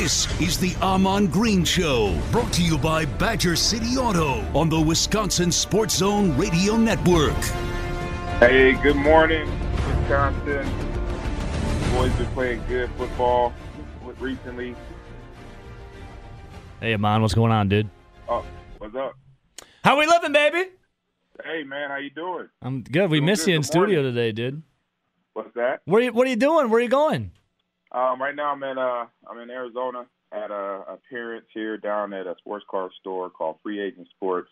This 0.00 0.40
is 0.40 0.56
the 0.58 0.74
Ahman 0.80 1.26
Green 1.26 1.62
Show, 1.62 2.18
brought 2.32 2.50
to 2.54 2.62
you 2.62 2.78
by 2.78 3.04
Badger 3.04 3.54
City 3.54 3.98
Auto 3.98 4.40
on 4.58 4.70
the 4.70 4.80
Wisconsin 4.80 5.52
Sports 5.52 5.96
Zone 5.96 6.34
Radio 6.38 6.78
Network. 6.78 7.36
Hey, 8.38 8.72
good 8.82 8.96
morning, 8.96 9.46
Wisconsin. 9.74 10.64
Boys 11.92 12.10
been 12.14 12.26
playing 12.32 12.62
good 12.66 12.90
football 12.96 13.52
recently. 14.18 14.74
Hey, 16.80 16.94
Ahman, 16.94 17.20
what's 17.20 17.34
going 17.34 17.52
on, 17.52 17.68
dude? 17.68 17.90
Oh, 18.26 18.42
what's 18.78 18.94
up? 18.96 19.12
How 19.84 19.98
we 19.98 20.06
living, 20.06 20.32
baby? 20.32 20.70
Hey, 21.44 21.62
man, 21.62 21.90
how 21.90 21.98
you 21.98 22.08
doing? 22.08 22.48
I'm 22.62 22.82
good. 22.84 23.10
We 23.10 23.18
Doing 23.18 23.26
miss 23.26 23.40
good. 23.44 23.50
you 23.50 23.56
in 23.56 23.60
Good 23.60 23.66
studio 23.66 23.96
morning. 23.98 24.14
today, 24.14 24.32
dude. 24.32 24.62
What's 25.34 25.52
that? 25.56 25.82
Where 25.84 26.00
you, 26.00 26.12
what 26.14 26.26
are 26.26 26.30
you 26.30 26.36
doing? 26.36 26.70
Where 26.70 26.78
are 26.78 26.82
you 26.82 26.88
going? 26.88 27.32
Um, 27.92 28.20
right 28.20 28.34
now, 28.34 28.52
I'm 28.52 28.62
in 28.62 28.78
uh, 28.78 29.06
I'm 29.28 29.38
in 29.38 29.50
Arizona 29.50 30.06
at 30.32 30.50
a 30.50 30.84
appearance 30.88 31.46
here 31.52 31.76
down 31.76 32.12
at 32.12 32.26
a 32.26 32.36
sports 32.38 32.64
car 32.70 32.90
store 33.00 33.30
called 33.30 33.56
Free 33.62 33.80
Agent 33.80 34.08
Sports, 34.14 34.50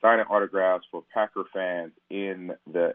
signing 0.00 0.26
autographs 0.26 0.84
for 0.90 1.02
Packer 1.12 1.44
fans 1.52 1.92
in 2.08 2.52
the 2.72 2.94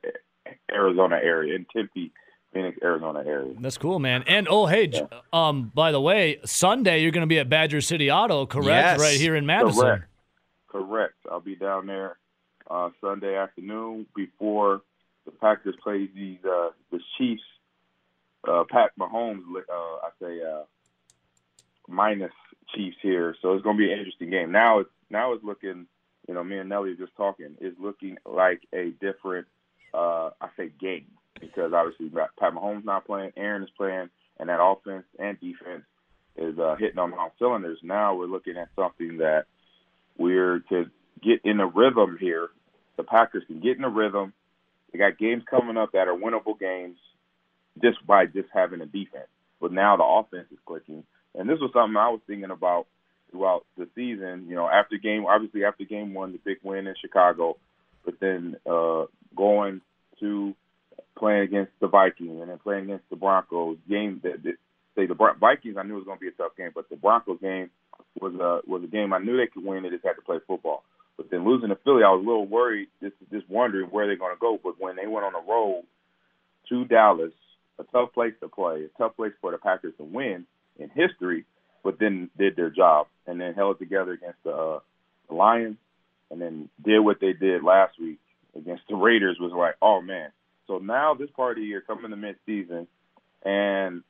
Arizona 0.72 1.20
area, 1.22 1.56
in 1.56 1.66
Tempe, 1.76 2.14
Phoenix, 2.54 2.78
Arizona 2.82 3.24
area. 3.26 3.54
That's 3.60 3.78
cool, 3.78 4.00
man. 4.00 4.24
And 4.26 4.48
oh, 4.50 4.68
hey, 4.68 4.88
j- 4.88 5.06
um, 5.34 5.72
by 5.74 5.92
the 5.92 6.00
way, 6.00 6.40
Sunday 6.46 7.02
you're 7.02 7.12
going 7.12 7.28
to 7.28 7.28
be 7.28 7.40
at 7.40 7.50
Badger 7.50 7.82
City 7.82 8.10
Auto, 8.10 8.46
correct? 8.46 8.68
Yes. 8.68 9.00
Right 9.02 9.20
here 9.20 9.36
in 9.36 9.46
Madison. 9.46 9.82
Correct. 9.82 10.04
Correct. 10.70 11.14
I'll 11.30 11.40
be 11.42 11.56
down 11.56 11.88
there 11.88 12.18
uh, 12.70 12.90
Sunday 13.02 13.36
afternoon 13.36 14.06
before 14.16 14.82
the 15.26 15.32
Packers 15.32 15.76
play 15.84 16.08
the 16.16 16.38
uh, 16.48 16.70
the 16.92 17.00
Chiefs. 17.18 17.44
Uh, 18.48 18.64
Pat 18.70 18.92
Mahomes, 19.00 19.44
uh, 19.56 19.74
I 19.74 20.10
say 20.22 20.40
uh, 20.42 20.64
minus 21.88 22.32
Chiefs 22.76 22.98
here, 23.02 23.36
so 23.42 23.54
it's 23.54 23.64
going 23.64 23.78
to 23.78 23.84
be 23.86 23.92
an 23.92 23.98
interesting 23.98 24.30
game. 24.30 24.52
Now 24.52 24.80
it's 24.80 24.90
now 25.10 25.34
it's 25.34 25.44
looking, 25.44 25.86
you 26.28 26.34
know, 26.34 26.44
me 26.44 26.58
and 26.58 26.70
Nelly 26.70 26.92
are 26.92 26.96
just 26.96 27.16
talking. 27.16 27.56
It's 27.62 27.80
looking 27.80 28.18
like 28.26 28.62
a 28.74 28.92
different, 29.00 29.48
uh, 29.94 30.32
I 30.42 30.50
say, 30.58 30.72
game 30.80 31.06
because 31.40 31.72
obviously 31.74 32.10
Pat 32.10 32.54
Mahomes 32.54 32.86
not 32.86 33.06
playing, 33.06 33.32
Aaron 33.38 33.64
is 33.64 33.70
playing, 33.78 34.10
and 34.40 34.50
that 34.50 34.62
offense 34.62 35.06
and 35.20 35.40
defense 35.40 35.84
is 36.36 36.58
uh, 36.58 36.76
hitting 36.78 37.00
on 37.00 37.14
all 37.14 37.32
cylinders. 37.40 37.80
Now 37.84 38.16
we're 38.16 38.26
looking 38.26 38.58
at 38.58 38.70
something 38.76 39.18
that 39.18 39.46
we're 40.18 40.60
to 40.70 40.86
get 41.22 41.42
in 41.44 41.60
a 41.60 41.68
rhythm 41.68 42.18
here. 42.20 42.50
The 42.98 43.04
Packers 43.04 43.44
can 43.48 43.60
get 43.60 43.78
in 43.78 43.84
a 43.84 43.90
rhythm. 43.90 44.34
They 44.92 45.00
got 45.00 45.18
games 45.18 45.44
coming 45.50 45.78
up 45.78 45.94
that 45.94 46.08
are 46.08 46.16
winnable 46.16 46.60
games 46.60 46.98
just 47.82 48.06
by 48.06 48.26
just 48.26 48.50
having 48.54 48.82
a 48.82 48.86
defense. 48.86 49.28
But 49.60 49.72
now 49.72 49.98
the 49.98 50.04
offense 50.04 50.48
is 50.52 50.60
clicking. 50.66 51.04
And 51.36 51.50
this 51.50 51.60
was 51.60 51.72
something 51.74 51.98
I 51.98 52.10
was 52.10 52.22
thinking 52.28 52.52
about 52.52 52.88
throughout 53.32 53.66
the 53.78 53.88
season. 53.96 54.46
You 54.48 54.56
know, 54.56 54.68
after 54.68 54.98
game, 54.98 55.26
obviously 55.26 55.66
after 55.66 55.84
game 55.84 56.14
one, 56.14 56.32
the 56.32 56.40
big 56.44 56.58
win 56.64 56.88
in 56.88 56.96
Chicago, 57.02 57.58
but 58.06 58.16
then 58.20 58.58
uh, 58.70 59.06
going 59.36 59.82
to 60.20 60.54
playing 61.18 61.44
against 61.44 61.72
the 61.80 61.88
Vikings 61.88 62.42
and 62.42 62.50
then 62.50 62.60
playing 62.60 62.86
against 62.86 63.10
the 63.10 63.16
Broncos. 63.16 63.78
Game 63.90 64.22
that, 64.24 64.44
that 64.44 64.56
say 64.96 65.08
the 65.08 65.16
Vikings, 65.16 65.78
I 65.78 65.84
knew 65.84 65.96
it 65.96 65.98
was 65.98 66.06
going 66.06 66.18
to 66.18 66.22
be 66.22 66.28
a 66.28 66.32
tough 66.32 66.56
game, 66.58 66.72
but 66.74 66.90
the 66.90 66.96
Broncos 66.96 67.40
game 67.42 67.70
was 68.20 68.34
a 68.36 68.62
was 68.70 68.84
a 68.84 68.88
game 68.88 69.14
I 69.14 69.20
knew 69.20 69.38
they 69.38 69.48
could 69.48 69.66
win. 69.66 69.84
They 69.84 69.90
just 69.90 70.06
had 70.06 70.14
to 70.14 70.22
play 70.22 70.38
football. 70.48 70.84
But 71.18 71.30
then 71.30 71.46
losing 71.46 71.70
to 71.70 71.78
Philly, 71.84 72.04
I 72.04 72.10
was 72.10 72.24
a 72.24 72.28
little 72.28 72.46
worried, 72.46 72.90
just 73.02 73.16
just 73.32 73.50
wondering 73.50 73.90
where 73.90 74.08
they're 74.08 74.16
going 74.18 74.36
to 74.36 74.40
go. 74.40 74.60
But 74.64 74.80
when 74.80 74.96
they 74.96 75.08
went 75.08 75.26
on 75.26 75.34
the 75.34 75.52
road 75.52 75.84
to 76.70 76.86
Dallas, 76.86 77.34
a 77.80 77.84
tough 77.86 78.14
place 78.14 78.34
to 78.42 78.48
play, 78.48 78.84
a 78.84 78.98
tough 78.98 79.16
place 79.16 79.34
for 79.42 79.52
the 79.52 79.58
Packers 79.58 79.94
to 79.98 80.04
win 80.04 80.46
in 80.78 80.90
history, 80.90 81.46
but 81.84 82.00
then 82.00 82.30
did 82.38 82.56
their 82.56 82.70
job 82.70 83.08
and 83.28 83.40
then 83.40 83.54
held 83.54 83.80
together 83.80 84.12
against 84.12 84.44
the, 84.44 84.54
uh, 84.54 84.80
the 85.30 85.36
Lions, 85.36 85.78
and 86.32 86.42
then 86.42 86.70
did 86.84 87.00
what 87.00 87.20
they 87.20 87.34
did 87.34 87.64
last 87.64 88.00
week 88.00 88.20
against 88.56 88.84
the 88.90 88.96
Raiders 88.96 89.38
was 89.40 89.52
like, 89.52 89.76
oh 89.82 90.02
man. 90.02 90.32
So 90.68 90.78
now 90.78 91.14
this 91.14 91.30
part 91.36 91.58
of 91.58 91.62
the 91.62 91.68
year 91.68 91.82
coming 91.82 92.12
to 92.12 92.18
mid-season, 92.18 92.88
and 93.44 94.04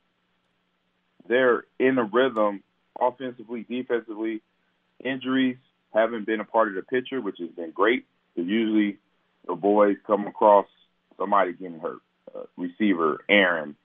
they're 1.28 1.64
in 1.78 1.98
a 1.98 2.04
rhythm 2.04 2.62
offensively, 3.00 3.64
defensively. 3.68 4.40
Injuries 5.04 5.56
haven't 5.92 6.26
been 6.26 6.40
a 6.40 6.44
part 6.44 6.68
of 6.68 6.74
the 6.74 6.82
picture, 6.82 7.20
which 7.20 7.38
has 7.40 7.50
been 7.50 7.70
great. 7.70 8.06
Because 8.34 8.48
usually 8.48 8.98
the 9.46 9.54
boys 9.54 9.96
come 10.06 10.26
across 10.26 10.66
somebody 11.16 11.52
getting 11.52 11.78
hurt, 11.78 12.00
uh, 12.34 12.44
receiver, 12.56 13.24
Aaron, 13.28 13.76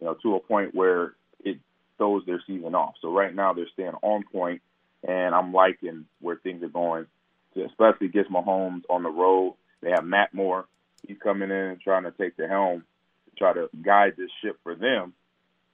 you 0.00 0.06
know, 0.06 0.14
to 0.22 0.36
a 0.36 0.40
point 0.40 0.74
where 0.74 1.14
it 1.44 1.58
throws 1.98 2.24
their 2.26 2.42
season 2.46 2.74
off. 2.74 2.94
So 3.00 3.12
right 3.12 3.34
now 3.34 3.52
they're 3.52 3.68
staying 3.72 3.94
on 4.02 4.24
point, 4.30 4.62
and 5.06 5.34
I'm 5.34 5.52
liking 5.52 6.06
where 6.20 6.36
things 6.36 6.62
are 6.62 6.68
going. 6.68 7.06
Especially 7.54 8.08
gets 8.08 8.30
Mahomes 8.30 8.82
on 8.88 9.02
the 9.02 9.10
road. 9.10 9.56
They 9.82 9.90
have 9.90 10.04
Matt 10.04 10.32
Moore. 10.32 10.66
He's 11.06 11.18
coming 11.22 11.50
in 11.50 11.56
and 11.56 11.80
trying 11.80 12.04
to 12.04 12.12
take 12.12 12.36
the 12.36 12.48
helm, 12.48 12.84
to 13.26 13.36
try 13.36 13.52
to 13.52 13.68
guide 13.82 14.14
this 14.16 14.30
ship 14.42 14.58
for 14.62 14.74
them. 14.74 15.12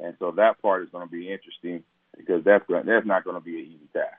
And 0.01 0.15
so 0.19 0.33
that 0.33 0.61
part 0.61 0.83
is 0.83 0.89
going 0.91 1.07
to 1.07 1.11
be 1.11 1.31
interesting 1.31 1.85
because 2.17 2.43
that's 2.45 2.65
that's 2.69 3.07
not 3.07 3.25
going 3.25 3.37
to 3.37 3.41
be 3.41 3.59
an 3.61 3.67
easy 3.67 3.89
task. 3.93 4.17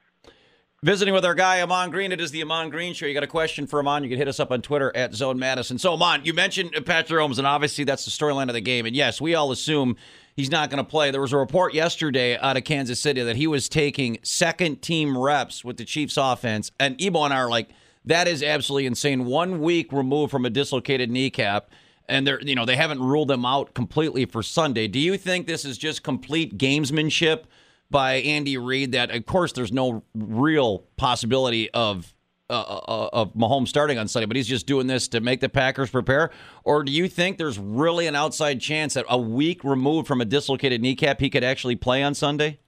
Visiting 0.82 1.14
with 1.14 1.26
our 1.26 1.36
guy, 1.36 1.62
Ahman 1.62 1.90
Green. 1.92 2.14
It 2.14 2.22
is 2.22 2.32
the 2.32 2.42
Ahman 2.42 2.70
Green 2.70 2.94
Show. 2.94 3.06
You 3.06 3.14
got 3.14 3.22
a 3.22 3.28
question 3.28 3.68
for 3.68 3.80
Ahman, 3.80 4.06
you 4.06 4.10
can 4.10 4.18
hit 4.18 4.30
us 4.30 4.40
up 4.40 4.50
on 4.50 4.62
Twitter 4.62 4.96
at 4.96 5.14
Zone 5.14 5.38
Madison. 5.38 5.78
So, 5.78 5.92
Ahman, 5.92 6.24
you 6.24 6.34
mentioned 6.34 6.72
Patrick 6.86 7.20
Mahomes, 7.20 7.38
and 7.38 7.46
obviously 7.46 7.84
that's 7.84 8.06
the 8.06 8.12
storyline 8.12 8.48
of 8.48 8.54
the 8.54 8.62
game. 8.62 8.86
And 8.86 8.96
yes, 8.96 9.20
we 9.20 9.36
all 9.36 9.52
assume 9.52 9.98
he's 10.38 10.50
not 10.50 10.70
going 10.70 10.78
to 10.82 10.90
play. 10.90 11.12
There 11.12 11.20
was 11.20 11.34
a 11.34 11.38
report 11.38 11.74
yesterday 11.74 12.38
out 12.38 12.56
of 12.56 12.64
Kansas 12.64 13.02
City 13.02 13.22
that 13.22 13.36
he 13.36 13.46
was 13.46 13.68
taking 13.68 14.20
second 14.24 14.82
team 14.82 15.18
reps 15.18 15.66
with 15.66 15.76
the 15.76 15.84
Chiefs 15.84 16.16
offense. 16.16 16.72
And 16.80 16.96
Ebo 17.02 17.26
and 17.26 17.34
I 17.34 17.40
are 17.40 17.50
like, 17.50 17.72
that 18.06 18.30
is 18.30 18.42
absolutely 18.42 18.86
insane. 18.86 19.26
One 19.26 19.60
week 19.60 19.92
removed 19.92 20.32
from 20.32 20.46
a 20.46 20.50
dislocated 20.50 21.12
kneecap. 21.12 21.72
And 22.08 22.26
they're, 22.26 22.40
you 22.40 22.56
know, 22.56 22.64
they 22.64 22.78
haven't 22.78 23.04
ruled 23.04 23.28
them 23.28 23.46
out 23.46 23.74
completely 23.74 24.24
for 24.24 24.42
Sunday. 24.42 24.88
Do 24.88 24.98
you 24.98 25.18
think 25.18 25.46
this 25.46 25.66
is 25.66 25.78
just 25.78 26.04
complete 26.04 26.58
gamesmanship 26.58 27.44
by 27.90 28.16
Andy 28.16 28.58
Reid? 28.58 28.94
That 28.94 29.12
of 29.12 29.26
course 29.26 29.52
there's 29.54 29.72
no 29.72 30.04
real 30.14 30.80
possibility 30.98 31.70
of 31.72 32.14
uh, 32.50 32.54
uh, 32.54 33.10
of 33.14 33.34
Mahomes 33.34 33.68
starting 33.68 33.98
on 33.98 34.08
Sunday, 34.08 34.26
but 34.26 34.36
he's 34.36 34.48
just 34.48 34.66
doing 34.66 34.88
this 34.88 35.08
to 35.10 35.22
make 35.22 35.40
the 35.40 35.50
Packers 35.50 35.92
prepare. 35.92 36.32
Or 36.64 36.84
do 36.84 36.92
you 36.92 37.08
think 37.08 37.38
there's 37.38 37.60
really 37.60 38.08
an 38.08 38.16
outside 38.16 38.60
chance 38.60 38.96
that 38.96 39.06
a 39.08 39.20
week 39.20 39.64
removed 39.64 40.08
from 40.08 40.20
a 40.20 40.26
dislocated 40.26 40.82
kneecap, 40.82 41.20
he 41.20 41.30
could 41.30 41.44
actually 41.44 41.76
play 41.76 42.02
on 42.02 42.16
Sunday? 42.16 42.60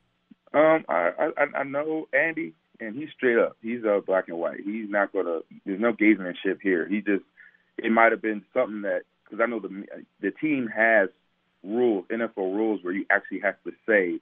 Um, 0.54 0.86
I, 0.88 1.12
I 1.18 1.60
I 1.60 1.64
know 1.64 2.08
Andy, 2.14 2.54
and 2.80 2.96
he's 2.96 3.10
straight 3.16 3.38
up. 3.38 3.58
He's 3.62 3.84
uh, 3.84 4.02
black 4.06 4.28
and 4.28 4.38
white. 4.38 4.60
He's 4.64 4.90
not 4.90 5.14
gonna. 5.14 5.40
There's 5.66 5.80
no 5.80 5.94
gamesmanship 5.94 6.60
here. 6.62 6.88
He 6.88 7.02
just. 7.02 7.24
It 7.78 7.92
might 7.92 8.12
have 8.12 8.22
been 8.22 8.44
something 8.54 8.82
that 8.84 9.02
because 9.24 9.42
I 9.42 9.48
know 9.48 9.60
the 9.60 9.86
the 10.20 10.32
team 10.32 10.68
has 10.68 11.10
rules, 11.64 12.06
NFL 12.12 12.38
rules, 12.38 12.84
where 12.84 12.94
you 12.94 13.06
actually 13.10 13.40
have 13.40 13.56
to 13.64 13.72
say 13.88 14.20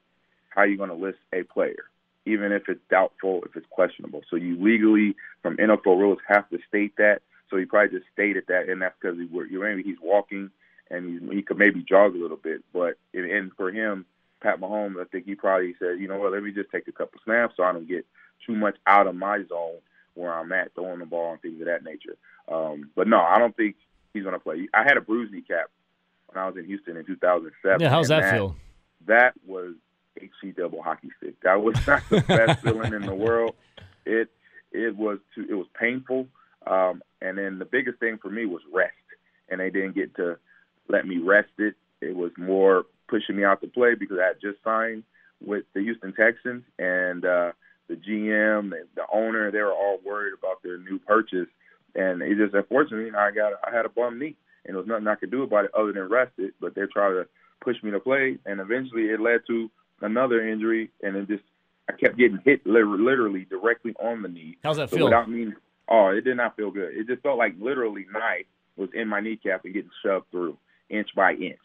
how 0.59 0.65
you're 0.65 0.77
going 0.77 0.89
to 0.89 0.95
list 0.95 1.19
a 1.33 1.43
player, 1.43 1.85
even 2.25 2.51
if 2.51 2.67
it's 2.67 2.81
doubtful, 2.89 3.41
if 3.45 3.55
it's 3.55 3.65
questionable. 3.69 4.21
So 4.29 4.35
you 4.35 4.61
legally, 4.61 5.15
from 5.41 5.55
NFL 5.55 5.97
rules, 5.97 6.19
have 6.27 6.49
to 6.49 6.59
state 6.67 6.97
that. 6.97 7.21
So 7.49 7.55
he 7.57 7.65
probably 7.65 7.97
just 7.97 8.11
stated 8.11 8.43
that, 8.49 8.67
and 8.69 8.81
that's 8.81 8.95
because 9.01 9.17
he, 9.17 9.57
maybe 9.57 9.83
he's 9.83 9.97
walking 10.01 10.51
and 10.91 11.09
he's, 11.09 11.31
he 11.31 11.41
could 11.41 11.57
maybe 11.57 11.81
jog 11.81 12.13
a 12.13 12.19
little 12.19 12.37
bit. 12.37 12.61
But 12.73 12.97
and, 13.13 13.25
and 13.25 13.51
for 13.53 13.71
him, 13.71 14.05
Pat 14.41 14.59
Mahomes, 14.59 15.01
I 15.01 15.05
think 15.05 15.25
he 15.25 15.35
probably 15.35 15.75
said, 15.79 15.99
you 15.99 16.07
know 16.07 16.19
what, 16.19 16.33
let 16.33 16.43
me 16.43 16.51
just 16.51 16.71
take 16.71 16.87
a 16.87 16.91
couple 16.91 17.21
snaps 17.23 17.55
so 17.55 17.63
I 17.63 17.71
don't 17.71 17.87
get 17.87 18.05
too 18.45 18.55
much 18.55 18.75
out 18.85 19.07
of 19.07 19.15
my 19.15 19.43
zone 19.47 19.79
where 20.15 20.33
I'm 20.33 20.51
at 20.51 20.73
throwing 20.75 20.99
the 20.99 21.05
ball 21.05 21.31
and 21.31 21.41
things 21.41 21.61
of 21.61 21.67
that 21.67 21.83
nature. 21.83 22.17
Um, 22.51 22.89
but 22.95 23.07
no, 23.07 23.19
I 23.19 23.39
don't 23.39 23.55
think 23.55 23.75
he's 24.13 24.23
going 24.23 24.33
to 24.33 24.39
play. 24.39 24.67
I 24.73 24.83
had 24.83 24.97
a 24.97 25.01
bruised 25.01 25.33
kneecap 25.33 25.69
when 26.27 26.43
I 26.43 26.47
was 26.47 26.57
in 26.57 26.65
Houston 26.65 26.97
in 26.97 27.05
2007. 27.05 27.79
Yeah, 27.79 27.89
how's 27.89 28.09
and 28.11 28.23
that 28.23 28.33
feel? 28.33 28.55
That 29.07 29.33
was 29.47 29.75
HC 30.22 30.56
double 30.56 30.81
hockey 30.81 31.09
stick. 31.18 31.35
That 31.41 31.62
was 31.62 31.75
not 31.88 32.03
the 32.09 32.22
best 32.22 32.62
feeling 32.62 32.94
in 32.94 33.06
the 33.06 33.16
world. 33.16 33.56
It 34.06 34.30
it 34.71 34.95
was 34.95 35.19
too, 35.36 35.45
it 35.50 35.56
was 35.56 35.68
painful. 35.80 36.27
Um, 36.68 37.01
and 37.21 37.38
then 37.38 37.60
the 37.60 37.66
biggest 37.66 38.00
thing 38.00 38.18
for 38.21 38.30
me 38.30 38.45
was 38.45 38.62
rest, 38.74 38.94
and 39.50 39.60
they 39.60 39.69
didn't 39.69 39.95
get 39.95 40.16
to 40.16 40.38
let 40.88 41.07
me 41.07 41.18
rest 41.18 41.51
it. 41.57 41.75
It 42.01 42.16
was 42.16 42.31
more 42.38 42.86
pushing 43.07 43.36
me 43.36 43.44
out 43.44 43.62
to 43.62 43.68
play 43.68 43.95
because 43.95 44.18
I 44.21 44.27
had 44.27 44.42
just 44.42 44.63
signed 44.63 45.04
with 45.42 45.66
the 45.74 45.81
Houston 45.81 46.13
Texans, 46.13 46.63
and 46.77 47.25
uh, 47.25 47.51
the 47.88 47.95
GM, 47.95 48.69
the, 48.69 48.86
the 48.95 49.06
owner, 49.12 49.51
they 49.51 49.60
were 49.60 49.74
all 49.74 50.00
worried 50.06 50.33
about 50.38 50.62
their 50.63 50.77
new 50.77 51.00
purchase, 51.00 51.48
and 51.95 52.22
it 52.22 52.38
just 52.38 52.54
unfortunately 52.54 53.12
I 53.18 53.31
got 53.31 53.54
I 53.65 53.75
had 53.75 53.86
a 53.86 53.89
bum 53.89 54.19
knee, 54.19 54.36
and 54.65 54.75
there 54.75 54.81
was 54.81 54.88
nothing 54.88 55.07
I 55.07 55.15
could 55.15 55.31
do 55.31 55.44
about 55.44 55.65
it 55.65 55.72
other 55.77 55.94
than 55.94 56.10
rest 56.10 56.31
it. 56.38 56.54
But 56.60 56.75
they 56.75 56.81
tried 56.94 57.12
to 57.12 57.27
push 57.62 57.77
me 57.83 57.92
to 57.92 58.00
play, 58.00 58.38
and 58.45 58.60
eventually 58.60 59.04
it 59.04 59.19
led 59.19 59.42
to 59.48 59.69
another 60.01 60.48
injury, 60.48 60.90
and 61.04 61.16
then 61.16 61.28
just 61.28 61.44
I 61.90 61.94
kept 61.94 62.18
getting 62.18 62.40
hit 62.46 62.66
li- 62.66 62.84
literally 62.84 63.46
directly 63.46 63.94
on 64.00 64.22
the 64.22 64.30
knee. 64.30 64.57
How's 64.63 64.78
that 64.78 64.90
So 64.90 64.98
feel? 64.98 65.06
without 65.06 65.30
me, 65.30 65.54
oh, 65.90 66.07
it 66.07 66.22
did 66.22 66.38
not 66.38 66.56
feel 66.56 66.72
good. 66.72 66.96
It 66.96 67.07
just 67.07 67.24
felt 67.24 67.38
like 67.38 67.56
literally 67.60 68.06
knife 68.12 68.46
was 68.78 68.90
in 68.94 69.07
my 69.07 69.19
kneecap 69.19 69.66
and 69.66 69.74
getting 69.74 69.90
shoved 70.04 70.30
through 70.31 70.57
inch 70.90 71.10
by 71.16 71.34
inch, 71.34 71.57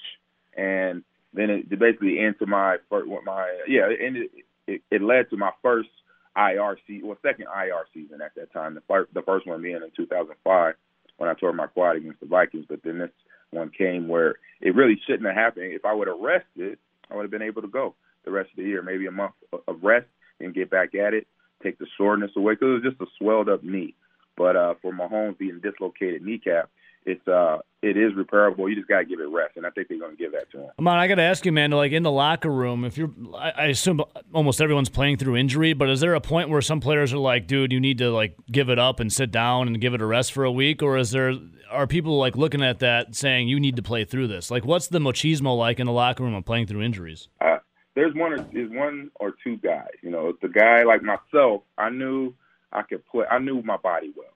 and 0.56 1.02
then 1.32 1.50
it 1.50 1.68
basically 1.78 2.20
into 2.20 2.46
my 2.46 2.76
fir- 2.88 3.06
what 3.06 3.24
my 3.24 3.46
yeah 3.68 3.88
it 3.88 4.30
it, 4.66 4.82
it 4.90 5.02
led 5.02 5.28
to 5.30 5.36
my 5.36 5.50
first 5.62 5.88
IR 6.36 6.78
season, 6.86 7.08
well, 7.08 7.18
second 7.22 7.46
IR 7.54 7.86
season 7.92 8.20
at 8.20 8.34
that 8.34 8.52
time. 8.52 8.74
The 8.74 8.82
first, 8.88 9.12
the 9.14 9.22
first 9.22 9.46
one 9.46 9.62
being 9.62 9.76
in 9.76 9.90
2005 9.96 10.74
when 11.16 11.30
I 11.30 11.34
tore 11.34 11.52
my 11.52 11.66
quad 11.68 11.96
against 11.96 12.20
the 12.20 12.26
Vikings. 12.26 12.66
But 12.68 12.82
then 12.82 12.98
this 12.98 13.10
one 13.50 13.70
came 13.70 14.08
where 14.08 14.36
it 14.60 14.74
really 14.74 15.00
shouldn't 15.06 15.26
have 15.26 15.36
happened. 15.36 15.72
If 15.72 15.84
I 15.84 15.92
would 15.92 16.08
have 16.08 16.18
rested, 16.18 16.78
I 17.10 17.14
would 17.14 17.22
have 17.22 17.30
been 17.30 17.42
able 17.42 17.62
to 17.62 17.68
go 17.68 17.94
the 18.24 18.30
rest 18.30 18.50
of 18.50 18.56
the 18.56 18.64
year, 18.64 18.82
maybe 18.82 19.06
a 19.06 19.10
month 19.10 19.34
of 19.52 19.82
rest 19.82 20.06
and 20.40 20.54
get 20.54 20.70
back 20.70 20.94
at 20.94 21.14
it, 21.14 21.26
take 21.62 21.78
the 21.78 21.86
soreness 21.96 22.30
away 22.36 22.54
because 22.54 22.68
it 22.68 22.84
was 22.84 22.94
just 22.94 23.00
a 23.00 23.06
swelled 23.18 23.48
up 23.48 23.62
knee. 23.62 23.94
But 24.36 24.56
uh, 24.56 24.74
for 24.82 24.92
Mahomes 24.92 25.38
being 25.38 25.60
dislocated 25.60 26.22
kneecap, 26.22 26.70
it's 27.06 27.26
uh 27.28 27.58
it 27.82 27.98
is 27.98 28.12
repairable. 28.12 28.68
You 28.68 28.76
just 28.76 28.88
gotta 28.88 29.04
give 29.04 29.20
it 29.20 29.28
rest, 29.28 29.56
and 29.56 29.66
I 29.66 29.70
think 29.70 29.88
they're 29.88 29.98
gonna 29.98 30.16
give 30.16 30.32
that 30.32 30.50
to 30.52 30.58
him. 30.58 30.70
Man, 30.80 30.98
I 30.98 31.06
gotta 31.06 31.22
ask 31.22 31.44
you, 31.44 31.52
man. 31.52 31.70
Like 31.70 31.92
in 31.92 32.02
the 32.02 32.10
locker 32.10 32.50
room, 32.50 32.84
if 32.84 32.96
you're, 32.96 33.10
I, 33.36 33.50
I 33.50 33.64
assume 33.66 34.00
almost 34.32 34.60
everyone's 34.60 34.88
playing 34.88 35.18
through 35.18 35.36
injury, 35.36 35.74
but 35.74 35.90
is 35.90 36.00
there 36.00 36.14
a 36.14 36.20
point 36.20 36.48
where 36.48 36.62
some 36.62 36.80
players 36.80 37.12
are 37.12 37.18
like, 37.18 37.46
dude, 37.46 37.72
you 37.72 37.80
need 37.80 37.98
to 37.98 38.10
like 38.10 38.36
give 38.50 38.70
it 38.70 38.78
up 38.78 39.00
and 39.00 39.12
sit 39.12 39.30
down 39.30 39.68
and 39.68 39.80
give 39.80 39.92
it 39.92 40.00
a 40.00 40.06
rest 40.06 40.32
for 40.32 40.44
a 40.44 40.52
week, 40.52 40.82
or 40.82 40.96
is 40.96 41.10
there 41.10 41.34
are 41.70 41.86
people 41.86 42.16
like 42.18 42.36
looking 42.36 42.62
at 42.62 42.78
that 42.78 43.14
saying 43.14 43.48
you 43.48 43.60
need 43.60 43.76
to 43.76 43.82
play 43.82 44.04
through 44.04 44.28
this? 44.28 44.50
Like, 44.50 44.64
what's 44.64 44.88
the 44.88 44.98
machismo 44.98 45.56
like 45.56 45.78
in 45.78 45.86
the 45.86 45.92
locker 45.92 46.22
room 46.22 46.34
of 46.34 46.44
playing 46.44 46.66
through 46.66 46.82
injuries? 46.82 47.28
Uh, 47.40 47.53
there's 47.96 48.14
one 48.14 48.32
or 48.32 48.38
is 48.52 48.70
one 48.70 49.10
or 49.20 49.34
two 49.44 49.56
guys. 49.58 49.90
You 50.02 50.10
know, 50.10 50.34
the 50.42 50.48
guy 50.48 50.84
like 50.84 51.02
myself, 51.02 51.62
I 51.78 51.90
knew 51.90 52.34
I 52.72 52.82
could 52.82 53.06
play. 53.06 53.26
I 53.30 53.38
knew 53.40 53.62
my 53.62 53.78
body 53.78 54.12
well, 54.16 54.26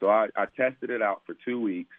so 0.00 0.08
I, 0.08 0.28
I 0.36 0.46
tested 0.56 0.90
it 0.90 1.02
out 1.02 1.22
for 1.26 1.34
two 1.44 1.60
weeks 1.60 1.94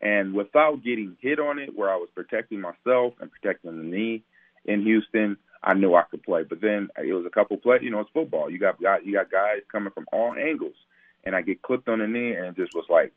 and 0.00 0.34
without 0.34 0.82
getting 0.84 1.16
hit 1.20 1.38
on 1.40 1.58
it, 1.58 1.76
where 1.76 1.90
I 1.90 1.96
was 1.96 2.08
protecting 2.14 2.60
myself 2.60 3.14
and 3.20 3.30
protecting 3.30 3.76
the 3.78 3.84
knee 3.84 4.22
in 4.66 4.82
Houston, 4.82 5.36
I 5.62 5.74
knew 5.74 5.94
I 5.94 6.02
could 6.10 6.22
play. 6.22 6.42
But 6.48 6.60
then 6.60 6.88
it 7.02 7.12
was 7.14 7.24
a 7.26 7.30
couple 7.30 7.56
plays. 7.56 7.80
You 7.82 7.90
know, 7.90 8.00
it's 8.00 8.10
football. 8.12 8.50
You 8.50 8.58
got 8.58 8.80
you 9.04 9.14
got 9.14 9.30
guys 9.30 9.60
coming 9.72 9.92
from 9.92 10.06
all 10.12 10.34
angles, 10.34 10.76
and 11.24 11.34
I 11.34 11.42
get 11.42 11.62
clipped 11.62 11.88
on 11.88 12.00
the 12.00 12.06
knee, 12.06 12.34
and 12.34 12.46
it 12.46 12.56
just 12.56 12.74
was 12.74 12.84
like 12.90 13.12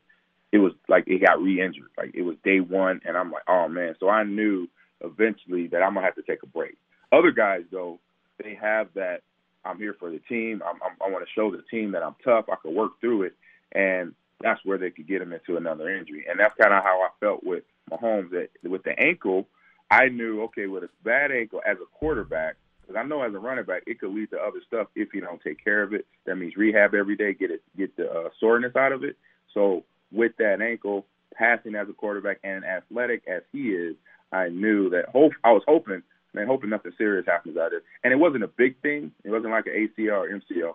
it 0.52 0.58
was 0.58 0.72
like 0.88 1.04
it 1.08 1.22
got 1.24 1.42
re-injured. 1.42 1.90
Like 1.98 2.12
it 2.14 2.22
was 2.22 2.36
day 2.44 2.60
one, 2.60 3.00
and 3.06 3.16
I'm 3.16 3.30
like, 3.32 3.44
oh 3.48 3.68
man. 3.68 3.94
So 4.00 4.08
I 4.08 4.24
knew 4.24 4.68
eventually 5.02 5.68
that 5.68 5.82
I'm 5.82 5.94
gonna 5.94 6.06
have 6.06 6.16
to 6.16 6.22
take 6.22 6.42
a 6.42 6.46
break. 6.46 6.76
Other 7.14 7.30
guys 7.30 7.62
though, 7.70 8.00
they 8.42 8.58
have 8.60 8.88
that. 8.94 9.20
I'm 9.64 9.78
here 9.78 9.96
for 9.98 10.10
the 10.10 10.18
team. 10.28 10.62
I'm, 10.66 10.76
I'm, 10.84 10.96
I 11.04 11.10
want 11.10 11.24
to 11.24 11.32
show 11.34 11.50
the 11.50 11.62
team 11.70 11.92
that 11.92 12.02
I'm 12.02 12.16
tough. 12.22 12.46
I 12.52 12.56
can 12.60 12.74
work 12.74 13.00
through 13.00 13.22
it, 13.22 13.34
and 13.72 14.14
that's 14.42 14.60
where 14.64 14.78
they 14.78 14.90
could 14.90 15.08
get 15.08 15.22
him 15.22 15.32
into 15.32 15.56
another 15.56 15.88
injury. 15.88 16.26
And 16.28 16.38
that's 16.38 16.54
kind 16.60 16.74
of 16.74 16.82
how 16.82 17.00
I 17.00 17.08
felt 17.20 17.44
with 17.44 17.64
Mahomes. 17.90 18.30
That 18.30 18.48
with 18.62 18.82
the 18.82 18.98
ankle, 18.98 19.46
I 19.90 20.08
knew 20.08 20.42
okay, 20.44 20.66
with 20.66 20.84
a 20.84 20.90
bad 21.02 21.30
ankle 21.30 21.62
as 21.64 21.76
a 21.78 21.98
quarterback, 21.98 22.56
because 22.80 22.96
I 22.98 23.06
know 23.06 23.22
as 23.22 23.32
a 23.32 23.38
running 23.38 23.64
back, 23.64 23.84
it 23.86 24.00
could 24.00 24.12
lead 24.12 24.30
to 24.30 24.38
other 24.38 24.60
stuff 24.66 24.88
if 24.94 25.14
you 25.14 25.22
don't 25.22 25.40
take 25.40 25.64
care 25.64 25.82
of 25.82 25.94
it. 25.94 26.06
That 26.26 26.36
means 26.36 26.56
rehab 26.56 26.94
every 26.94 27.16
day, 27.16 27.32
get 27.32 27.50
it, 27.50 27.62
get 27.78 27.96
the 27.96 28.10
uh, 28.10 28.28
soreness 28.40 28.76
out 28.76 28.92
of 28.92 29.04
it. 29.04 29.16
So 29.54 29.84
with 30.12 30.32
that 30.38 30.60
ankle, 30.60 31.06
passing 31.34 31.74
as 31.74 31.88
a 31.88 31.92
quarterback 31.94 32.40
and 32.44 32.64
athletic 32.64 33.22
as 33.26 33.42
he 33.52 33.70
is, 33.70 33.96
I 34.32 34.48
knew 34.48 34.90
that. 34.90 35.08
Hope 35.08 35.32
I 35.42 35.52
was 35.52 35.62
hoping, 35.66 36.02
man, 36.34 36.46
hoping 36.46 36.70
nothing 36.70 36.92
serious 36.98 37.26
happens 37.26 37.56
out 37.56 37.68
of 37.68 37.74
it. 37.74 37.84
And 38.02 38.12
it 38.12 38.16
wasn't 38.16 38.44
a 38.44 38.48
big 38.48 38.80
thing. 38.82 39.12
It 39.24 39.30
wasn't 39.30 39.52
like 39.52 39.66
an 39.66 39.88
ACL 39.98 40.26
or 40.26 40.40
MCL. 40.40 40.74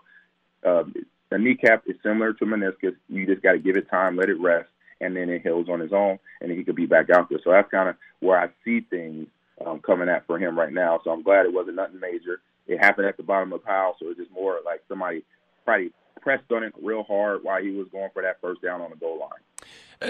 Um, 0.65 0.93
the 1.29 1.37
kneecap 1.37 1.83
is 1.87 1.95
similar 2.03 2.33
to 2.33 2.45
meniscus. 2.45 2.95
You 3.07 3.25
just 3.25 3.43
got 3.43 3.53
to 3.53 3.59
give 3.59 3.75
it 3.75 3.89
time, 3.89 4.17
let 4.17 4.29
it 4.29 4.39
rest, 4.39 4.69
and 4.99 5.15
then 5.15 5.29
it 5.29 5.43
heals 5.43 5.69
on 5.69 5.81
its 5.81 5.93
own, 5.93 6.19
and 6.41 6.51
he 6.51 6.63
could 6.63 6.75
be 6.75 6.85
back 6.85 7.09
out 7.09 7.29
there. 7.29 7.39
So 7.43 7.51
that's 7.51 7.69
kind 7.69 7.89
of 7.89 7.95
where 8.19 8.39
I 8.39 8.49
see 8.65 8.81
things 8.81 9.27
um, 9.65 9.79
coming 9.79 10.09
at 10.09 10.25
for 10.25 10.39
him 10.39 10.57
right 10.57 10.73
now. 10.73 10.99
So 11.03 11.11
I'm 11.11 11.23
glad 11.23 11.45
it 11.45 11.53
wasn't 11.53 11.75
nothing 11.75 11.99
major. 11.99 12.41
It 12.67 12.79
happened 12.79 13.07
at 13.07 13.17
the 13.17 13.23
bottom 13.23 13.53
of 13.53 13.61
the 13.61 13.65
pile, 13.65 13.95
so 13.99 14.09
it's 14.09 14.19
just 14.19 14.31
more 14.31 14.59
like 14.65 14.81
somebody 14.87 15.23
probably 15.65 15.91
pressed 16.21 16.51
on 16.51 16.63
it 16.63 16.73
real 16.81 17.03
hard 17.03 17.43
while 17.43 17.61
he 17.61 17.71
was 17.71 17.87
going 17.91 18.09
for 18.13 18.21
that 18.21 18.41
first 18.41 18.61
down 18.61 18.81
on 18.81 18.89
the 18.89 18.95
goal 18.95 19.19
line. 19.19 19.29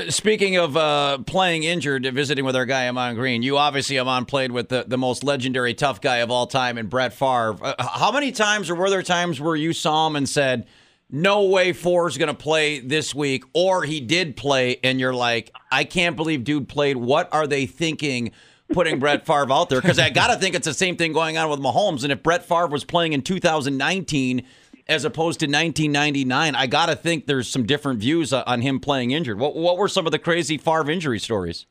Speaking 0.09 0.55
of 0.57 0.77
uh, 0.77 1.17
playing 1.25 1.63
injured, 1.63 2.05
visiting 2.13 2.45
with 2.45 2.55
our 2.55 2.67
guy 2.67 2.87
Ahman 2.87 3.15
Green, 3.15 3.41
you 3.41 3.57
obviously 3.57 3.97
Ahman 3.97 4.25
played 4.25 4.51
with 4.51 4.69
the, 4.69 4.85
the 4.87 4.99
most 4.99 5.23
legendary 5.23 5.73
tough 5.73 5.99
guy 5.99 6.17
of 6.17 6.29
all 6.29 6.45
time 6.45 6.77
in 6.77 6.85
Brett 6.85 7.11
Favre. 7.11 7.57
Uh, 7.59 7.73
how 7.79 8.11
many 8.11 8.31
times, 8.31 8.69
or 8.69 8.75
were 8.75 8.91
there 8.91 9.01
times 9.01 9.41
where 9.41 9.55
you 9.55 9.73
saw 9.73 10.05
him 10.05 10.15
and 10.15 10.29
said, 10.29 10.67
no 11.09 11.45
way 11.45 11.73
Favre's 11.73 12.19
going 12.19 12.27
to 12.27 12.35
play 12.35 12.79
this 12.79 13.15
week, 13.15 13.45
or 13.53 13.81
he 13.83 13.99
did 13.99 14.37
play, 14.37 14.77
and 14.83 14.99
you're 14.99 15.13
like, 15.13 15.51
I 15.71 15.85
can't 15.85 16.15
believe 16.15 16.43
dude 16.43 16.69
played. 16.69 16.97
What 16.97 17.27
are 17.33 17.47
they 17.47 17.65
thinking 17.65 18.31
putting 18.71 18.99
Brett 18.99 19.25
Favre 19.25 19.51
out 19.51 19.69
there? 19.69 19.81
Because 19.81 19.97
I 19.97 20.11
got 20.11 20.27
to 20.27 20.35
think 20.35 20.53
it's 20.53 20.67
the 20.67 20.73
same 20.75 20.97
thing 20.97 21.13
going 21.13 21.39
on 21.39 21.49
with 21.49 21.59
Mahomes. 21.59 22.03
And 22.03 22.11
if 22.11 22.21
Brett 22.21 22.45
Favre 22.45 22.67
was 22.67 22.83
playing 22.83 23.13
in 23.13 23.23
2019 23.23 24.45
as 24.89 25.05
opposed 25.05 25.39
to 25.39 25.45
1999, 25.45 26.55
I 26.55 26.67
got 26.67 26.87
to 26.87 26.95
think 26.95 27.25
there's 27.25 27.47
some 27.47 27.65
different 27.65 27.99
views 27.99 28.33
on 28.33 28.61
him 28.61 28.79
playing 28.79 29.11
injured. 29.11 29.39
What, 29.39 29.55
what 29.55 29.77
were 29.77 29.87
some 29.87 30.05
of 30.05 30.11
the 30.11 30.19
crazy 30.19 30.57
Favre 30.57 30.89
injury 30.89 31.19
stories? 31.19 31.65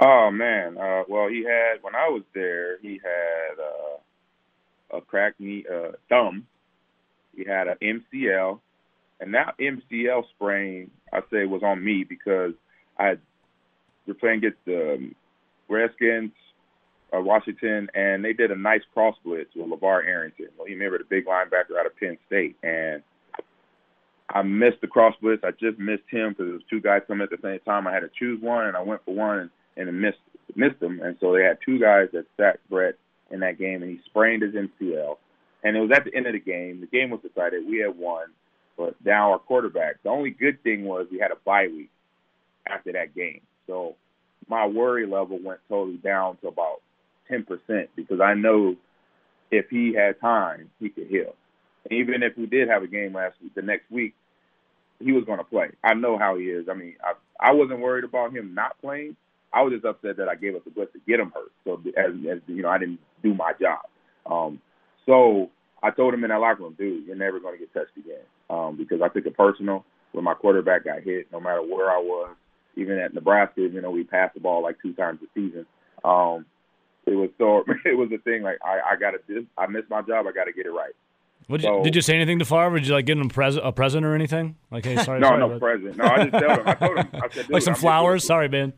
Oh, 0.00 0.30
man. 0.30 0.78
Uh, 0.78 1.02
well, 1.08 1.28
he 1.28 1.44
had, 1.44 1.82
when 1.82 1.96
I 1.96 2.08
was 2.08 2.22
there, 2.34 2.78
he 2.78 3.00
had 3.02 3.58
uh, 3.58 4.98
a 4.98 5.00
cracked 5.00 5.40
knee, 5.40 5.64
uh, 5.68 5.92
thumb. 6.08 6.46
He 7.34 7.44
had 7.44 7.66
an 7.66 7.76
MCL 7.82 8.60
and 9.20 9.34
that 9.34 9.56
MCL 9.58 10.28
sprain, 10.30 10.90
I 11.12 11.20
say, 11.30 11.44
was 11.44 11.62
on 11.62 11.84
me 11.84 12.04
because 12.04 12.52
I 12.98 13.16
we're 14.06 14.14
playing 14.14 14.38
against 14.38 14.64
the 14.64 15.10
Redskins, 15.68 16.32
uh, 17.16 17.20
Washington, 17.20 17.88
and 17.94 18.24
they 18.24 18.32
did 18.32 18.50
a 18.50 18.56
nice 18.56 18.82
cross 18.92 19.16
blitz 19.24 19.50
with 19.54 19.66
LaVar 19.66 20.06
Arrington. 20.06 20.48
Well, 20.56 20.68
you 20.68 20.74
remember 20.74 20.98
the 20.98 21.04
big 21.04 21.26
linebacker 21.26 21.78
out 21.78 21.86
of 21.86 21.96
Penn 21.98 22.18
State, 22.26 22.56
and 22.62 23.02
I 24.28 24.42
missed 24.42 24.80
the 24.80 24.86
cross 24.86 25.14
blitz. 25.20 25.42
I 25.44 25.50
just 25.52 25.78
missed 25.78 26.04
him 26.10 26.30
because 26.30 26.46
there 26.46 26.54
was 26.54 26.62
two 26.68 26.80
guys 26.80 27.02
coming 27.06 27.22
at 27.22 27.30
the 27.30 27.38
same 27.42 27.60
time. 27.60 27.86
I 27.86 27.92
had 27.92 28.00
to 28.00 28.10
choose 28.18 28.42
one, 28.42 28.66
and 28.66 28.76
I 28.76 28.82
went 28.82 29.04
for 29.04 29.14
one 29.14 29.50
and, 29.76 29.88
and 29.88 30.00
missed 30.00 30.18
missed 30.54 30.80
them. 30.80 31.00
And 31.02 31.16
so 31.20 31.32
they 31.32 31.42
had 31.42 31.58
two 31.64 31.78
guys 31.78 32.08
that 32.12 32.26
sacked 32.36 32.68
Brett 32.68 32.94
in 33.30 33.40
that 33.40 33.58
game, 33.58 33.82
and 33.82 33.90
he 33.90 34.00
sprained 34.06 34.42
his 34.42 34.54
MCL. 34.54 35.16
And 35.64 35.76
it 35.76 35.80
was 35.80 35.90
at 35.92 36.04
the 36.04 36.14
end 36.14 36.26
of 36.26 36.32
the 36.32 36.40
game. 36.40 36.80
The 36.80 36.86
game 36.86 37.10
was 37.10 37.20
decided. 37.20 37.66
We 37.66 37.78
had 37.78 37.96
won 37.98 38.28
but 38.78 38.94
now 39.04 39.32
our 39.32 39.38
quarterback. 39.40 39.96
The 40.04 40.08
only 40.08 40.30
good 40.30 40.62
thing 40.62 40.84
was 40.84 41.08
we 41.10 41.18
had 41.18 41.32
a 41.32 41.36
bye 41.44 41.66
week 41.66 41.90
after 42.66 42.92
that 42.92 43.14
game. 43.14 43.40
So 43.66 43.96
my 44.48 44.66
worry 44.66 45.04
level 45.04 45.38
went 45.42 45.58
totally 45.68 45.96
down 45.96 46.36
to 46.38 46.48
about 46.48 46.80
10% 47.30 47.88
because 47.96 48.20
I 48.20 48.34
know 48.34 48.76
if 49.50 49.66
he 49.70 49.94
had 49.94 50.20
time, 50.20 50.70
he 50.78 50.88
could 50.88 51.06
heal. 51.06 51.34
And 51.84 51.98
even 51.98 52.22
if 52.22 52.36
we 52.36 52.46
did 52.46 52.68
have 52.68 52.82
a 52.82 52.88
game 52.88 53.14
last 53.14 53.36
week, 53.42 53.54
the 53.54 53.62
next 53.62 53.90
week, 53.90 54.14
he 55.00 55.12
was 55.12 55.24
going 55.24 55.38
to 55.38 55.44
play. 55.44 55.70
I 55.82 55.94
know 55.94 56.18
how 56.18 56.36
he 56.36 56.44
is. 56.44 56.68
I 56.68 56.74
mean, 56.74 56.96
I, 57.02 57.12
I 57.50 57.52
wasn't 57.52 57.80
worried 57.80 58.04
about 58.04 58.34
him 58.34 58.54
not 58.54 58.80
playing. 58.80 59.16
I 59.52 59.62
was 59.62 59.72
just 59.72 59.84
upset 59.84 60.16
that 60.18 60.28
I 60.28 60.34
gave 60.34 60.54
up 60.56 60.64
the 60.64 60.70
blitz 60.70 60.92
to 60.92 61.00
get 61.06 61.20
him 61.20 61.32
hurt. 61.34 61.52
So 61.64 61.80
as, 61.96 62.12
as 62.30 62.38
you 62.46 62.62
know, 62.62 62.68
I 62.68 62.78
didn't 62.78 63.00
do 63.22 63.32
my 63.32 63.52
job. 63.60 63.80
Um, 64.26 64.60
so 65.06 65.50
I 65.82 65.90
told 65.90 66.12
him 66.12 66.24
in 66.24 66.30
that 66.30 66.40
locker 66.40 66.62
room, 66.62 66.74
dude, 66.76 67.06
you're 67.06 67.16
never 67.16 67.40
going 67.40 67.54
to 67.54 67.58
get 67.58 67.72
touched 67.72 67.96
again 67.96 68.24
um, 68.50 68.76
because 68.76 69.00
I 69.02 69.08
took 69.08 69.24
it 69.24 69.36
personal 69.36 69.84
when 70.12 70.24
my 70.24 70.34
quarterback 70.34 70.84
got 70.84 71.02
hit, 71.02 71.28
no 71.32 71.40
matter 71.40 71.62
where 71.62 71.90
I 71.90 71.98
was. 71.98 72.34
Even 72.76 72.98
at 72.98 73.14
Nebraska, 73.14 73.60
even 73.60 73.82
though 73.82 73.90
we 73.90 74.04
passed 74.04 74.34
the 74.34 74.40
ball 74.40 74.62
like 74.62 74.76
two 74.82 74.92
times 74.92 75.20
a 75.22 75.26
season, 75.34 75.66
um, 76.04 76.44
it 77.08 77.16
was 77.16 77.30
so 77.38 77.64
it 77.84 77.96
was 77.96 78.10
a 78.12 78.18
thing 78.18 78.42
like 78.42 78.58
I, 78.64 78.92
I 78.92 78.96
got 78.96 79.12
to 79.12 79.46
I 79.56 79.66
missed 79.66 79.90
my 79.90 80.02
job, 80.02 80.26
I 80.26 80.32
got 80.32 80.44
to 80.44 80.52
get 80.52 80.66
it 80.66 80.70
right. 80.70 80.94
Did 81.50 81.62
you, 81.62 81.80
did 81.82 81.96
you 81.96 82.02
say 82.02 82.14
anything 82.14 82.38
to 82.40 82.44
Favre? 82.44 82.78
Did 82.78 82.88
you 82.88 82.92
like 82.92 83.06
give 83.06 83.16
him 83.16 83.30
pres- 83.30 83.56
a 83.56 83.72
present 83.72 84.04
or 84.04 84.14
anything? 84.14 84.56
Like, 84.70 84.84
hey, 84.84 84.96
sorry, 85.02 85.18
no, 85.18 85.28
sorry, 85.28 85.48
no 85.48 85.58
present. 85.58 85.96
No, 85.96 86.04
I 86.04 86.26
just 86.26 86.32
told 86.32 86.58
him. 86.58 86.68
I 86.68 86.74
told 86.74 86.98
him. 86.98 87.08
I 87.14 87.28
said, 87.30 87.50
like 87.50 87.62
some 87.62 87.72
I'm 87.72 87.80
flowers. 87.80 88.26
Sorry, 88.26 88.50
man. 88.50 88.74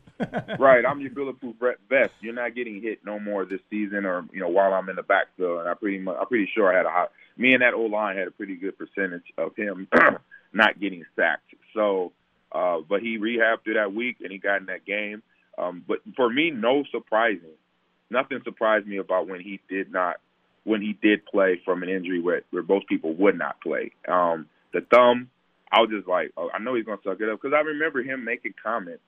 right, 0.57 0.85
I'm 0.85 1.01
your 1.01 1.09
bulletproof 1.09 1.57
vest. 1.89 2.13
You're 2.21 2.33
not 2.33 2.55
getting 2.55 2.81
hit 2.81 2.99
no 3.05 3.19
more 3.19 3.43
this 3.43 3.59
season, 3.69 4.05
or 4.05 4.25
you 4.31 4.39
know, 4.39 4.47
while 4.47 4.73
I'm 4.73 4.87
in 4.87 4.95
the 4.95 5.03
backfield. 5.03 5.59
And 5.59 5.67
I 5.67 5.73
pretty 5.73 5.99
much, 5.99 6.15
I'm 6.17 6.27
pretty 6.27 6.49
sure 6.55 6.73
I 6.73 6.77
had 6.77 6.85
a 6.85 6.89
high. 6.89 7.07
Me 7.35 7.53
and 7.53 7.61
that 7.61 7.73
O 7.73 7.81
line 7.81 8.15
had 8.15 8.29
a 8.29 8.31
pretty 8.31 8.55
good 8.55 8.77
percentage 8.77 9.25
of 9.37 9.53
him 9.57 9.89
not 10.53 10.79
getting 10.79 11.03
sacked. 11.17 11.53
So, 11.73 12.13
uh, 12.53 12.77
but 12.87 13.01
he 13.01 13.17
rehabbed 13.17 13.63
through 13.65 13.75
that 13.75 13.93
week 13.93 14.17
and 14.21 14.31
he 14.31 14.37
got 14.37 14.61
in 14.61 14.67
that 14.67 14.85
game. 14.85 15.23
Um, 15.57 15.83
but 15.85 15.99
for 16.15 16.29
me, 16.29 16.51
no 16.51 16.83
surprising. 16.91 17.55
Nothing 18.11 18.41
surprised 18.43 18.85
me 18.85 18.97
about 18.97 19.27
when 19.27 19.39
he 19.39 19.59
did 19.69 19.91
not 19.91 20.17
when 20.63 20.81
he 20.81 20.93
did 21.01 21.25
play 21.25 21.59
from 21.65 21.81
an 21.81 21.89
injury 21.89 22.21
where, 22.21 22.43
where 22.51 22.61
most 22.61 22.87
people 22.87 23.15
would 23.15 23.35
not 23.35 23.59
play. 23.61 23.91
Um, 24.07 24.45
the 24.73 24.81
thumb, 24.93 25.29
I 25.71 25.79
was 25.81 25.89
just 25.89 26.07
like, 26.07 26.31
oh, 26.37 26.49
I 26.53 26.59
know 26.59 26.75
he's 26.75 26.85
to 26.85 26.97
suck 27.03 27.19
it 27.19 27.29
up 27.29 27.41
because 27.41 27.55
I 27.55 27.61
remember 27.61 28.03
him 28.03 28.23
making 28.23 28.53
comments 28.61 29.01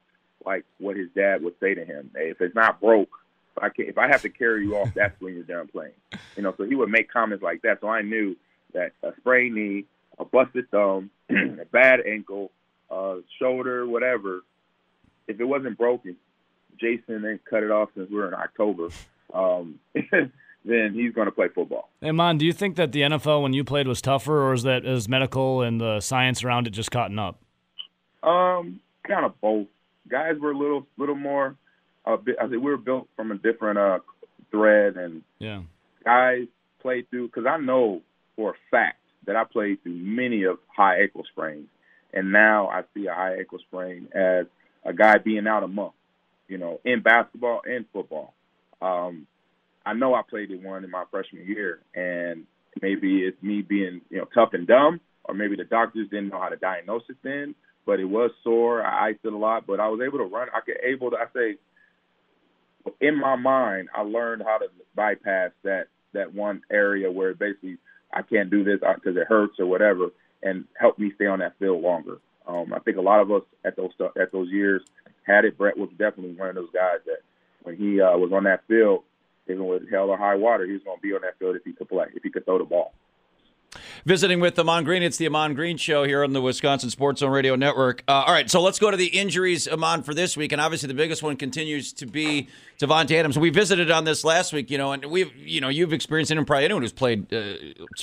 like 0.46 0.66
what 0.80 0.96
his 0.96 1.10
dad 1.16 1.44
would 1.44 1.54
say 1.60 1.74
to 1.74 1.86
him: 1.86 2.12
hey, 2.16 2.30
"If 2.30 2.42
it's 2.42 2.56
not 2.56 2.82
broke, 2.82 3.12
if 3.56 3.64
I 3.64 3.70
can, 3.70 3.86
if 3.86 3.98
I 3.98 4.08
have 4.08 4.22
to 4.24 4.30
carry 4.30 4.64
you 4.64 4.78
off, 4.78 4.94
that's 4.94 5.20
when 5.22 5.36
you're 5.36 5.44
done 5.44 5.68
playing." 5.68 5.94
You 6.36 6.44
know, 6.44 6.54
so 6.58 6.64
he 6.64 6.76
would 6.76 6.90
make 6.90 7.12
comments 7.12 7.44
like 7.44 7.62
that. 7.64 7.82
So 7.82 7.88
I 7.88 8.02
knew 8.02 8.36
that 8.74 8.94
a 9.04 9.12
sprained 9.20 9.56
knee, 9.56 9.86
a 10.18 10.26
busted 10.26 10.70
thumb, 10.72 11.12
a 11.30 11.66
bad 11.72 12.02
ankle, 12.02 12.52
uh, 12.90 13.18
shoulder, 13.40 13.88
whatever, 13.88 14.42
if 15.28 15.40
it 15.40 15.46
wasn't 15.46 15.78
broken, 15.78 16.16
Jason 16.80 17.22
then 17.22 17.40
cut 17.50 17.64
it 17.64 17.72
off 17.72 17.90
since 17.96 18.10
we 18.10 18.20
are 18.20 18.28
in 18.28 18.34
October. 18.34 18.90
Um, 19.34 19.80
then 20.66 20.94
he's 20.94 21.14
going 21.14 21.26
to 21.26 21.32
play 21.32 21.48
football. 21.50 21.90
Hey, 22.02 22.12
Mon, 22.12 22.38
do 22.38 22.46
you 22.46 22.54
think 22.54 22.76
that 22.76 22.92
the 22.92 23.02
NFL 23.02 23.42
when 23.42 23.54
you 23.54 23.64
played 23.64 23.88
was 23.88 24.02
tougher, 24.02 24.44
or 24.44 24.54
is 24.54 24.64
that 24.64 24.86
is 24.86 25.10
medical 25.10 25.62
and 25.62 25.80
the 25.80 26.00
science 26.00 26.44
around 26.44 26.68
it 26.68 26.72
just 26.72 26.92
caught 26.92 27.16
up? 27.18 27.40
Um, 28.24 28.80
kind 29.08 29.26
of 29.26 29.40
both. 29.42 29.68
Guys 30.08 30.38
were 30.40 30.52
a 30.52 30.58
little, 30.58 30.86
little 30.98 31.16
more. 31.16 31.56
Uh, 32.06 32.18
I 32.40 32.48
think 32.48 32.52
we 32.52 32.72
were 32.72 32.78
built 32.78 33.08
from 33.16 33.32
a 33.32 33.36
different 33.36 33.78
uh, 33.78 34.00
thread, 34.52 34.98
and 34.98 35.24
yeah, 35.40 35.62
guys 36.04 36.48
played 36.82 37.10
through. 37.10 37.28
Because 37.28 37.46
I 37.46 37.58
know 37.58 38.02
for 38.36 38.52
a 38.52 38.56
fact 38.72 39.00
that 39.26 39.36
I 39.36 39.44
played 39.46 39.82
through 39.84 39.94
many 39.94 40.44
of 40.44 40.60
high 40.68 41.02
ankle 41.02 41.24
sprains, 41.32 41.68
and 42.14 42.32
now 42.32 42.68
I 42.68 42.84
see 42.94 43.08
a 43.08 43.14
high 43.14 43.38
ankle 43.38 43.60
sprain 43.60 44.10
as 44.14 44.46
a 44.86 44.94
guy 44.94 45.18
being 45.18 45.48
out 45.48 45.64
a 45.64 45.68
month. 45.68 45.94
You 46.48 46.58
know, 46.58 46.80
in 46.86 47.02
basketball 47.02 47.62
and 47.66 47.86
football. 47.94 48.34
Um, 48.82 49.28
I 49.86 49.94
know 49.94 50.14
I 50.14 50.22
played 50.28 50.52
in 50.52 50.64
one 50.64 50.84
in 50.84 50.92
my 50.92 51.04
freshman 51.12 51.46
year, 51.46 51.80
and 51.96 52.46
maybe 52.82 53.22
it's 53.22 53.42
me 53.42 53.62
being 53.62 54.02
you 54.10 54.18
know 54.18 54.28
tough 54.34 54.50
and 54.54 54.68
dumb, 54.68 55.00
or 55.24 55.34
maybe 55.34 55.56
the 55.56 55.64
doctors 55.64 56.10
didn't 56.10 56.30
know 56.30 56.40
how 56.40 56.50
to 56.50 56.56
diagnose 56.56 57.04
it 57.10 57.18
then. 57.24 57.56
But 57.86 58.00
it 58.00 58.06
was 58.06 58.32
sore. 58.44 58.82
I 58.82 59.10
iced 59.10 59.26
it 59.26 59.34
a 59.34 59.38
lot, 59.38 59.68
but 59.68 59.82
I 59.82 59.90
was 59.90 60.00
able 60.06 60.20
to 60.20 60.24
run. 60.26 60.48
I 60.54 60.62
could 60.62 60.78
able 60.84 61.12
to. 61.12 61.18
I 61.18 61.26
say, 61.34 61.58
in 63.02 63.20
my 63.20 63.36
mind, 63.36 63.90
I 63.94 64.02
learned 64.02 64.44
how 64.46 64.58
to 64.60 64.68
bypass 64.96 65.52
that 65.64 65.88
that 66.14 66.34
one 66.34 66.62
area 66.72 67.12
where 67.12 67.34
basically 67.34 67.78
I 68.14 68.22
can't 68.22 68.50
do 68.50 68.64
this 68.64 68.80
because 68.80 69.18
it 69.18 69.28
hurts 69.28 69.60
or 69.60 69.66
whatever, 69.66 70.10
and 70.42 70.66
help 70.80 70.98
me 70.98 71.12
stay 71.16 71.26
on 71.26 71.40
that 71.40 71.58
field 71.60 71.82
longer. 71.82 72.20
Um, 72.48 72.74
I 72.74 72.80
think 72.80 72.98
a 72.98 73.02
lot 73.02 73.22
of 73.22 73.32
us 73.32 73.44
at 73.66 73.76
those 73.76 73.92
at 74.20 74.32
those 74.32 74.50
years 74.50 74.82
had 75.26 75.46
it. 75.46 75.58
Brett 75.58 75.78
was 75.78 75.90
definitely 75.92 76.36
one 76.36 76.50
of 76.50 76.56
those 76.56 76.72
guys 76.74 77.00
that 77.06 77.20
when 77.64 77.76
he 77.76 78.02
uh, 78.02 78.18
was 78.18 78.32
on 78.34 78.44
that 78.44 78.64
field, 78.68 79.04
even 79.48 79.66
with 79.68 79.90
hell 79.90 80.10
or 80.10 80.18
high 80.18 80.36
water, 80.36 80.66
he 80.66 80.74
was 80.74 80.84
going 80.84 80.98
to 80.98 81.02
be 81.02 81.14
on 81.14 81.22
that 81.22 81.38
field 81.40 81.56
if 81.56 81.64
he 81.64 81.74
could 81.74 81.90
play, 81.90 82.06
if 82.14 82.24
he 82.24 82.30
could 82.30 82.46
throw 82.46 82.58
the 82.58 82.64
ball. 82.64 82.94
Visiting 84.06 84.40
with 84.40 84.58
Ahman 84.60 84.84
Green, 84.84 85.04
it's 85.04 85.18
the 85.18 85.28
Ahman 85.28 85.54
Green 85.54 85.78
Show 85.78 86.04
here 86.04 86.24
on 86.24 86.34
the 86.34 86.42
Wisconsin 86.42 86.90
Sports 86.90 87.22
Zone 87.22 87.32
Radio 87.32 87.56
Network. 87.56 88.04
Uh, 88.08 88.24
all 88.28 88.34
right, 88.34 88.50
so 88.50 88.62
let's 88.62 88.80
go 88.80 88.92
to 88.92 88.98
the 88.98 89.08
injuries, 89.08 89.68
Ahman, 89.68 90.04
for 90.04 90.14
this 90.14 90.36
week, 90.36 90.52
and 90.52 90.62
obviously 90.62 90.88
the 90.88 90.94
biggest 90.94 91.24
one 91.24 91.38
continues 91.38 91.94
to 91.94 92.06
be 92.06 92.48
Davante 92.80 93.12
Adams. 93.12 93.38
We 93.38 93.50
visited 93.50 93.92
on 93.92 94.04
this 94.04 94.24
last 94.24 94.54
week, 94.54 94.70
you 94.70 94.78
know, 94.78 94.92
and 94.92 95.06
we've, 95.06 95.34
you 95.36 95.62
know, 95.62 95.70
you've 95.70 95.94
experienced 95.94 96.32
it, 96.32 96.38
and 96.38 96.46
probably 96.46 96.66
anyone 96.66 96.84
who's 96.84 96.92
played 96.92 97.34
uh, 97.34 97.56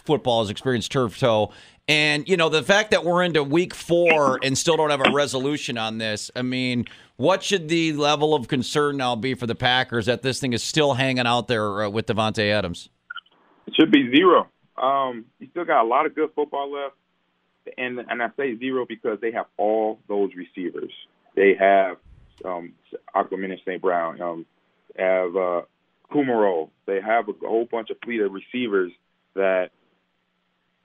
football 0.04 0.42
has 0.42 0.50
experienced 0.50 0.90
turf 0.90 1.18
toe. 1.18 1.52
And 1.90 2.28
you 2.28 2.36
know, 2.36 2.48
the 2.48 2.62
fact 2.62 2.92
that 2.92 3.04
we're 3.04 3.24
into 3.24 3.42
week 3.42 3.74
four 3.74 4.38
and 4.44 4.56
still 4.56 4.76
don't 4.76 4.90
have 4.90 5.04
a 5.04 5.10
resolution 5.10 5.76
on 5.76 5.98
this, 5.98 6.30
I 6.36 6.42
mean, 6.42 6.84
what 7.16 7.42
should 7.42 7.68
the 7.68 7.94
level 7.94 8.32
of 8.32 8.46
concern 8.46 8.96
now 8.96 9.16
be 9.16 9.34
for 9.34 9.48
the 9.48 9.56
Packers 9.56 10.06
that 10.06 10.22
this 10.22 10.38
thing 10.38 10.52
is 10.52 10.62
still 10.62 10.94
hanging 10.94 11.26
out 11.26 11.48
there 11.48 11.82
uh, 11.82 11.88
with 11.88 12.06
Davante 12.06 12.48
Adams? 12.48 12.90
It 13.66 13.74
should 13.74 13.90
be 13.90 14.08
zero. 14.14 14.48
Um, 14.80 15.26
you 15.38 15.48
still 15.50 15.64
got 15.64 15.82
a 15.82 15.88
lot 15.88 16.06
of 16.06 16.14
good 16.14 16.30
football 16.34 16.72
left, 16.72 16.94
and 17.76 17.98
and 17.98 18.22
I 18.22 18.28
say 18.36 18.56
zero 18.58 18.86
because 18.86 19.18
they 19.20 19.32
have 19.32 19.46
all 19.56 19.98
those 20.08 20.30
receivers. 20.34 20.92
They 21.36 21.54
have 21.58 21.98
um, 22.44 22.72
Aquaman 23.14 23.52
and 23.52 23.60
St. 23.64 23.80
Brown. 23.80 24.20
Um, 24.20 24.46
have 24.98 25.36
uh, 25.36 25.62
Kumerow. 26.10 26.70
They 26.86 27.00
have 27.00 27.28
a, 27.28 27.32
a 27.32 27.48
whole 27.48 27.68
bunch 27.70 27.90
of 27.90 27.96
fleet 28.04 28.20
of 28.20 28.32
receivers 28.32 28.92
that 29.34 29.70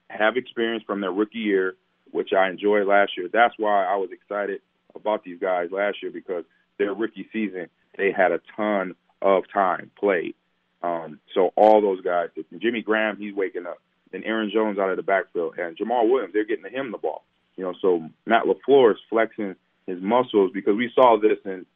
have 0.08 0.36
experience 0.36 0.84
from 0.86 1.00
their 1.00 1.10
rookie 1.10 1.38
year, 1.38 1.74
which 2.12 2.32
I 2.32 2.48
enjoyed 2.48 2.86
last 2.86 3.12
year. 3.16 3.28
That's 3.32 3.54
why 3.58 3.84
I 3.84 3.96
was 3.96 4.10
excited 4.12 4.60
about 4.94 5.24
these 5.24 5.40
guys 5.40 5.70
last 5.72 6.02
year 6.02 6.12
because 6.12 6.44
their 6.78 6.94
rookie 6.94 7.28
season 7.32 7.68
they 7.96 8.12
had 8.12 8.32
a 8.32 8.40
ton 8.56 8.94
of 9.22 9.44
time 9.52 9.90
played. 9.98 10.34
Um, 10.82 11.20
so 11.34 11.52
all 11.56 11.80
those 11.80 12.02
guys, 12.02 12.28
Jimmy 12.58 12.82
Graham, 12.82 13.16
he's 13.16 13.34
waking 13.34 13.66
up. 13.66 13.78
Then 14.16 14.24
Aaron 14.24 14.50
Jones 14.52 14.78
out 14.78 14.88
of 14.88 14.96
the 14.96 15.02
backfield 15.02 15.54
and 15.58 15.76
Jamaal 15.76 16.10
Williams, 16.10 16.32
they're 16.32 16.46
getting 16.46 16.64
him 16.72 16.90
the 16.90 16.98
ball. 16.98 17.22
You 17.56 17.64
know, 17.64 17.74
so 17.82 18.08
Matt 18.24 18.44
LaFleur 18.44 18.92
is 18.92 18.98
flexing 19.10 19.54
his 19.86 20.00
muscles 20.00 20.52
because 20.54 20.74
we 20.74 20.90
saw 20.94 21.18
this 21.20 21.38
in 21.44 21.66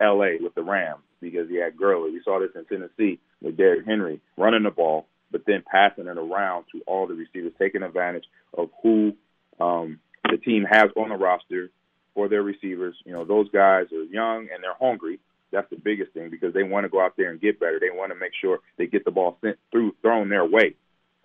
L.A. 0.00 0.38
with 0.42 0.54
the 0.56 0.62
Rams 0.62 1.02
because 1.20 1.48
he 1.48 1.56
had 1.56 1.76
Gurley. 1.76 2.10
We 2.10 2.22
saw 2.24 2.40
this 2.40 2.50
in 2.56 2.64
Tennessee 2.64 3.20
with 3.40 3.56
Derrick 3.56 3.86
Henry 3.86 4.20
running 4.36 4.64
the 4.64 4.70
ball, 4.70 5.06
but 5.30 5.42
then 5.46 5.62
passing 5.70 6.08
it 6.08 6.18
around 6.18 6.64
to 6.72 6.80
all 6.88 7.06
the 7.06 7.14
receivers, 7.14 7.52
taking 7.56 7.82
advantage 7.82 8.24
of 8.56 8.70
who 8.82 9.12
um, 9.60 10.00
the 10.28 10.38
team 10.38 10.64
has 10.68 10.90
on 10.96 11.10
the 11.10 11.16
roster 11.16 11.70
for 12.14 12.28
their 12.28 12.42
receivers. 12.42 12.96
You 13.04 13.12
know, 13.12 13.24
those 13.24 13.48
guys 13.50 13.86
are 13.92 14.02
young 14.02 14.48
and 14.52 14.62
they're 14.62 14.74
hungry. 14.80 15.20
That's 15.52 15.70
the 15.70 15.76
biggest 15.76 16.12
thing 16.12 16.30
because 16.30 16.52
they 16.52 16.64
want 16.64 16.84
to 16.84 16.88
go 16.88 17.00
out 17.00 17.14
there 17.16 17.30
and 17.30 17.40
get 17.40 17.60
better. 17.60 17.78
They 17.80 17.96
want 17.96 18.10
to 18.10 18.18
make 18.18 18.32
sure 18.40 18.58
they 18.76 18.86
get 18.86 19.04
the 19.04 19.12
ball 19.12 19.38
sent 19.40 19.56
through, 19.70 19.94
thrown 20.02 20.28
their 20.28 20.44
way, 20.44 20.74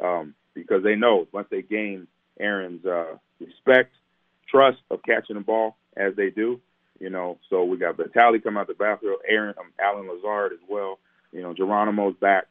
um, 0.01 0.35
because 0.53 0.83
they 0.83 0.95
know 0.95 1.27
once 1.31 1.47
they 1.49 1.61
gain 1.61 2.07
Aaron's 2.39 2.85
uh, 2.85 3.17
respect, 3.39 3.93
trust 4.47 4.79
of 4.89 5.01
catching 5.03 5.35
the 5.35 5.41
ball 5.41 5.77
as 5.95 6.15
they 6.15 6.29
do. 6.29 6.59
You 6.99 7.09
know, 7.09 7.39
so 7.49 7.63
we 7.63 7.77
got 7.77 7.97
Vitale 7.97 8.39
coming 8.39 8.59
out 8.59 8.67
the 8.67 8.75
backfield, 8.75 9.21
Aaron, 9.27 9.55
um, 9.59 9.71
Allen 9.79 10.07
Lazard 10.07 10.53
as 10.53 10.59
well. 10.69 10.99
You 11.31 11.41
know, 11.41 11.53
Geronimo's 11.53 12.15
back. 12.15 12.45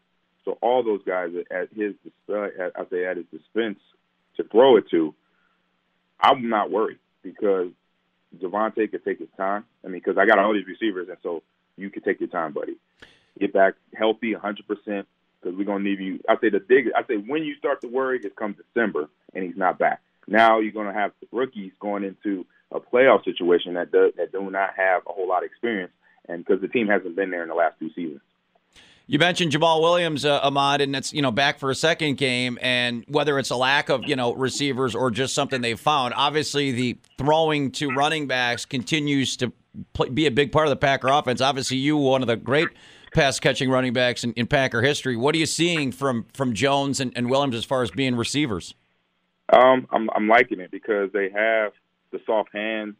So 0.44 0.58
all 0.60 0.82
those 0.82 1.02
guys 1.04 1.30
at 1.50 1.68
his, 1.72 1.94
uh, 2.28 2.48
I 2.74 2.84
say 2.90 3.04
at 3.04 3.16
his 3.16 3.26
dispense 3.30 3.78
to 4.36 4.44
throw 4.44 4.76
it 4.76 4.90
to, 4.90 5.14
I'm 6.20 6.48
not 6.48 6.70
worried 6.70 6.98
because 7.22 7.68
Davante 8.36 8.90
could 8.90 9.04
take 9.04 9.18
his 9.18 9.28
time. 9.36 9.64
I 9.84 9.88
mean, 9.88 10.00
because 10.04 10.18
I 10.18 10.26
got 10.26 10.38
all 10.38 10.52
these 10.52 10.66
receivers, 10.66 11.08
and 11.08 11.18
so 11.22 11.42
you 11.76 11.90
could 11.90 12.04
take 12.04 12.20
your 12.20 12.28
time, 12.28 12.52
buddy. 12.52 12.76
Get 13.38 13.52
back 13.52 13.74
healthy, 13.94 14.34
100 14.34 14.66
percent, 14.66 15.06
because 15.40 15.56
we're 15.56 15.64
gonna 15.64 15.84
need 15.84 16.00
you. 16.00 16.20
I 16.28 16.36
say 16.40 16.50
the 16.50 16.60
big. 16.60 16.86
I 16.94 17.02
say 17.06 17.16
when 17.16 17.44
you 17.44 17.54
start 17.56 17.80
to 17.82 17.88
worry, 17.88 18.20
it 18.22 18.36
comes 18.36 18.56
December, 18.56 19.08
and 19.34 19.44
he's 19.44 19.56
not 19.56 19.78
back. 19.78 20.00
Now 20.26 20.60
you're 20.60 20.72
gonna 20.72 20.92
have 20.92 21.12
rookies 21.32 21.72
going 21.80 22.04
into 22.04 22.46
a 22.72 22.80
playoff 22.80 23.24
situation 23.24 23.74
that 23.74 23.90
does 23.90 24.12
that 24.16 24.32
do 24.32 24.50
not 24.50 24.70
have 24.76 25.02
a 25.08 25.12
whole 25.12 25.28
lot 25.28 25.42
of 25.42 25.50
experience, 25.50 25.92
and 26.28 26.44
because 26.44 26.60
the 26.60 26.68
team 26.68 26.88
hasn't 26.88 27.16
been 27.16 27.30
there 27.30 27.42
in 27.42 27.48
the 27.48 27.54
last 27.54 27.78
two 27.78 27.90
seasons. 27.94 28.20
You 29.06 29.18
mentioned 29.18 29.50
Jamaal 29.50 29.82
Williams, 29.82 30.24
uh, 30.24 30.38
Ahman, 30.40 30.80
and 30.82 30.94
it's 30.94 31.12
you 31.12 31.20
know 31.20 31.32
back 31.32 31.58
for 31.58 31.70
a 31.70 31.74
second 31.74 32.16
game, 32.16 32.58
and 32.62 33.04
whether 33.08 33.40
it's 33.40 33.50
a 33.50 33.56
lack 33.56 33.88
of 33.88 34.04
you 34.06 34.14
know 34.14 34.34
receivers 34.34 34.94
or 34.94 35.10
just 35.10 35.34
something 35.34 35.60
they've 35.60 35.80
found. 35.80 36.14
Obviously, 36.16 36.70
the 36.70 36.98
throwing 37.18 37.72
to 37.72 37.90
running 37.90 38.28
backs 38.28 38.64
continues 38.64 39.36
to 39.38 39.52
play, 39.94 40.10
be 40.10 40.26
a 40.26 40.30
big 40.30 40.52
part 40.52 40.66
of 40.66 40.70
the 40.70 40.76
Packer 40.76 41.08
offense. 41.08 41.40
Obviously, 41.40 41.78
you 41.78 41.96
one 41.96 42.22
of 42.22 42.28
the 42.28 42.36
great 42.36 42.68
pass 43.12 43.40
catching 43.40 43.70
running 43.70 43.92
backs 43.92 44.24
in, 44.24 44.32
in, 44.34 44.46
Packer 44.46 44.82
history. 44.82 45.16
What 45.16 45.34
are 45.34 45.38
you 45.38 45.46
seeing 45.46 45.92
from 45.92 46.26
from 46.32 46.54
Jones 46.54 47.00
and, 47.00 47.12
and 47.16 47.30
Williams 47.30 47.54
as 47.54 47.64
far 47.64 47.82
as 47.82 47.90
being 47.90 48.16
receivers? 48.16 48.74
Um, 49.52 49.86
I'm 49.90 50.08
I'm 50.14 50.28
liking 50.28 50.60
it 50.60 50.70
because 50.70 51.10
they 51.12 51.30
have 51.30 51.72
the 52.12 52.20
soft 52.26 52.50
hands 52.52 52.94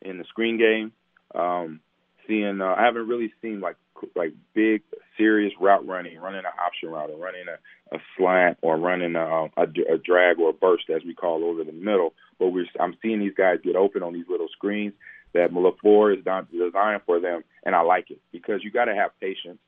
in 0.00 0.18
the 0.18 0.24
screen 0.24 0.58
game. 0.58 0.92
Um, 1.34 1.80
seeing, 2.26 2.60
uh, 2.60 2.74
I 2.76 2.84
haven't 2.84 3.08
really 3.08 3.32
seen 3.40 3.60
like 3.60 3.76
like 4.16 4.32
big 4.54 4.82
serious 5.16 5.52
route 5.60 5.86
running, 5.86 6.18
running 6.18 6.40
an 6.40 6.52
option 6.60 6.90
route, 6.90 7.10
or 7.10 7.18
running 7.18 7.46
a, 7.48 7.94
a 7.94 8.00
slant, 8.16 8.58
or 8.62 8.76
running 8.76 9.14
a, 9.14 9.48
a, 9.56 9.62
a 9.94 9.98
drag 9.98 10.38
or 10.38 10.50
a 10.50 10.52
burst, 10.52 10.90
as 10.90 11.02
we 11.04 11.14
call 11.14 11.44
over 11.44 11.62
the 11.62 11.72
middle. 11.72 12.14
But 12.38 12.48
we're 12.48 12.66
I'm 12.80 12.96
seeing 13.02 13.20
these 13.20 13.34
guys 13.36 13.58
get 13.62 13.76
open 13.76 14.02
on 14.02 14.12
these 14.12 14.28
little 14.28 14.48
screens 14.48 14.94
that 15.34 15.52
LaFleur 15.52 16.18
is 16.18 16.24
designed 16.24 17.02
for 17.06 17.20
them, 17.20 17.42
and 17.64 17.74
I 17.74 17.80
like 17.80 18.10
it 18.10 18.20
because 18.32 18.62
you 18.62 18.70
got 18.70 18.86
to 18.86 18.94
have 18.94 19.18
patience 19.20 19.58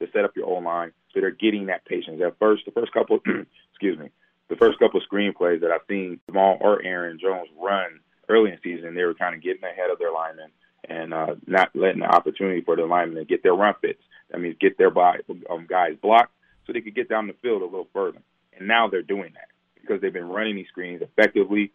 to 0.00 0.08
set 0.12 0.24
up 0.24 0.36
your 0.36 0.46
O 0.46 0.54
line 0.54 0.92
so 1.12 1.20
they're 1.20 1.30
getting 1.30 1.66
that 1.66 1.84
patience. 1.84 2.20
At 2.24 2.38
first, 2.38 2.64
the 2.64 2.72
first 2.72 2.92
couple, 2.92 3.20
excuse 3.70 3.98
me, 3.98 4.08
the 4.48 4.56
first 4.56 4.78
couple 4.78 5.00
of 5.00 5.06
screenplays 5.10 5.60
that 5.60 5.70
I've 5.70 5.86
seen 5.88 6.20
Jamaal 6.28 6.60
or 6.60 6.82
Aaron 6.82 7.18
Jones 7.20 7.48
run 7.60 8.00
early 8.28 8.50
in 8.50 8.58
the 8.62 8.76
season, 8.76 8.94
they 8.94 9.04
were 9.04 9.14
kind 9.14 9.34
of 9.34 9.42
getting 9.42 9.64
ahead 9.64 9.90
of 9.90 9.98
their 9.98 10.12
linemen 10.12 10.50
and 10.88 11.14
uh, 11.14 11.34
not 11.46 11.70
letting 11.74 12.00
the 12.00 12.06
opportunity 12.06 12.60
for 12.60 12.76
the 12.76 12.84
linemen 12.84 13.18
to 13.18 13.24
get 13.24 13.42
their 13.42 13.54
run 13.54 13.74
fits. 13.80 14.02
That 14.30 14.40
means 14.40 14.56
get 14.60 14.78
their 14.78 14.90
by, 14.90 15.18
um, 15.50 15.66
guys 15.68 15.96
blocked 16.00 16.32
so 16.66 16.72
they 16.72 16.80
could 16.80 16.94
get 16.94 17.08
down 17.08 17.26
the 17.26 17.34
field 17.42 17.62
a 17.62 17.66
little 17.66 17.88
further. 17.92 18.22
And 18.58 18.66
now 18.66 18.88
they're 18.88 19.02
doing 19.02 19.32
that 19.34 19.48
because 19.80 20.00
they've 20.00 20.12
been 20.12 20.28
running 20.28 20.56
these 20.56 20.68
screens 20.68 21.02
effectively. 21.02 21.72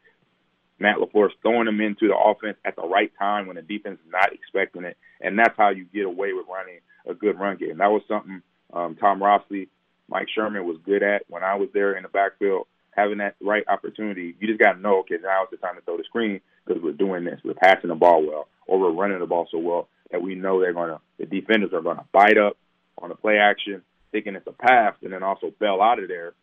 Matt 0.79 0.98
LaFleur's 0.98 1.34
throwing 1.41 1.65
them 1.65 1.81
into 1.81 2.07
the 2.07 2.15
offense 2.15 2.57
at 2.63 2.75
the 2.75 2.88
right 2.88 3.12
time 3.17 3.48
when 3.48 3.55
the 3.55 3.62
defense 3.62 4.00
is 4.05 4.12
not 4.12 4.34
expecting 4.34 4.84
it. 4.84 4.98
And 5.22 5.38
that's 5.38 5.57
how 5.57 5.69
you 5.69 5.86
get 5.86 6.05
away 6.05 6.34
with 6.34 6.46
running 6.48 6.79
a 7.07 7.13
good 7.13 7.39
run 7.39 7.57
game. 7.57 7.77
That 7.77 7.91
was 7.91 8.03
something 8.07 8.41
um, 8.74 8.96
Tom 9.00 9.19
Rossley, 9.19 9.69
Mike 10.10 10.27
Sherman 10.34 10.65
was 10.65 10.77
good 10.86 11.03
at 11.03 11.24
when 11.29 11.43
I 11.43 11.55
was 11.55 11.69
there 11.74 11.96
in 11.96 12.03
the 12.03 12.10
backfield. 12.10 12.67
Having 12.91 13.19
that 13.19 13.36
right 13.41 13.63
opportunity, 13.67 14.36
you 14.39 14.48
just 14.48 14.60
got 14.60 14.74
to 14.74 14.79
know, 14.79 15.00
okay, 15.00 15.17
now 15.22 15.43
is 15.43 15.50
the 15.51 15.57
time 15.57 15.75
to 15.75 15.81
throw 15.81 15.98
the 15.98 16.03
screen 16.03 16.41
because 16.65 16.81
we're 16.81 16.93
doing 16.93 17.25
this. 17.25 17.39
We're 17.43 17.53
passing 17.53 17.89
the 17.89 17.96
ball 17.96 18.25
well 18.25 18.48
or 18.65 18.79
we're 18.79 18.91
running 18.91 19.19
the 19.19 19.27
ball 19.27 19.48
so 19.51 19.60
well 19.60 19.88
that 20.12 20.22
we 20.22 20.36
know 20.36 20.60
they're 20.60 20.74
going 20.74 20.89
to, 20.89 21.00
the 21.19 21.25
defenders 21.25 21.74
are 21.74 21.81
going 21.81 21.98
to 21.98 22.05
bite 22.12 22.38
up 22.38 22.57
on 22.98 23.10
the 23.10 23.15
play 23.15 23.38
action, 23.38 23.84
thinking 24.12 24.36
it's 24.36 24.48
a 24.48 24.51
pass, 24.51 24.96
and 25.03 25.13
then 25.13 25.22
also 25.22 25.53
bail 25.60 25.79
out 25.81 26.00
of 26.00 26.07
there 26.07 26.34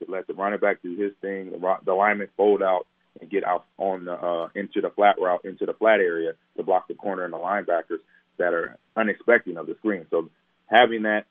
to 0.00 0.10
let 0.10 0.26
the 0.26 0.34
running 0.34 0.58
back 0.58 0.82
do 0.82 0.96
his 0.96 1.12
thing, 1.20 1.50
the, 1.50 1.76
the 1.84 1.94
lineman 1.94 2.28
fold 2.36 2.62
out 2.62 2.86
and 3.20 3.30
get 3.30 3.44
out 3.44 3.66
on 3.78 4.04
the 4.04 4.12
uh, 4.12 4.48
into 4.54 4.80
the 4.80 4.90
flat 4.90 5.16
route, 5.20 5.44
into 5.44 5.66
the 5.66 5.74
flat 5.74 6.00
area 6.00 6.32
to 6.56 6.62
block 6.62 6.88
the 6.88 6.94
corner 6.94 7.24
and 7.24 7.32
the 7.32 7.38
linebackers 7.38 8.00
that 8.38 8.54
are 8.54 8.76
unexpected 8.96 9.56
of 9.56 9.66
the 9.66 9.74
screen. 9.76 10.06
So 10.10 10.30
having 10.66 11.02
that 11.02 11.26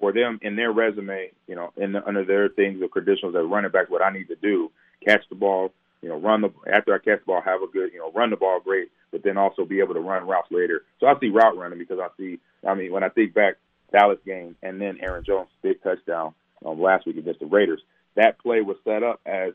for 0.00 0.12
them 0.12 0.38
in 0.42 0.56
their 0.56 0.72
resume, 0.72 1.30
you 1.46 1.54
know, 1.54 1.72
in 1.76 1.92
the, 1.92 2.06
under 2.06 2.24
their 2.24 2.48
things 2.48 2.82
or 2.82 2.88
credentials 2.88 3.34
as 3.34 3.46
running 3.46 3.70
back, 3.70 3.90
what 3.90 4.02
I 4.02 4.10
need 4.10 4.28
to 4.28 4.36
do, 4.36 4.70
catch 5.04 5.22
the 5.28 5.34
ball, 5.34 5.72
you 6.02 6.08
know, 6.08 6.16
run 6.16 6.42
the 6.42 6.50
after 6.72 6.94
I 6.94 6.98
catch 6.98 7.20
the 7.20 7.26
ball, 7.26 7.40
have 7.40 7.62
a 7.62 7.66
good, 7.66 7.92
you 7.92 7.98
know, 7.98 8.12
run 8.12 8.30
the 8.30 8.36
ball 8.36 8.60
great, 8.60 8.90
but 9.10 9.22
then 9.22 9.36
also 9.36 9.64
be 9.64 9.80
able 9.80 9.94
to 9.94 10.00
run 10.00 10.26
routes 10.26 10.50
later. 10.50 10.84
So 11.00 11.06
I 11.06 11.18
see 11.20 11.28
route 11.28 11.56
running 11.56 11.78
because 11.78 11.98
I 11.98 12.08
see, 12.16 12.38
I 12.66 12.74
mean, 12.74 12.92
when 12.92 13.04
I 13.04 13.08
think 13.08 13.34
back 13.34 13.56
Dallas 13.92 14.18
game 14.26 14.56
and 14.62 14.80
then 14.80 14.98
Aaron 15.00 15.24
Jones 15.24 15.48
big 15.62 15.82
touchdown 15.82 16.34
um, 16.64 16.80
last 16.80 17.06
week 17.06 17.16
against 17.16 17.40
the 17.40 17.46
Raiders, 17.46 17.80
that 18.14 18.38
play 18.38 18.60
was 18.60 18.76
set 18.84 19.02
up 19.02 19.20
as, 19.24 19.52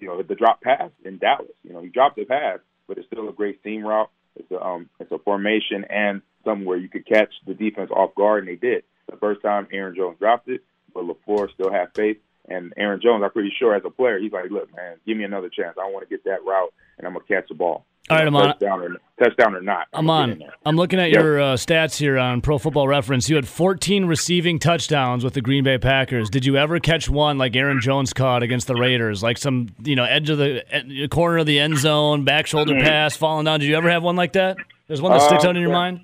you 0.00 0.08
know, 0.08 0.22
the 0.22 0.34
drop 0.34 0.60
pass 0.60 0.90
in 1.04 1.18
Dallas. 1.18 1.48
You 1.62 1.72
know, 1.72 1.82
he 1.82 1.88
dropped 1.88 2.16
the 2.16 2.24
pass, 2.24 2.58
but 2.86 2.98
it's 2.98 3.06
still 3.06 3.28
a 3.28 3.32
great 3.32 3.62
seam 3.62 3.84
route. 3.84 4.10
It's 4.36 4.50
a 4.50 4.60
um, 4.60 4.88
it's 5.00 5.12
a 5.12 5.18
formation 5.18 5.84
and 5.90 6.22
somewhere 6.44 6.76
you 6.76 6.88
could 6.88 7.06
catch 7.06 7.32
the 7.46 7.54
defense 7.54 7.90
off 7.90 8.14
guard, 8.14 8.46
and 8.46 8.48
they 8.48 8.56
did. 8.56 8.84
The 9.10 9.16
first 9.16 9.42
time 9.42 9.68
Aaron 9.72 9.96
Jones 9.96 10.18
dropped 10.18 10.48
it, 10.48 10.62
but 10.94 11.04
LaFleur 11.04 11.52
still 11.52 11.72
had 11.72 11.94
faith. 11.94 12.18
And 12.48 12.72
Aaron 12.76 13.00
Jones, 13.02 13.22
I'm 13.22 13.30
pretty 13.30 13.52
sure 13.58 13.74
as 13.74 13.82
a 13.84 13.90
player, 13.90 14.18
he's 14.18 14.32
like, 14.32 14.50
look, 14.50 14.74
man, 14.74 14.96
give 15.06 15.18
me 15.18 15.24
another 15.24 15.50
chance. 15.50 15.76
I 15.78 15.90
want 15.90 16.08
to 16.08 16.14
get 16.14 16.24
that 16.24 16.44
route, 16.44 16.72
and 16.96 17.06
I'm 17.06 17.12
gonna 17.12 17.24
catch 17.26 17.48
the 17.48 17.54
ball. 17.54 17.84
All 18.10 18.16
right, 18.16 18.26
Ahman. 18.26 18.42
Touchdown 18.48 18.80
or, 18.80 18.96
touchdown 19.22 19.54
or 19.54 19.60
not. 19.60 19.86
I'm 19.92 20.08
on. 20.08 20.42
I'm 20.64 20.76
looking 20.76 20.98
at 20.98 21.10
Yep. 21.10 21.22
your 21.22 21.40
uh, 21.40 21.44
stats 21.54 21.98
here 21.98 22.18
on 22.18 22.40
Pro 22.40 22.58
Football 22.58 22.88
Reference. 22.88 23.28
You 23.28 23.36
had 23.36 23.46
14 23.46 24.06
receiving 24.06 24.58
touchdowns 24.58 25.24
with 25.24 25.34
the 25.34 25.40
Green 25.42 25.64
Bay 25.64 25.78
Packers. 25.78 26.30
Did 26.30 26.46
you 26.46 26.56
ever 26.56 26.80
catch 26.80 27.08
one 27.08 27.36
like 27.38 27.54
Aaron 27.56 27.80
Jones 27.80 28.12
caught 28.12 28.42
against 28.42 28.66
the 28.66 28.74
Raiders, 28.74 29.22
like 29.22 29.36
some 29.38 29.68
you 29.84 29.96
know 29.96 30.04
edge 30.04 30.30
of 30.30 30.38
the 30.38 30.64
ed- 30.74 31.10
corner 31.10 31.38
of 31.38 31.46
the 31.46 31.58
end 31.58 31.76
zone, 31.78 32.24
back 32.24 32.46
shoulder 32.46 32.74
pass, 32.80 33.16
falling 33.16 33.44
down? 33.44 33.60
Did 33.60 33.68
you 33.68 33.76
ever 33.76 33.90
have 33.90 34.02
one 34.02 34.16
like 34.16 34.32
that? 34.32 34.56
There's 34.86 35.02
one 35.02 35.12
that 35.12 35.22
sticks 35.22 35.44
Uh, 35.44 35.48
out 35.48 35.56
in 35.56 35.62
your 35.62 35.72
mind. 35.72 36.00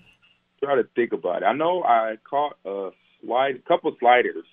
Try 0.62 0.74
to 0.76 0.84
think 0.94 1.12
about 1.12 1.42
it. 1.42 1.46
I 1.46 1.52
know 1.52 1.82
I 1.82 2.16
caught 2.28 2.56
a 2.64 2.90
slide, 3.24 3.64
couple 3.66 3.90
of 3.90 3.96
sliders 3.98 4.44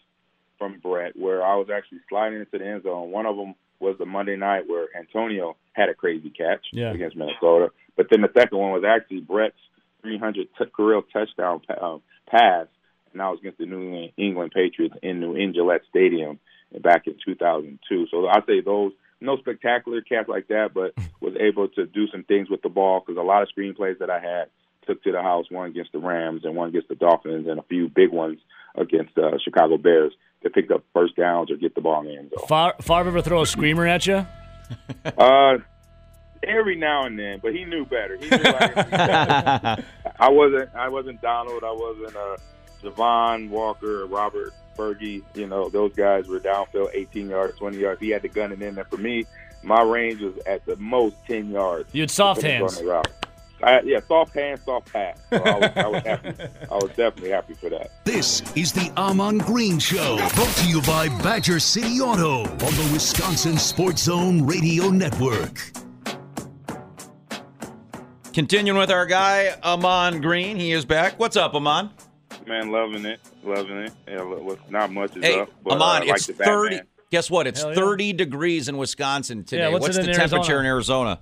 from 0.58 0.80
Brett 0.80 1.18
where 1.18 1.44
I 1.44 1.56
was 1.56 1.68
actually 1.74 2.00
sliding 2.10 2.40
into 2.40 2.58
the 2.58 2.66
end 2.66 2.84
zone. 2.84 3.12
One 3.12 3.26
of 3.26 3.36
them 3.36 3.56
was 3.82 3.98
the 3.98 4.06
Monday 4.06 4.36
night 4.36 4.68
where 4.68 4.88
Antonio 4.98 5.58
had 5.74 5.90
a 5.90 5.94
crazy 5.94 6.30
catch 6.30 6.66
Yeah. 6.72 6.92
against 6.94 7.16
Minnesota. 7.18 7.72
But 7.98 8.08
then 8.10 8.22
the 8.22 8.30
second 8.38 8.58
one 8.58 8.72
was 8.72 8.84
actually 8.84 9.22
Brett's 9.22 9.56
300 10.02 10.48
t- 10.58 10.66
career 10.76 11.02
touchdown 11.14 11.62
um, 11.82 12.02
pass, 12.28 12.68
and 13.12 13.20
that 13.20 13.28
was 13.30 13.40
against 13.40 13.58
the 13.60 13.66
New 13.66 13.82
England- 13.82 14.14
England 14.18 14.52
Patriots 14.54 14.96
in 15.02 15.20
New 15.20 15.52
Gillette 15.54 15.82
Stadium 15.90 16.40
back 16.82 17.08
in 17.08 17.16
2002. 17.26 18.08
So 18.10 18.28
I'd 18.28 18.46
say 18.46 18.62
those 18.62 18.94
no 19.20 19.38
spectacular 19.38 20.02
catch 20.02 20.28
like 20.28 20.48
that, 20.48 20.74
but 20.74 20.94
was 21.22 21.36
able 21.40 21.68
to 21.70 21.86
do 21.86 22.08
some 22.08 22.24
things 22.24 22.50
with 22.50 22.62
the 22.62 22.70
ball 22.70 23.02
because 23.06 23.20
a 23.20 23.24
lot 23.24 23.44
of 23.44 23.50
screenplays 23.56 24.00
that 24.00 24.10
I 24.10 24.20
had 24.20 24.46
took 24.88 25.04
to 25.04 25.12
the 25.12 25.22
house, 25.22 25.46
one 25.52 25.70
against 25.70 25.92
the 25.92 26.00
Rams 26.00 26.42
and 26.44 26.56
one 26.56 26.70
against 26.70 26.88
the 26.88 26.96
Dolphins, 26.96 27.48
and 27.48 27.60
a 27.60 27.64
few 27.64 27.88
big 27.88 28.10
ones 28.10 28.40
against 28.76 29.16
uh, 29.18 29.38
Chicago 29.44 29.78
Bears 29.78 30.14
that 30.44 30.54
pick 30.54 30.72
up 30.72 30.84
first 30.94 31.16
downs 31.16 31.52
or 31.52 31.56
get 31.56 31.76
the 31.76 31.82
ball 31.82 32.02
in 32.02 32.08
the 32.08 32.18
end 32.18 32.32
zone. 32.32 32.48
Far, 32.48 32.76
Favre 32.82 33.10
ever 33.10 33.22
throw 33.22 33.42
a 33.42 33.46
screamer 33.46 33.88
at 33.88 34.06
you? 34.08 34.26
Uh, 35.18 35.58
every 36.44 36.76
now 36.78 37.06
and 37.06 37.20
then, 37.20 37.40
but 37.42 37.54
he 37.54 37.66
knew 37.66 37.86
better. 37.86 38.16
He 38.16 38.30
knew 38.30 38.38
like, 38.38 38.78
I 40.20 40.30
wasn't. 40.30 40.74
I 40.74 40.88
wasn't 40.88 41.22
Donald. 41.22 41.64
I 41.64 41.72
wasn't 41.72 42.16
uh, 42.16 42.38
Javon 42.82 43.50
Walker 43.50 44.04
or 44.04 44.06
Robert 44.06 44.54
Fergie. 44.78 45.24
You 45.34 45.48
know, 45.48 45.70
those 45.70 45.94
guys 45.94 46.28
were 46.28 46.40
downfield, 46.40 46.92
18 46.94 47.30
yards, 47.30 47.58
20 47.58 47.78
yards. 47.78 48.00
He 48.00 48.10
had 48.10 48.22
the 48.22 48.30
gun 48.30 48.52
it 48.52 48.62
in 48.62 48.76
there. 48.76 48.86
For 48.86 48.98
me, 48.98 49.26
my 49.64 49.82
range 49.82 50.22
was 50.22 50.38
at 50.46 50.66
the 50.66 50.76
most 50.78 51.16
10 51.28 51.52
yards. 51.52 51.94
You 51.94 52.04
had 52.04 52.12
soft 52.12 52.42
hands. 52.42 52.82
On 53.64 53.68
the 53.68 53.74
route. 53.74 53.84
I, 53.84 53.88
yeah, 53.88 54.00
soft 54.08 54.34
hands, 54.34 54.62
soft 54.66 54.92
pass. 54.92 55.20
So 55.30 55.38
I, 55.38 55.58
was, 55.58 55.72
I 55.76 55.88
was 55.88 56.04
happy. 56.04 56.30
I 56.72 56.76
was 56.76 56.90
definitely 56.90 57.30
happy 57.32 57.54
for 57.54 57.70
that. 57.70 58.04
This 58.06 58.42
is 58.56 58.72
the 58.72 58.92
Ahman 58.98 59.40
Green 59.40 59.80
Show, 59.80 60.18
brought 60.36 60.56
to 60.58 60.68
you 60.68 60.82
by 60.82 61.10
Badger 61.24 61.60
City 61.60 62.00
Auto 62.00 62.42
on 62.44 62.58
the 62.58 62.90
Wisconsin 62.94 63.58
Sports 63.58 64.04
Zone 64.04 64.46
Radio 64.46 64.90
Network. 64.90 65.60
Continuing 68.34 68.78
with 68.78 68.92
our 68.92 69.06
guy 69.06 69.56
Ahman 69.62 70.22
Green, 70.22 70.58
he 70.58 70.72
is 70.72 70.86
back. 70.86 71.20
What's 71.20 71.36
up, 71.36 71.54
Ahman? 71.54 71.90
Man, 72.48 72.72
loving 72.72 73.06
it, 73.06 73.20
loving 73.44 73.78
it. 73.78 73.94
Yeah, 74.08 74.22
look, 74.22 74.44
look, 74.44 74.72
not 74.72 74.92
much 74.92 75.16
is 75.18 75.24
Hey, 75.24 75.40
up, 75.42 75.50
but 75.64 75.74
Ahman, 75.74 75.82
uh, 75.82 75.86
I 75.86 76.00
like 76.00 76.10
it's 76.10 76.28
thirty. 76.28 76.80
Guess 77.12 77.30
what? 77.30 77.46
It's 77.46 77.62
yeah. 77.62 77.74
30 77.74 78.14
degrees 78.14 78.70
in 78.70 78.78
Wisconsin 78.78 79.44
today. 79.44 79.64
Yeah, 79.64 79.68
what's 79.68 79.84
what's 79.84 79.98
the 79.98 80.10
in 80.10 80.16
temperature 80.16 80.54
Arizona? 80.54 80.60
in 80.62 80.66
Arizona? 80.66 81.20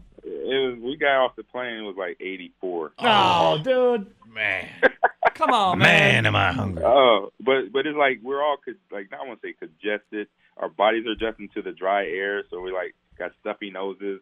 It 0.50 0.70
was, 0.70 0.80
we 0.82 0.98
got 0.98 1.24
off 1.24 1.36
the 1.36 1.44
plane. 1.44 1.78
It 1.78 1.82
was 1.82 1.96
like 1.98 2.18
84. 2.20 2.94
Oh, 3.00 3.04
oh 3.06 3.64
dude. 3.64 4.12
Man, 4.34 4.68
Come 5.34 5.52
on, 5.52 5.80
man, 5.80 6.26
am 6.26 6.36
I 6.36 6.52
hungry? 6.52 6.84
Oh, 6.86 7.32
but 7.40 7.72
but 7.72 7.88
it's 7.88 7.98
like 7.98 8.20
we're 8.22 8.44
all 8.44 8.58
co- 8.64 8.74
like 8.92 9.10
not 9.10 9.26
want 9.28 9.42
to 9.42 9.48
say 9.48 9.54
congested. 9.54 10.28
Our 10.58 10.70
bodies 10.70 11.06
are 11.08 11.12
adjusting 11.12 11.50
to 11.56 11.62
the 11.62 11.72
dry 11.72 12.06
air, 12.06 12.44
so 12.50 12.60
we 12.60 12.72
like 12.72 12.94
got 13.18 13.32
stuffy 13.40 13.72
noses. 13.72 14.20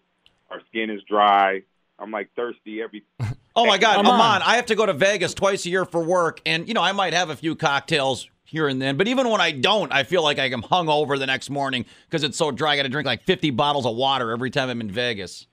Our 0.49 0.61
skin 0.69 0.89
is 0.89 1.01
dry. 1.09 1.63
I'm 1.99 2.11
like 2.11 2.29
thirsty 2.35 2.81
every. 2.81 3.03
Oh 3.59 3.65
my 3.65 3.79
God, 3.79 3.97
Ahman. 3.97 4.11
Ahman! 4.11 4.41
I 4.43 4.57
have 4.57 4.67
to 4.67 4.75
go 4.75 4.85
to 4.85 4.93
Vegas 4.93 5.33
twice 5.33 5.65
a 5.65 5.69
year 5.69 5.83
for 5.83 6.03
work, 6.03 6.41
and 6.45 6.67
you 6.67 6.75
know 6.75 6.81
I 6.83 6.91
might 6.91 7.13
have 7.13 7.31
a 7.31 7.35
few 7.35 7.55
cocktails 7.55 8.29
here 8.43 8.67
and 8.67 8.79
then, 8.79 8.97
but 8.97 9.07
even 9.07 9.27
when 9.29 9.41
I 9.41 9.49
don't, 9.51 9.91
I 9.91 10.03
feel 10.03 10.21
like 10.21 10.37
I'm 10.37 10.61
hungover 10.61 11.17
the 11.17 11.25
next 11.25 11.49
morning 11.49 11.85
because 12.07 12.23
it's 12.23 12.37
so 12.37 12.51
dry. 12.51 12.73
I 12.73 12.75
got 12.77 12.83
to 12.83 12.89
drink 12.89 13.07
like 13.07 13.23
50 13.23 13.49
bottles 13.49 13.87
of 13.87 13.95
water 13.95 14.29
every 14.31 14.51
time 14.51 14.69
I'm 14.69 14.79
in 14.79 14.91
Vegas. 14.91 15.47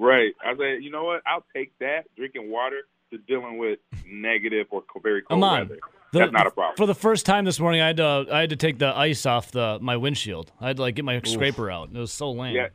Right. 0.00 0.32
I 0.44 0.56
said, 0.56 0.82
you 0.82 0.90
know 0.90 1.04
what? 1.04 1.22
I'll 1.26 1.44
take 1.54 1.78
that 1.78 2.04
drinking 2.16 2.50
water 2.50 2.80
to 3.12 3.18
dealing 3.18 3.58
with 3.58 3.78
negative 4.06 4.66
or 4.70 4.82
very 5.02 5.22
cold 5.22 5.42
Ahman. 5.44 5.68
weather. 5.68 5.80
The- 6.12 6.18
That's 6.20 6.32
not 6.32 6.46
a 6.46 6.50
problem. 6.50 6.76
For 6.76 6.86
the 6.86 6.94
first 6.94 7.26
time 7.26 7.44
this 7.44 7.60
morning, 7.60 7.80
I 7.82 7.88
had 7.88 7.98
to 7.98 8.26
I 8.32 8.40
had 8.40 8.50
to 8.50 8.56
take 8.56 8.78
the 8.78 8.96
ice 8.96 9.26
off 9.26 9.52
the 9.52 9.78
my 9.80 9.96
windshield. 9.96 10.50
I 10.60 10.68
had 10.68 10.76
to 10.76 10.82
like 10.82 10.94
get 10.96 11.04
my 11.04 11.20
scraper 11.22 11.70
out. 11.70 11.90
It 11.92 11.98
was 11.98 12.12
so 12.12 12.32
lame. 12.32 12.56
Yeah, 12.56 12.68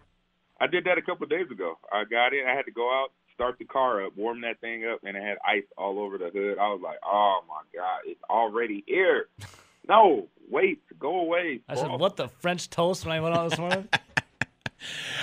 I 0.61 0.67
did 0.67 0.85
that 0.85 0.97
a 0.97 1.01
couple 1.01 1.23
of 1.25 1.29
days 1.31 1.49
ago. 1.51 1.77
I 1.91 2.03
got 2.05 2.33
in. 2.33 2.45
I 2.47 2.53
had 2.55 2.63
to 2.65 2.71
go 2.71 2.89
out, 2.93 3.09
start 3.33 3.57
the 3.59 3.65
car 3.65 4.05
up, 4.05 4.15
warm 4.15 4.39
that 4.41 4.61
thing 4.61 4.85
up, 4.85 4.99
and 5.03 5.17
it 5.17 5.23
had 5.23 5.37
ice 5.45 5.65
all 5.77 5.99
over 5.99 6.17
the 6.17 6.29
hood. 6.29 6.57
I 6.59 6.69
was 6.69 6.79
like, 6.81 6.97
"Oh 7.03 7.41
my 7.49 7.61
god, 7.77 7.99
it's 8.05 8.23
already 8.29 8.83
here." 8.87 9.27
No, 9.89 10.27
wait, 10.49 10.81
go 10.97 11.19
away. 11.19 11.59
I 11.67 11.75
said, 11.75 11.89
"What 11.91 12.15
the 12.15 12.29
French 12.29 12.69
toast?" 12.69 13.05
When 13.05 13.13
I 13.15 13.19
went 13.19 13.35
out 13.35 13.49
this 13.49 13.59
morning. 13.59 13.89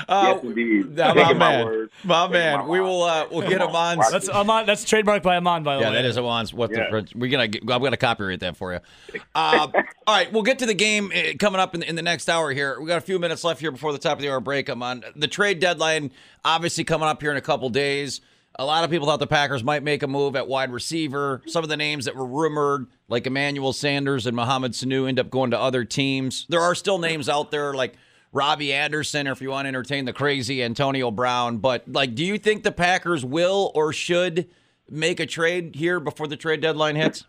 Uh, 0.09 0.35
Yes, 0.35 0.45
indeed. 0.45 0.97
my 0.97 1.15
my 1.15 1.33
man, 1.35 1.67
word. 1.67 1.91
my 2.05 2.23
Taking 2.27 2.33
man. 2.33 2.59
my 2.61 2.67
we 2.67 2.81
will 2.81 3.03
uh, 3.03 3.27
we'll 3.31 3.49
get 3.49 3.61
Ahman's. 3.61 3.99
Watch 3.99 4.11
That's 4.13 4.29
Ahman. 4.29 4.67
That's 4.67 4.85
trademarked 4.85 5.23
by 5.23 5.37
Ahman, 5.37 5.63
by 5.63 5.77
the 5.77 5.83
Yeah, 5.83 5.91
way. 5.91 5.97
Yeah, 5.97 6.03
that 6.03 6.09
is 6.09 6.17
Ahman's. 6.19 6.53
What 6.55 6.71
Yeah. 6.71 6.85
the? 6.85 6.91
French- 6.91 7.15
We're 7.15 7.31
gonna. 7.31 7.49
get- 7.49 7.63
I'm 7.63 7.83
gonna 7.83 7.97
copyright 7.97 8.41
that 8.41 8.57
for 8.57 8.73
you. 8.73 8.81
Uh, 9.35 9.69
all 10.07 10.15
right, 10.15 10.33
we'll 10.33 10.43
get 10.43 10.59
to 10.61 10.67
the 10.67 10.75
game 10.75 11.13
uh, 11.15 11.35
coming 11.39 11.61
up 11.61 11.75
in, 11.75 11.83
in 11.83 11.95
the 11.97 12.03
next 12.03 12.29
hour. 12.29 12.51
Here, 12.53 12.81
we 12.81 12.87
got 12.87 12.99
a 12.99 13.03
few 13.03 13.19
minutes 13.19 13.45
left 13.45 13.61
here 13.61 13.71
before 13.71 13.93
the 13.93 13.99
top 13.99 14.19
of 14.19 14.23
the 14.23 14.31
hour 14.31 14.41
break. 14.41 14.69
I'm 14.69 14.83
on 14.83 15.05
the 15.15 15.29
trade 15.29 15.61
deadline. 15.61 16.11
Obviously, 16.45 16.85
coming 16.85 17.09
up 17.09 17.21
here 17.21 17.31
in 17.31 17.37
a 17.37 17.41
couple 17.43 17.69
days. 17.69 18.21
A 18.59 18.67
lot 18.67 18.85
of 18.85 18.91
people 18.91 19.07
thought 19.07 19.19
the 19.19 19.27
Packers 19.27 19.65
might 19.65 19.83
make 19.83 20.03
a 20.03 20.07
move 20.07 20.37
at 20.37 20.47
wide 20.47 20.71
receiver. 20.73 21.41
Some 21.47 21.63
of 21.65 21.71
the 21.71 21.77
names 21.77 22.05
that 22.05 22.15
were 22.15 22.27
rumored, 22.27 22.87
like 23.09 23.27
Emmanuel 23.27 23.73
Sanders 23.73 24.27
and 24.27 24.37
Mohamed 24.37 24.73
Sanu, 24.73 25.09
end 25.09 25.19
up 25.19 25.31
going 25.31 25.53
to 25.53 25.59
other 25.59 25.85
teams. 25.87 26.45
There 26.51 26.61
are 26.61 26.75
still 26.75 26.99
names 26.99 27.31
out 27.31 27.51
there 27.51 27.73
like 27.73 27.95
Robby 28.33 28.73
Anderson, 28.73 29.29
or 29.29 29.33
if 29.33 29.43
you 29.43 29.51
want 29.51 29.67
to 29.67 29.69
entertain 29.69 30.07
the 30.07 30.13
crazy 30.13 30.63
Antonio 30.63 31.11
Brown. 31.11 31.59
But 31.59 31.85
like, 31.87 32.15
do 32.15 32.25
you 32.25 32.39
think 32.39 32.63
the 32.63 32.73
Packers 32.73 33.25
will 33.25 33.71
or 33.75 33.93
should 33.93 34.49
make 34.91 35.21
a 35.21 35.27
trade 35.27 35.75
here 35.75 36.01
before 36.01 36.27
the 36.27 36.37
trade 36.37 36.61
deadline 36.61 36.97
hits? 36.97 37.25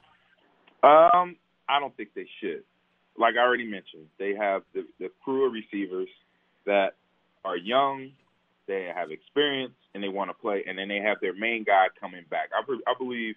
Um, 0.81 1.35
I 1.67 1.79
don't 1.79 1.95
think 1.95 2.13
they 2.13 2.27
should. 2.39 2.63
Like 3.17 3.35
I 3.35 3.41
already 3.41 3.65
mentioned, 3.65 4.07
they 4.17 4.35
have 4.35 4.63
the, 4.73 4.85
the 4.99 5.09
crew 5.23 5.45
of 5.45 5.53
receivers 5.53 6.09
that 6.65 6.95
are 7.45 7.57
young, 7.57 8.11
they 8.67 8.89
have 8.93 9.11
experience, 9.11 9.73
and 9.93 10.03
they 10.03 10.07
want 10.07 10.29
to 10.29 10.33
play. 10.33 10.63
And 10.67 10.77
then 10.77 10.87
they 10.87 10.99
have 10.99 11.19
their 11.21 11.33
main 11.33 11.63
guy 11.63 11.87
coming 11.99 12.23
back. 12.29 12.49
I, 12.57 12.63
be- 12.65 12.81
I 12.87 12.93
believe 12.97 13.35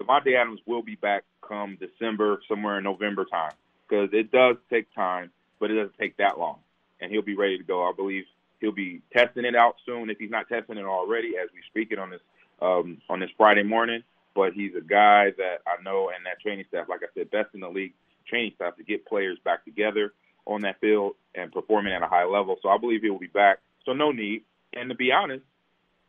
Davante 0.00 0.34
Adams 0.34 0.60
will 0.66 0.82
be 0.82 0.96
back 0.96 1.24
come 1.46 1.78
December, 1.78 2.40
somewhere 2.48 2.78
in 2.78 2.84
November 2.84 3.24
time, 3.24 3.52
because 3.88 4.10
it 4.12 4.30
does 4.32 4.56
take 4.70 4.92
time, 4.94 5.30
but 5.60 5.70
it 5.70 5.74
doesn't 5.74 5.98
take 5.98 6.16
that 6.18 6.38
long, 6.38 6.58
and 7.00 7.10
he'll 7.10 7.22
be 7.22 7.36
ready 7.36 7.58
to 7.58 7.64
go. 7.64 7.88
I 7.88 7.92
believe 7.94 8.24
he'll 8.60 8.72
be 8.72 9.02
testing 9.12 9.44
it 9.44 9.54
out 9.54 9.76
soon 9.86 10.10
if 10.10 10.18
he's 10.18 10.30
not 10.30 10.48
testing 10.48 10.78
it 10.78 10.84
already, 10.84 11.34
as 11.42 11.48
we 11.52 11.60
speak 11.68 11.92
it 11.92 11.98
on 11.98 12.10
this 12.10 12.20
um, 12.60 13.00
on 13.08 13.20
this 13.20 13.30
Friday 13.36 13.62
morning. 13.62 14.02
But 14.34 14.52
he's 14.52 14.72
a 14.76 14.80
guy 14.80 15.32
that 15.36 15.58
I 15.66 15.82
know, 15.82 16.10
and 16.14 16.24
that 16.26 16.40
training 16.40 16.64
staff, 16.68 16.86
like 16.88 17.00
I 17.02 17.06
said, 17.14 17.30
best 17.30 17.54
in 17.54 17.60
the 17.60 17.68
league 17.68 17.94
training 18.28 18.52
staff 18.56 18.76
to 18.76 18.84
get 18.84 19.06
players 19.06 19.38
back 19.44 19.64
together 19.64 20.12
on 20.46 20.62
that 20.62 20.80
field 20.80 21.14
and 21.34 21.52
performing 21.52 21.92
at 21.92 22.02
a 22.02 22.06
high 22.06 22.24
level. 22.24 22.56
So 22.62 22.68
I 22.68 22.78
believe 22.78 23.02
he 23.02 23.10
will 23.10 23.18
be 23.18 23.26
back. 23.26 23.58
So 23.84 23.92
no 23.92 24.12
need. 24.12 24.42
And 24.74 24.88
to 24.90 24.94
be 24.94 25.12
honest, 25.12 25.44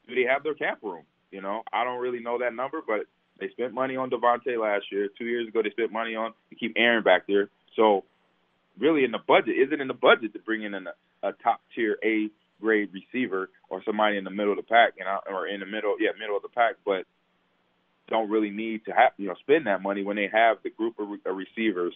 do 0.07 0.15
they 0.15 0.23
have 0.23 0.43
their 0.43 0.53
cap 0.53 0.79
room? 0.81 1.03
You 1.31 1.41
know, 1.41 1.63
I 1.71 1.83
don't 1.83 1.99
really 1.99 2.19
know 2.19 2.39
that 2.39 2.53
number, 2.53 2.81
but 2.85 3.01
they 3.39 3.49
spent 3.49 3.73
money 3.73 3.95
on 3.95 4.09
Davante 4.09 4.59
last 4.59 4.85
year. 4.91 5.09
Two 5.17 5.25
years 5.25 5.47
ago, 5.47 5.61
they 5.63 5.69
spent 5.69 5.91
money 5.91 6.15
on 6.15 6.33
to 6.49 6.55
keep 6.55 6.73
Aaron 6.75 7.03
back 7.03 7.27
there. 7.27 7.49
So 7.75 8.03
really, 8.79 9.03
in 9.03 9.11
the 9.11 9.19
budget, 9.25 9.55
is 9.57 9.71
it 9.71 9.81
in 9.81 9.87
the 9.87 9.93
budget 9.93 10.33
to 10.33 10.39
bring 10.39 10.63
in 10.63 10.73
a, 10.73 10.83
a 11.23 11.31
top 11.43 11.61
tier 11.75 11.97
A 12.03 12.29
grade 12.61 12.89
receiver 12.93 13.49
or 13.69 13.81
somebody 13.85 14.17
in 14.17 14.23
the 14.23 14.29
middle 14.31 14.51
of 14.51 14.57
the 14.57 14.63
pack, 14.63 14.93
and 14.99 15.07
I, 15.07 15.19
or 15.31 15.47
in 15.47 15.59
the 15.59 15.65
middle, 15.65 15.95
yeah, 15.99 16.09
middle 16.19 16.35
of 16.35 16.43
the 16.43 16.49
pack? 16.49 16.75
But 16.85 17.05
don't 18.09 18.29
really 18.29 18.49
need 18.49 18.85
to 18.85 18.91
have 18.91 19.11
you 19.17 19.27
know 19.27 19.35
spend 19.41 19.67
that 19.67 19.81
money 19.81 20.03
when 20.03 20.15
they 20.15 20.29
have 20.31 20.57
the 20.63 20.69
group 20.69 20.99
of, 20.99 21.09
re- 21.09 21.19
of 21.25 21.35
receivers, 21.35 21.93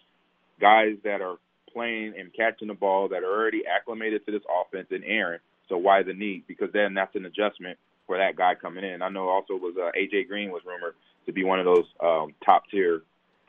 guys 0.60 0.96
that 1.04 1.22
are 1.22 1.38
playing 1.74 2.14
and 2.18 2.32
catching 2.34 2.68
the 2.68 2.74
ball 2.74 3.10
that 3.10 3.24
are 3.24 3.42
already 3.42 3.64
acclimated 3.66 4.26
to 4.26 4.32
this 4.32 4.44
offense 4.62 4.88
and 4.92 5.04
Aaron. 5.04 5.40
So 5.70 5.78
why 5.78 6.04
the 6.04 6.14
need? 6.14 6.44
Because 6.48 6.70
then 6.72 6.94
that's 6.94 7.16
an 7.16 7.26
adjustment 7.26 7.80
for 8.06 8.18
that 8.18 8.36
guy 8.36 8.54
coming 8.56 8.84
in. 8.84 9.02
I 9.02 9.10
know 9.10 9.30
also 9.30 9.54
was 9.54 9.76
uh, 9.78 9.92
AJ 9.98 10.28
Green 10.28 10.52
was 10.52 10.62
rumored 10.66 10.96
to 11.26 11.34
be 11.34 11.44
one 11.44 11.60
of 11.60 11.66
those 11.66 11.86
um, 12.02 12.34
top 12.46 12.64
tier 12.70 13.02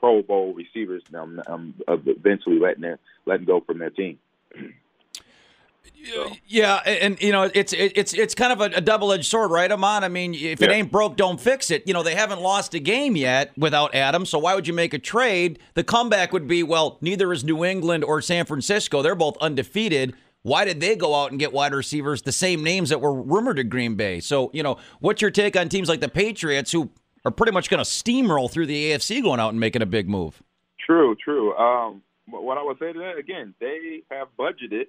Pro 0.04 0.20
Bowl 0.20 0.52
receivers. 0.52 1.02
I'm, 1.14 1.40
I'm 1.46 1.74
eventually 1.88 2.58
letting 2.58 2.84
it, 2.84 3.00
letting 3.24 3.46
go 3.46 3.60
from 3.60 3.78
their 3.78 3.88
team. 3.88 4.18
Yeah, 6.46 6.76
and, 6.84 7.20
you 7.22 7.32
know 7.32 7.50
it's 7.54 7.72
it's 7.72 8.12
it's 8.12 8.34
kind 8.34 8.52
of 8.52 8.60
a, 8.60 8.76
a 8.76 8.80
double 8.82 9.10
edged 9.10 9.24
sword, 9.24 9.50
right, 9.50 9.70
Ahman? 9.70 10.04
I 10.04 10.08
mean, 10.08 10.34
if 10.34 10.60
it 10.60 10.70
ain't 10.70 10.92
broke, 10.92 11.16
don't 11.16 11.40
fix 11.40 11.70
it. 11.70 11.86
You 11.86 11.94
know, 11.94 12.02
they 12.02 12.14
haven't 12.14 12.42
lost 12.42 12.74
a 12.74 12.78
game 12.78 13.16
yet 13.16 13.56
without 13.56 13.94
Adam, 13.94 14.26
so 14.26 14.38
why 14.38 14.54
would 14.54 14.66
you 14.66 14.74
make 14.74 14.92
a 14.92 14.98
trade? 14.98 15.58
The 15.72 15.82
comeback 15.82 16.30
would 16.34 16.46
be, 16.46 16.62
well, 16.62 16.98
neither 17.00 17.32
is 17.32 17.42
New 17.42 17.64
England 17.64 18.04
or 18.04 18.20
San 18.20 18.44
Francisco. 18.44 19.00
They're 19.00 19.14
both 19.14 19.38
undefeated. 19.38 20.14
Why 20.42 20.66
did 20.66 20.80
they 20.80 20.94
go 20.94 21.14
out 21.14 21.30
and 21.30 21.40
get 21.40 21.54
wide 21.54 21.72
receivers, 21.72 22.20
the 22.20 22.32
same 22.32 22.62
names 22.62 22.90
that 22.90 23.00
were 23.00 23.14
rumored 23.14 23.56
to 23.56 23.64
Green 23.64 23.94
Bay? 23.94 24.20
So, 24.20 24.50
you 24.52 24.62
know, 24.62 24.76
what's 25.00 25.22
your 25.22 25.30
take 25.30 25.56
on 25.56 25.70
teams 25.70 25.88
like 25.88 26.00
the 26.00 26.10
Patriots, 26.10 26.70
who 26.70 26.90
are 27.24 27.30
pretty 27.30 27.52
much 27.52 27.70
going 27.70 27.82
to 27.82 27.88
steamroll 27.88 28.50
through 28.50 28.66
the 28.66 28.90
AFC, 28.90 29.22
going 29.22 29.40
out 29.40 29.50
and 29.50 29.60
making 29.60 29.82
a 29.82 29.86
big 29.86 30.08
move? 30.08 30.42
True, 30.84 31.16
true. 31.16 31.54
Um, 31.56 32.02
what 32.28 32.58
I 32.58 32.62
would 32.62 32.78
say 32.78 32.92
to 32.92 32.98
that 32.98 33.18
again, 33.18 33.54
they 33.60 34.02
have 34.10 34.28
budgeted 34.38 34.86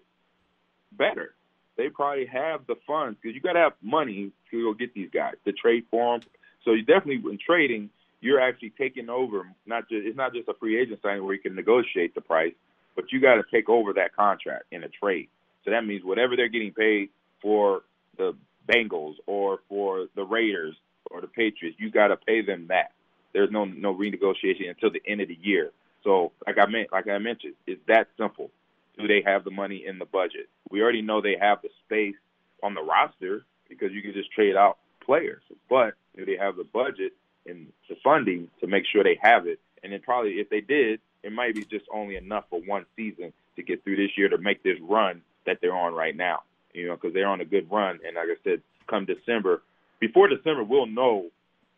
better. 0.91 1.33
They 1.77 1.89
probably 1.89 2.25
have 2.25 2.67
the 2.67 2.75
funds 2.87 3.17
because 3.21 3.35
you 3.35 3.41
got 3.41 3.53
to 3.53 3.59
have 3.59 3.73
money 3.81 4.31
to 4.51 4.63
go 4.63 4.73
get 4.73 4.93
these 4.93 5.09
guys 5.13 5.35
to 5.45 5.51
trade 5.51 5.85
for 5.91 6.17
them. 6.17 6.27
So 6.63 6.71
you 6.71 6.83
definitely 6.83 7.21
in 7.29 7.37
trading, 7.45 7.89
you're 8.21 8.39
actually 8.39 8.71
taking 8.77 9.09
over. 9.09 9.47
Not 9.65 9.89
just 9.89 10.05
it's 10.05 10.17
not 10.17 10.33
just 10.33 10.47
a 10.47 10.53
free 10.53 10.79
agent 10.79 10.99
signing 11.01 11.23
where 11.23 11.35
you 11.35 11.41
can 11.41 11.55
negotiate 11.55 12.15
the 12.15 12.21
price, 12.21 12.53
but 12.95 13.11
you 13.11 13.19
got 13.19 13.35
to 13.35 13.43
take 13.51 13.69
over 13.69 13.93
that 13.93 14.15
contract 14.15 14.65
in 14.71 14.83
a 14.83 14.89
trade. 14.89 15.27
So 15.63 15.71
that 15.71 15.85
means 15.85 16.03
whatever 16.03 16.35
they're 16.35 16.47
getting 16.47 16.71
paid 16.71 17.09
for 17.41 17.83
the 18.17 18.33
Bengals 18.67 19.15
or 19.27 19.59
for 19.67 20.07
the 20.15 20.23
Raiders 20.23 20.75
or 21.11 21.21
the 21.21 21.27
Patriots, 21.27 21.77
you 21.79 21.89
got 21.91 22.07
to 22.07 22.17
pay 22.17 22.41
them 22.41 22.67
that. 22.67 22.91
There's 23.33 23.51
no 23.51 23.65
no 23.65 23.93
renegotiation 23.93 24.69
until 24.69 24.91
the 24.91 25.01
end 25.05 25.21
of 25.21 25.27
the 25.27 25.37
year. 25.41 25.71
So 26.03 26.31
like 26.45 26.57
I 26.57 26.67
meant, 26.67 26.91
like 26.91 27.07
I 27.07 27.17
mentioned, 27.17 27.55
it's 27.67 27.81
that 27.87 28.07
simple. 28.17 28.51
Do 28.97 29.07
they 29.07 29.21
have 29.25 29.43
the 29.43 29.51
money 29.51 29.83
in 29.85 29.99
the 29.99 30.05
budget? 30.05 30.47
We 30.69 30.81
already 30.81 31.01
know 31.01 31.19
they 31.19 31.35
have 31.39 31.61
the 31.61 31.69
space 31.85 32.15
on 32.63 32.75
the 32.75 32.81
roster 32.81 33.45
because 33.67 33.91
you 33.91 34.01
can 34.01 34.13
just 34.13 34.31
trade 34.31 34.55
out 34.55 34.77
players. 35.05 35.41
But 35.69 35.95
do 36.15 36.25
they 36.25 36.37
have 36.37 36.55
the 36.55 36.63
budget 36.63 37.13
and 37.45 37.67
the 37.89 37.95
funding 38.03 38.49
to 38.61 38.67
make 38.67 38.85
sure 38.85 39.03
they 39.03 39.19
have 39.21 39.47
it? 39.47 39.59
And 39.83 39.91
then 39.91 40.01
probably 40.01 40.33
if 40.33 40.49
they 40.49 40.61
did, 40.61 41.01
it 41.23 41.31
might 41.31 41.55
be 41.55 41.63
just 41.65 41.85
only 41.93 42.15
enough 42.15 42.45
for 42.49 42.61
one 42.61 42.85
season 42.95 43.33
to 43.55 43.63
get 43.63 43.83
through 43.83 43.97
this 43.97 44.17
year 44.17 44.29
to 44.29 44.37
make 44.37 44.63
this 44.63 44.77
run 44.81 45.21
that 45.45 45.59
they're 45.61 45.75
on 45.75 45.93
right 45.93 46.15
now. 46.15 46.43
You 46.73 46.87
know, 46.87 46.95
because 46.95 47.13
they're 47.13 47.27
on 47.27 47.41
a 47.41 47.45
good 47.45 47.71
run. 47.71 47.99
And 48.05 48.15
like 48.15 48.27
I 48.29 48.35
said, 48.43 48.61
come 48.87 49.05
December, 49.05 49.61
before 49.99 50.27
December, 50.27 50.63
we'll 50.63 50.87
know 50.87 51.27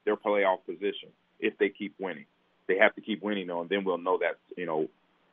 their 0.06 0.16
playoff 0.16 0.60
position 0.66 1.10
if 1.40 1.58
they 1.58 1.70
keep 1.70 1.94
winning. 2.00 2.26
They 2.68 2.78
have 2.78 2.96
to 2.96 3.02
keep 3.02 3.22
winning, 3.24 3.48
though, 3.48 3.62
and 3.62 3.70
then 3.70 3.84
we'll 3.84 3.98
know 3.98 4.18
that, 4.20 4.38
you 4.58 4.66
know, 4.66 4.88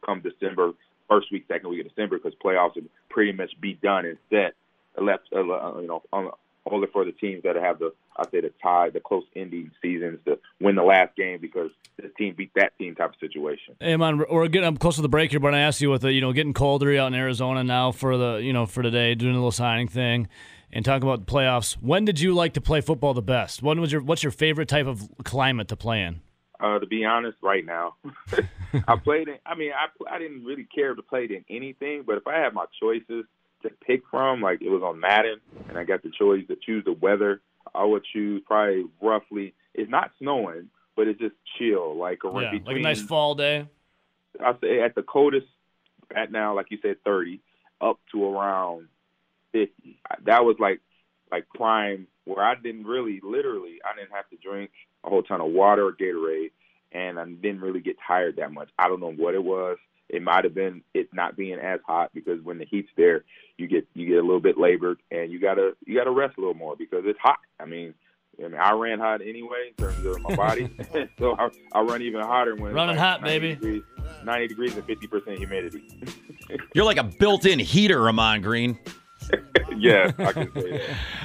come 0.05 0.21
December, 0.21 0.73
first 1.09 1.33
week, 1.33 1.45
second 1.49 1.71
week 1.71 1.85
of 1.85 1.89
December, 1.89 2.19
because 2.19 2.35
playoffs 2.45 2.77
will 2.77 2.85
pretty 3.09 3.33
much 3.33 3.51
be 3.61 3.75
done 3.75 4.05
and 4.05 4.19
set. 4.31 4.55
Left, 4.97 5.25
uh, 5.35 5.43
you 5.81 5.89
know, 5.89 6.03
on, 6.13 6.31
only 6.67 6.87
for 6.93 7.05
the 7.05 7.13
teams 7.13 7.43
that 7.43 7.57
have 7.57 7.79
the, 7.79 7.93
I 8.17 8.25
say, 8.31 8.41
the 8.41 8.53
tie, 8.63 8.91
the 8.91 9.01
close 9.01 9.25
ending 9.37 9.71
seasons 9.83 10.21
to 10.25 10.39
win 10.61 10.77
the 10.77 10.83
last 10.83 11.17
game 11.17 11.39
because 11.41 11.71
this 12.01 12.11
team 12.17 12.35
beat 12.37 12.53
that 12.55 12.77
team 12.79 12.95
type 12.95 13.11
of 13.11 13.17
situation. 13.21 13.75
Hey 13.81 13.97
man, 13.97 14.23
we're 14.31 14.49
getting 14.49 14.69
up 14.69 14.79
close 14.79 14.97
to 14.97 15.03
the 15.03 15.09
break 15.09 15.31
here, 15.31 15.41
but 15.41 15.55
I 15.55 15.61
asked 15.61 15.81
you 15.81 15.91
with 15.91 16.03
the 16.03 16.13
you 16.13 16.21
know 16.21 16.33
getting 16.33 16.55
colder 16.55 16.97
out 16.99 17.09
in 17.09 17.15
Arizona 17.15 17.65
now 17.65 17.93
for 17.93 18.17
the 18.17 18.37
you 18.37 18.53
know 18.53 18.67
for 18.67 18.83
today, 18.83 19.15
doing 19.15 19.33
a 19.33 19.39
little 19.39 19.53
signing 19.53 19.89
thing, 19.89 20.29
and 20.75 20.85
talking 20.85 21.09
about 21.09 21.25
the 21.25 21.33
playoffs. 21.33 21.75
When 21.75 22.05
did 22.05 22.21
you 22.21 22.35
like 22.35 22.53
to 22.55 22.61
play 22.61 22.83
football 22.83 23.15
the 23.15 23.23
best? 23.23 23.63
When 23.63 23.81
was 23.81 23.91
your 23.93 24.03
what's 24.03 24.23
your 24.23 24.33
favorite 24.33 24.69
type 24.69 24.87
of 24.87 25.09
climate 25.25 25.69
to 25.69 25.77
play 25.77 26.03
in? 26.03 26.21
Uh, 26.61 26.79
to 26.79 26.87
be 26.87 27.05
honest, 27.05 27.37
right 27.43 27.65
now, 27.65 27.95
I 28.89 28.97
played 28.97 29.29
in. 29.29 29.37
I 29.47 29.55
mean, 29.55 29.73
I 29.73 30.15
I 30.15 30.19
didn't 30.19 30.45
really 30.45 30.65
care 30.75 30.95
to 30.95 31.03
play 31.03 31.25
in 31.25 31.45
anything, 31.49 32.03
but 32.07 32.17
if 32.19 32.27
I 32.27 32.39
had 32.39 32.53
my 32.53 32.67
choices 32.81 33.25
to 33.63 33.71
pick 33.87 34.03
from, 34.11 34.43
like 34.43 34.61
it 34.61 34.69
was 34.69 34.83
on 34.83 35.01
Madden, 35.01 35.41
and 35.69 35.79
I 35.79 35.85
got 35.85 36.03
the 36.03 36.11
choice 36.11 36.47
to 36.49 36.57
choose 36.57 36.85
the 36.85 36.93
weather, 36.93 37.41
I 37.75 37.85
would 37.85 38.05
choose 38.13 38.43
probably 38.47 38.85
roughly. 39.01 39.55
It's 39.75 39.91
not 39.91 40.11
snowing, 40.19 40.69
but 40.97 41.09
it's 41.09 41.19
just 41.21 41.35
chill, 41.59 41.97
like 41.97 42.21
Yeah, 42.25 42.31
between. 42.53 42.65
like 42.65 42.77
a 42.77 42.81
nice 42.81 43.03
fall 43.03 43.35
day. 43.35 43.67
I 44.41 44.53
say 44.61 44.81
at 44.81 44.95
the 44.95 45.03
coldest 45.03 45.47
at 46.15 46.31
now, 46.33 46.55
like 46.55 46.67
you 46.71 46.79
said, 46.83 46.97
thirty 47.05 47.41
up 47.81 47.99
to 48.13 48.25
around 48.25 48.89
fifty. 49.55 49.99
That 50.25 50.45
was 50.45 50.57
like 50.59 50.81
like 51.33 51.47
prime 51.55 52.07
where 52.25 52.45
I 52.45 52.55
didn't 52.55 52.87
really, 52.87 53.21
literally, 53.23 53.79
I 53.85 53.99
didn't 53.99 54.13
have 54.13 54.29
to 54.31 54.37
drink 54.37 54.71
a 55.05 55.09
whole 55.09 55.23
ton 55.23 55.41
of 55.41 55.51
water 55.51 55.87
or 55.87 55.93
Gatorade, 55.93 56.51
and 56.93 57.19
I 57.19 57.25
didn't 57.25 57.61
really 57.61 57.81
get 57.81 57.97
tired 58.07 58.37
that 58.37 58.53
much. 58.53 58.69
I 58.79 58.89
don't 58.89 59.01
know 59.01 59.13
what 59.13 59.35
it 59.35 59.45
was. 59.45 59.79
It 60.09 60.23
might 60.23 60.45
have 60.45 60.55
been 60.55 60.83
it 60.93 61.09
not 61.15 61.37
being 61.37 61.59
as 61.59 61.81
hot 61.87 62.11
because 62.13 62.43
when 62.43 62.59
the 62.59 62.67
heat's 62.67 62.91
there, 62.97 63.25
you 63.57 63.67
get 63.67 63.87
you 63.95 64.07
get 64.07 64.19
a 64.19 64.27
little 64.27 64.41
bit 64.41 64.59
labored 64.59 64.99
and 65.11 65.31
you 65.33 65.39
gotta 65.41 65.73
you 65.87 65.97
gotta 65.97 66.11
rest 66.11 66.37
a 66.37 66.41
little 66.41 66.55
more 66.55 66.77
because 66.77 67.05
it's 67.07 67.19
hot. 67.23 67.39
I 67.61 67.65
mean. 67.65 67.95
I 68.37 68.49
mean, 68.49 68.61
I 68.61 68.73
ran 68.73 68.99
hot 68.99 69.21
anyway 69.21 69.69
in 69.69 69.75
terms 69.75 70.05
of 70.05 70.21
my 70.23 70.35
body, 70.35 70.69
so 71.21 71.37
I, 71.39 71.51
I 71.71 71.83
run 71.83 72.03
even 72.03 72.21
hotter 72.21 72.57
when 72.57 72.73
it's 72.73 72.75
Running 72.75 72.97
like 72.97 72.99
hot, 72.99 73.23
90 73.23 73.39
baby. 73.39 73.55
Degrees, 73.55 73.83
Ninety 74.25 74.49
degrees 74.49 74.75
and 74.75 74.85
fifty 74.85 75.07
percent 75.07 75.39
humidity. 75.39 75.85
You're 76.75 76.85
like 76.85 76.97
a 76.97 77.05
built 77.05 77.47
in 77.47 77.59
heater, 77.59 78.01
Ramon 78.03 78.41
Green. 78.41 78.79
yeah, 79.77 80.13
I 80.19 80.33
can 80.33 80.53
say 80.55 80.79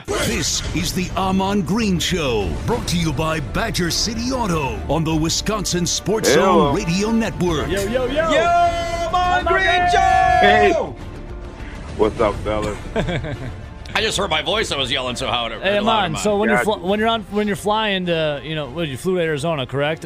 that. 0.05 0.25
This 0.27 0.75
is 0.75 0.93
the 0.93 1.09
Ahman 1.15 1.61
Green 1.63 1.99
Show, 1.99 2.51
brought 2.65 2.87
to 2.89 2.97
you 2.97 3.11
by 3.13 3.39
Badger 3.39 3.91
City 3.91 4.31
Auto 4.31 4.75
on 4.93 5.03
the 5.03 5.15
Wisconsin 5.15 5.85
Sports 5.85 6.33
Hello. 6.33 6.67
Zone 6.71 6.75
Radio 6.75 7.11
Network. 7.11 7.69
Yo 7.69 7.81
yo 7.83 8.05
yo! 8.05 8.29
Yo, 8.31 9.09
Ramon 9.11 9.45
Green 9.45 9.89
Show! 9.91 9.97
Hey. 10.41 10.71
What's 11.97 12.19
up, 12.19 12.35
fellas? 12.35 12.77
I 13.95 14.01
just 14.01 14.17
heard 14.17 14.29
my 14.29 14.41
voice. 14.41 14.71
I 14.71 14.77
was 14.77 14.91
yelling 14.91 15.15
so 15.15 15.27
loud. 15.27 15.51
Hey 15.61 15.79
loud, 15.79 16.11
man, 16.13 16.21
so 16.21 16.37
when 16.37 16.49
you're 16.49 16.63
Gotcha. 16.63 16.79
fl- 16.79 16.87
when 16.87 16.99
you're 16.99 17.09
on 17.09 17.23
when 17.23 17.47
you're 17.47 17.55
flying 17.55 18.05
to 18.05 18.39
you 18.43 18.55
know 18.55 18.69
what 18.69 18.87
you 18.87 18.97
flew 18.97 19.15
to 19.15 19.21
Arizona, 19.21 19.65
correct? 19.65 20.05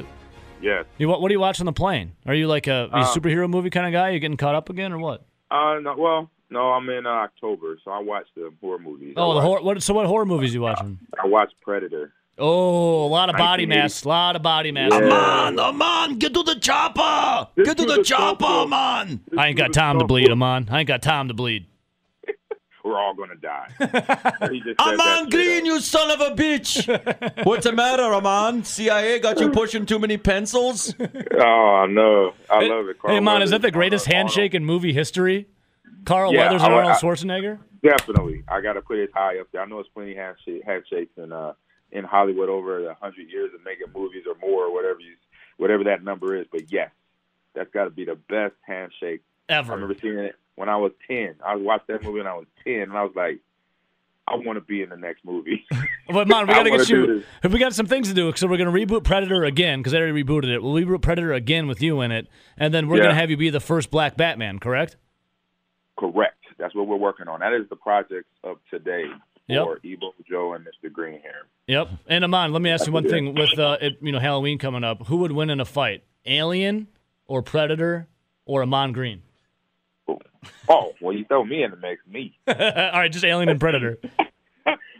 Yes. 0.62 0.86
You 0.97 1.10
what, 1.10 1.21
what 1.21 1.27
do 1.27 1.34
you 1.34 1.39
watch 1.41 1.60
on 1.60 1.65
the 1.65 1.73
plane? 1.73 2.13
Are 2.25 2.34
you 2.34 2.47
like 2.47 2.67
a, 2.67 2.88
are 2.91 2.99
a 3.01 3.03
Uh, 3.03 3.13
superhero 3.13 3.49
movie 3.49 3.69
kind 3.69 3.86
of 3.86 3.91
guy? 3.91 4.12
You 4.12 4.19
getting 4.19 4.38
caught 4.38 4.56
up 4.56 4.69
again 4.69 4.93
or 4.93 4.97
what? 4.97 5.25
Uh, 5.51 5.79
no, 5.82 5.95
well, 5.97 6.32
no, 6.53 6.71
I'm 6.71 6.87
in 6.89 7.05
uh, 7.05 7.09
October, 7.09 7.77
so 7.83 7.91
I 7.91 7.99
watch 7.99 8.27
the 8.35 8.51
horror 8.61 8.79
movies. 8.79 9.15
I 9.17 9.19
Oh, 9.19 9.33
the 9.33 9.41
horror. 9.41 9.61
What, 9.61 9.83
so 9.83 9.93
what 9.93 10.05
horror 10.05 10.25
movies 10.25 10.53
you 10.53 10.61
watching? 10.61 10.99
I 11.21 11.27
watch 11.27 11.51
Predator. 11.61 12.13
Oh, 12.37 13.05
a 13.05 13.07
lot 13.07 13.29
of 13.29 13.33
body 13.37 13.65
1980. 13.65 13.67
masks. 13.67 14.03
A 14.05 14.07
lot 14.07 14.35
of 14.35 14.41
body 14.41 14.71
masks. 14.71 14.95
Yeah. 14.95 15.05
Ahman, 15.05 15.59
Ahman, 15.59 16.17
get 16.19 16.33
to 16.33 16.41
the 16.43 16.55
chopper! 16.55 17.47
Get 17.63 17.77
to 17.77 17.85
the 17.85 18.01
chopper, 18.03 18.45
Ahman! 18.45 19.21
I 19.37 19.49
ain't 19.49 19.57
got 19.57 19.71
time 19.73 19.99
to 19.99 20.05
bleed, 20.05 20.31
Ahman. 20.31 20.67
I 20.71 20.79
ain't 20.79 20.87
got 20.87 21.01
time 21.03 21.27
to 21.27 21.33
bleed. 21.33 21.67
We're 22.83 22.99
all 22.99 23.13
gonna 23.13 23.35
die. 23.35 23.67
He 24.51 24.59
just 24.59 24.77
said 24.77 24.99
Ahman 24.99 25.29
Green, 25.29 25.65
you 25.65 25.79
son 25.79 26.11
of 26.11 26.19
a 26.19 26.35
bitch! 26.35 26.85
What's 27.45 27.63
the 27.65 27.71
matter, 27.71 28.03
Ahman? 28.03 28.65
CIA 28.65 29.19
got 29.19 29.39
you 29.39 29.51
pushing 29.51 29.85
too 29.85 29.99
many 29.99 30.17
pencils? 30.17 30.93
Oh 31.39 31.85
no, 31.89 32.33
I 32.49 32.61
love 32.65 32.87
it. 32.89 32.99
Carl 32.99 33.13
Hey, 33.13 33.17
Ahman, 33.19 33.41
is 33.41 33.49
that 33.51 33.61
the 33.61 33.71
greatest 33.71 34.07
Arnold. 34.07 34.17
handshake 34.31 34.53
in 34.53 34.63
movie 34.65 34.91
history? 34.93 35.47
Carl 36.05 36.33
Yeah, 36.33 36.45
Weathers 36.45 36.63
and 36.63 36.73
I- 36.73 36.75
Arnold 36.77 36.93
I- 36.93 36.99
Schwarzenegger? 36.99 37.59
Definitely, 37.83 38.43
I 38.47 38.61
got 38.61 38.73
to 38.73 38.81
put 38.81 38.97
it 38.97 39.09
high 39.13 39.39
up 39.39 39.47
there. 39.51 39.61
I 39.61 39.65
know 39.65 39.79
it's 39.79 39.89
plenty 39.89 40.15
handshake, 40.15 40.63
handshakes 40.65 41.11
in 41.17 41.31
uh 41.33 41.53
in 41.91 42.03
Hollywood 42.05 42.49
over 42.49 42.87
a 42.89 42.93
hundred 42.95 43.29
years 43.29 43.51
of 43.53 43.63
making 43.65 43.87
movies 43.93 44.23
or 44.27 44.35
more, 44.39 44.65
or 44.67 44.73
whatever 44.73 44.99
you, 45.01 45.15
whatever 45.57 45.83
that 45.83 46.03
number 46.03 46.35
is. 46.37 46.47
But 46.51 46.71
yes, 46.71 46.89
that's 47.53 47.69
got 47.71 47.83
to 47.83 47.89
be 47.89 48.05
the 48.05 48.15
best 48.15 48.53
handshake 48.65 49.21
ever. 49.49 49.73
I 49.73 49.75
remember 49.75 49.95
seeing 50.01 50.17
it 50.17 50.35
when 50.55 50.69
I 50.69 50.77
was 50.77 50.93
ten. 51.07 51.35
I 51.45 51.55
watched 51.57 51.87
that 51.87 52.03
movie 52.03 52.19
when 52.19 52.27
I 52.27 52.35
was 52.35 52.45
ten, 52.63 52.83
and 52.83 52.93
I 52.93 53.03
was 53.03 53.11
like, 53.17 53.39
I 54.27 54.35
want 54.37 54.55
to 54.57 54.61
be 54.61 54.81
in 54.81 54.87
the 54.89 54.95
next 54.97 55.25
movie. 55.25 55.65
But 56.05 56.27
man, 56.27 56.47
we 56.47 56.53
gotta 56.53 56.69
get 56.69 56.89
you. 56.89 57.23
We 57.49 57.59
got 57.59 57.73
some 57.73 57.85
things 57.87 58.07
to 58.09 58.13
do, 58.13 58.31
so 58.35 58.45
we're 58.47 58.57
gonna 58.57 58.71
reboot 58.71 59.03
Predator 59.03 59.43
again 59.45 59.79
because 59.79 59.93
they 59.93 59.99
already 59.99 60.21
rebooted 60.23 60.53
it. 60.53 60.61
We'll 60.61 60.73
reboot 60.73 61.01
Predator 61.01 61.31
again 61.33 61.65
with 61.67 61.81
you 61.81 62.01
in 62.01 62.11
it, 62.11 62.27
and 62.57 62.73
then 62.73 62.87
we're 62.87 62.97
Yeah. 62.97 63.03
gonna 63.03 63.15
have 63.15 63.29
you 63.29 63.37
be 63.37 63.49
the 63.49 63.59
first 63.61 63.89
Black 63.89 64.15
Batman. 64.17 64.59
Correct? 64.59 64.95
Correct. 66.11 66.35
That's 66.57 66.75
what 66.75 66.87
we're 66.87 66.97
working 66.97 67.29
on. 67.29 67.39
That 67.39 67.53
is 67.53 67.67
the 67.69 67.77
project 67.77 68.27
of 68.43 68.57
today 68.69 69.05
Yep. 69.47 69.63
for 69.65 69.79
Evo 69.79 70.11
Joe 70.29 70.53
and 70.53 70.65
Mr. 70.65 70.91
Green 70.91 71.19
here. 71.21 71.47
Yep. 71.67 71.89
And 72.07 72.23
Ahman, 72.25 72.51
let 72.51 72.61
me 72.61 72.69
ask 72.69 72.85
you 72.87 72.91
one 72.93 73.07
thing. 73.07 73.35
With 73.35 73.57
uh, 73.57 73.77
it, 73.81 73.93
you 74.01 74.11
know 74.11 74.19
Halloween 74.19 74.57
coming 74.57 74.83
up, 74.83 75.07
who 75.07 75.17
would 75.17 75.31
win 75.31 75.49
in 75.49 75.59
a 75.61 75.65
fight? 75.65 76.03
Alien 76.25 76.87
or 77.25 77.41
Predator 77.41 78.07
or 78.45 78.63
Ahman 78.63 78.91
Green? 78.91 79.21
Oh, 80.67 80.93
well, 81.01 81.13
you 81.15 81.23
throw 81.25 81.45
me 81.45 81.63
in 81.63 81.71
the 81.71 81.77
mix, 81.77 82.01
me. 82.05 82.37
All 82.47 82.53
right, 82.55 83.11
just 83.11 83.23
Alien 83.25 83.49
and 83.49 83.59
Predator. 83.59 83.97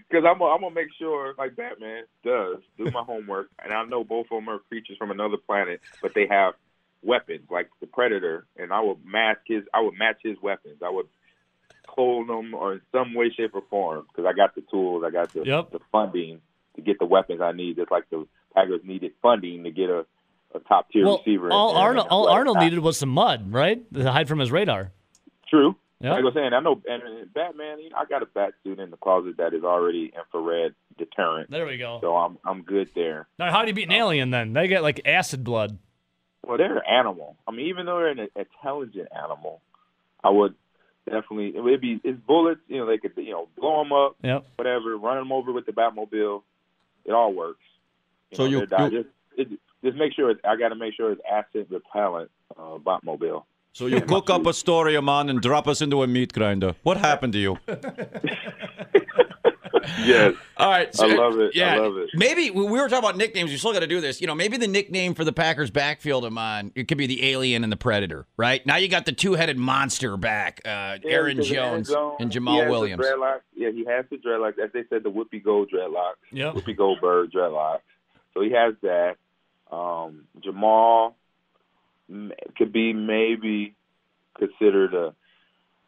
Because 0.10 0.30
I'm, 0.30 0.40
I'm 0.44 0.62
gonna 0.62 0.76
make 0.76 0.90
sure, 1.00 1.34
like 1.40 1.56
Batman 1.56 2.04
does, 2.24 2.58
do 2.78 2.92
my 2.92 3.02
homework, 3.02 3.48
and 3.64 3.74
I 3.74 3.84
know 3.86 4.04
both 4.04 4.28
of 4.30 4.38
them 4.38 4.48
are 4.48 4.60
creatures 4.60 4.96
from 4.96 5.10
another 5.10 5.38
planet, 5.38 5.82
but 6.04 6.14
they 6.14 6.28
have 6.28 6.54
weapons 7.04 7.48
like 7.50 7.70
the 7.82 7.88
Predator, 7.88 8.46
and 8.58 8.72
I 8.72 8.82
would 8.82 9.06
mask 9.06 9.42
his, 9.46 9.64
I 9.74 9.82
would 9.82 9.98
match 9.98 10.18
his 10.24 10.38
weapons. 10.42 10.78
I 10.84 10.90
would 10.90 11.08
clone 11.88 12.28
them 12.28 12.54
or 12.54 12.74
in 12.74 12.82
some 12.92 13.14
way, 13.14 13.30
shape, 13.36 13.52
or 13.54 13.64
form 13.70 14.06
because 14.08 14.26
I 14.28 14.34
got 14.36 14.56
the 14.56 14.62
tools, 14.72 15.04
I 15.06 15.10
got 15.12 15.32
the 15.34 15.44
Yep. 15.46 15.72
the 15.72 15.80
funding 15.92 16.42
to 16.76 16.82
get 16.82 16.98
the 17.00 17.06
weapons 17.06 17.42
I 17.42 17.52
need, 17.52 17.76
just 17.76 17.92
like 17.92 18.10
the 18.10 18.26
Packers 18.56 18.82
needed 18.84 19.12
funding 19.22 19.64
to 19.66 19.72
get 19.72 19.90
a, 19.90 20.06
a 20.56 20.60
top 20.68 20.90
tier 20.92 21.06
Well, 21.06 21.18
receiver. 21.20 21.52
all 21.52 21.70
and- 21.72 21.78
Arnold, 21.80 22.06
and 22.06 22.12
all 22.12 22.28
Arnold 22.30 22.58
needed 22.60 22.80
was 22.80 22.98
some 22.98 23.10
mud, 23.10 23.52
right, 23.54 23.82
to 23.94 24.12
hide 24.12 24.28
from 24.28 24.40
his 24.40 24.52
radar. 24.52 24.92
True. 25.50 25.76
Yeah. 26.00 26.12
Like 26.12 26.22
I 26.22 26.24
was 26.26 26.34
saying, 26.34 26.52
I 26.54 26.60
know, 26.60 26.82
and, 26.86 27.34
Batman. 27.34 27.80
You 27.80 27.90
know, 27.92 27.96
I 27.98 28.06
got 28.06 28.22
a 28.24 28.26
bat 28.26 28.54
suit 28.64 28.78
in 28.80 28.90
the 28.92 28.98
closet 28.98 29.38
that 29.38 29.54
is 29.54 29.64
already 29.64 30.12
infrared 30.18 30.74
deterrent, 30.98 31.50
There 31.50 31.66
we 31.66 31.78
go. 31.78 32.00
so 32.02 32.16
I'm 32.18 32.38
I'm 32.46 32.64
good 32.64 32.90
there. 32.94 33.28
Now, 33.40 33.52
how 33.52 33.62
do 33.62 33.70
you 33.70 33.74
beat 33.74 33.88
an 33.88 33.94
um, 33.94 34.00
alien 34.02 34.30
then? 34.30 34.52
They 34.54 34.68
get 34.68 34.84
like 34.84 35.02
acid 35.06 35.44
blood. 35.46 35.78
Well, 36.46 36.58
they're 36.58 36.78
an 36.78 36.84
animal. 36.90 37.38
I 37.48 37.52
mean, 37.52 37.68
even 37.68 37.86
though 37.86 37.98
they're 38.00 38.10
an 38.10 38.28
intelligent 38.36 39.08
animal, 39.16 39.62
I 40.24 40.30
would 40.30 40.56
definitely. 41.06 41.56
It 41.56 41.62
would 41.62 41.82
be 41.82 42.00
it's 42.04 42.20
bullets. 42.20 42.62
You 42.68 42.80
know, 42.80 42.86
they 42.86 42.98
could 42.98 43.14
you 43.16 43.32
know 43.32 43.48
blow 43.58 43.82
them 43.84 43.94
up, 43.94 44.16
Yep. 44.24 44.46
whatever, 44.58 44.98
run 44.98 45.18
them 45.18 45.32
over 45.32 45.52
with 45.52 45.66
the 45.66 45.72
Batmobile. 45.72 46.42
It 47.06 47.12
all 47.12 47.34
works. 47.34 47.60
So 48.34 48.44
know, 48.44 48.50
you- 48.50 48.58
they're 48.68 48.90
di- 48.90 48.90
just 48.90 49.10
it, 49.38 49.48
just 49.84 49.98
make 49.98 50.14
sure. 50.14 50.30
It's, 50.32 50.42
I 50.44 50.56
got 50.58 50.70
to 50.70 50.76
make 50.76 50.94
sure 50.96 51.12
it's 51.12 51.22
acid 51.30 51.68
repellent 51.70 52.30
uh, 52.58 52.78
Batmobile. 52.78 53.44
So 53.74 53.88
you 53.88 54.02
cook 54.02 54.30
up 54.30 54.46
a 54.46 54.54
story, 54.54 55.00
man, 55.02 55.30
and 55.30 55.42
drop 55.42 55.68
us 55.68 55.82
into 55.82 56.04
a 56.04 56.08
meat 56.08 56.32
grinder. 56.34 56.76
What 56.84 56.98
happened 56.98 57.34
to 57.34 57.40
you? 57.40 57.58
Yes. 60.04 60.36
All 60.58 60.70
right, 60.70 61.00
I 61.00 61.08
love 61.16 61.40
it. 61.40 61.56
Yeah, 61.56 61.74
I 61.76 61.80
love 61.80 61.98
it. 61.98 62.10
Maybe 62.14 62.52
we 62.52 62.64
were 62.64 62.88
talking 62.88 63.00
about 63.00 63.18
nicknames. 63.18 63.52
You 63.52 63.58
still 63.58 63.74
got 63.74 63.80
to 63.80 63.88
do 63.88 64.00
this. 64.02 64.22
You 64.22 64.28
know, 64.28 64.36
maybe 64.36 64.58
the 64.58 64.68
nickname 64.68 65.14
for 65.14 65.24
the 65.24 65.34
Packers 65.34 65.72
backfield, 65.72 66.26
Ahman, 66.26 66.72
it 66.76 66.88
could 66.88 66.98
be 66.98 67.08
the 67.08 67.32
Alien 67.32 67.64
and 67.64 67.72
the 67.72 67.78
Predator, 67.78 68.26
right? 68.38 68.66
Now 68.66 68.76
you 68.76 68.88
got 68.88 69.06
the 69.06 69.12
two-headed 69.12 69.58
monster 69.58 70.16
back, 70.16 70.62
uh, 70.66 70.98
Yeah, 71.04 71.12
Aaron 71.12 71.42
Jones 71.42 71.90
Jones, 71.90 72.16
and 72.20 72.32
Jamaal 72.32 72.70
Williams. 72.70 73.06
Yeah, 73.56 73.72
he 73.72 73.86
has 73.86 74.06
the 74.10 74.18
dreadlocks. 74.18 74.60
As 74.60 74.72
they 74.74 74.84
said, 74.90 75.04
the 75.04 75.12
Whoopi 75.12 75.44
Gold 75.44 75.72
dreadlocks. 75.74 76.16
Yep. 76.32 76.56
Whoopi 76.56 76.78
Goldberg 76.78 77.32
dreadlocks. 77.32 77.82
So 78.34 78.42
he 78.42 78.52
has 78.52 78.76
that. 78.84 79.16
Um, 79.72 80.26
Jamaal 80.40 81.14
could 82.58 82.72
be 82.72 82.94
maybe 82.94 83.76
considered 84.38 84.94
a, 84.94 85.14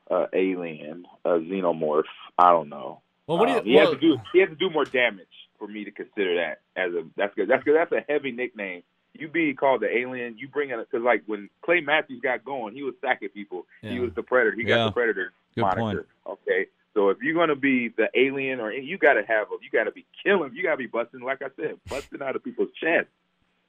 a 0.10 0.28
alien, 0.34 1.06
a 1.24 1.30
xenomorph. 1.30 2.04
I 2.38 2.52
don't 2.52 2.70
know. 2.70 3.02
Well, 3.28 3.38
what 3.38 3.48
do 3.48 3.52
you? 3.54 3.60
Um, 3.60 3.66
he 3.66 3.76
well, 3.76 3.86
has 3.86 3.96
to 3.96 4.00
do. 4.00 4.18
He 4.34 4.40
has 4.40 4.50
to 4.50 4.56
do 4.56 4.70
more 4.70 4.86
damage 4.86 5.28
for 5.58 5.68
me 5.68 5.84
to 5.84 5.92
consider 5.92 6.36
that 6.36 6.62
as 6.76 6.94
a. 6.94 7.04
That's 7.16 7.34
good. 7.36 7.48
That's 7.48 7.64
good. 7.64 7.76
That's 7.76 7.92
a 7.92 8.04
heavy 8.08 8.32
nickname. 8.32 8.84
You 9.14 9.30
be 9.30 9.54
called 9.54 9.82
the 9.82 9.98
alien. 9.98 10.38
You 10.38 10.48
bring 10.48 10.70
it 10.70 10.78
because 10.78 11.04
like 11.04 11.24
when 11.26 11.50
Clay 11.62 11.82
Matthews 11.82 12.22
got 12.22 12.44
going, 12.44 12.76
he 12.76 12.84
was 12.84 12.94
sacking 13.02 13.30
people. 13.30 13.66
He 13.82 14.00
was 14.00 14.12
the 14.14 14.24
predator. 14.24 14.56
He 14.56 14.64
got 14.64 14.86
the 14.86 14.92
predator 14.92 15.32
Good 15.56 15.62
moniker. 15.62 15.82
point. 15.82 16.40
Okay, 16.42 16.68
so 16.94 17.10
if 17.10 17.18
you're 17.22 17.34
gonna 17.34 17.56
be 17.56 17.90
the 17.90 18.10
alien, 18.14 18.60
or 18.60 18.72
you 18.72 18.98
got 18.98 19.14
to 19.14 19.24
have, 19.26 19.48
a, 19.48 19.56
you 19.62 19.70
got 19.72 19.86
to 19.86 19.92
be 19.92 20.06
killing. 20.24 20.54
You 20.54 20.64
got 20.64 20.72
to 20.72 20.78
be 20.78 20.88
busting, 20.88 21.22
like 21.22 21.42
I 21.42 21.48
said, 21.56 21.80
busting 21.90 22.22
out 22.22 22.36
of 22.36 22.44
people's 22.44 22.70
chests. 22.80 23.12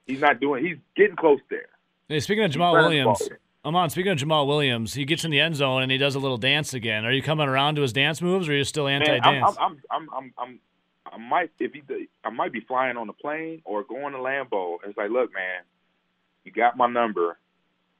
He's 0.05 0.21
not 0.21 0.39
doing. 0.39 0.65
He's 0.65 0.77
getting 0.95 1.15
close 1.15 1.39
there. 1.49 1.67
hey, 2.07 2.19
speaking 2.19 2.43
of 2.43 2.51
Jamaal 2.51 2.73
Williams, 2.73 3.29
fastballing. 3.67 3.69
I'm 3.69 3.75
on. 3.75 3.89
Speaking 3.89 4.11
of 4.11 4.17
Jamaal 4.17 4.47
Williams, 4.47 4.93
he 4.93 5.05
gets 5.05 5.23
in 5.23 5.31
the 5.31 5.39
end 5.39 5.55
zone 5.55 5.83
and 5.83 5.91
he 5.91 5.97
does 5.97 6.15
a 6.15 6.19
little 6.19 6.37
dance 6.37 6.73
again. 6.73 7.05
Are 7.05 7.11
you 7.11 7.21
coming 7.21 7.47
around 7.47 7.75
to 7.75 7.81
his 7.81 7.93
dance 7.93 8.21
moves, 8.21 8.47
or 8.47 8.53
are 8.53 8.55
you 8.55 8.63
still 8.63 8.87
anti-dance? 8.87 9.57
I'm, 9.59 9.71
I'm, 9.71 9.81
I'm, 9.91 10.09
I'm, 10.13 10.33
I'm, 10.37 10.59
I 11.13 11.17
might 11.17 11.51
if 11.59 11.73
he, 11.73 11.83
I 12.23 12.29
might 12.29 12.51
be 12.51 12.61
flying 12.61 12.97
on 12.97 13.09
a 13.09 13.13
plane 13.13 13.61
or 13.65 13.83
going 13.83 14.13
to. 14.13 14.17
And 14.19 14.89
it's 14.89 14.97
like, 14.97 15.09
look, 15.09 15.33
man, 15.33 15.61
you 16.43 16.51
got 16.51 16.77
my 16.77 16.87
number. 16.87 17.37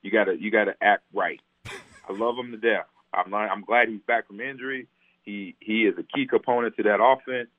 You 0.01 0.11
gotta, 0.11 0.39
you 0.39 0.51
gotta 0.51 0.75
act 0.81 1.03
right. 1.13 1.41
I 1.65 2.13
love 2.13 2.37
him 2.37 2.51
to 2.51 2.57
death. 2.57 2.85
I'm, 3.13 3.29
not, 3.29 3.49
I'm 3.49 3.63
glad 3.63 3.89
he's 3.89 4.01
back 4.07 4.27
from 4.27 4.39
injury. 4.39 4.87
He, 5.23 5.55
he 5.59 5.85
is 5.85 5.97
a 5.97 6.03
key 6.03 6.25
component 6.25 6.75
to 6.77 6.83
that 6.83 7.01
offense. 7.01 7.49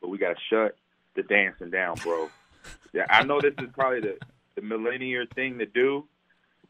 But 0.00 0.08
we 0.08 0.18
gotta 0.18 0.36
shut 0.50 0.76
the 1.14 1.22
dancing 1.22 1.70
down, 1.70 1.96
bro. 1.96 2.28
yeah, 2.92 3.06
I 3.08 3.22
know 3.22 3.40
this 3.40 3.54
is 3.58 3.68
probably 3.74 4.00
the, 4.00 4.18
the 4.54 4.62
millennial 4.62 5.24
thing 5.34 5.58
to 5.58 5.66
do, 5.66 6.06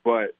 but 0.04 0.36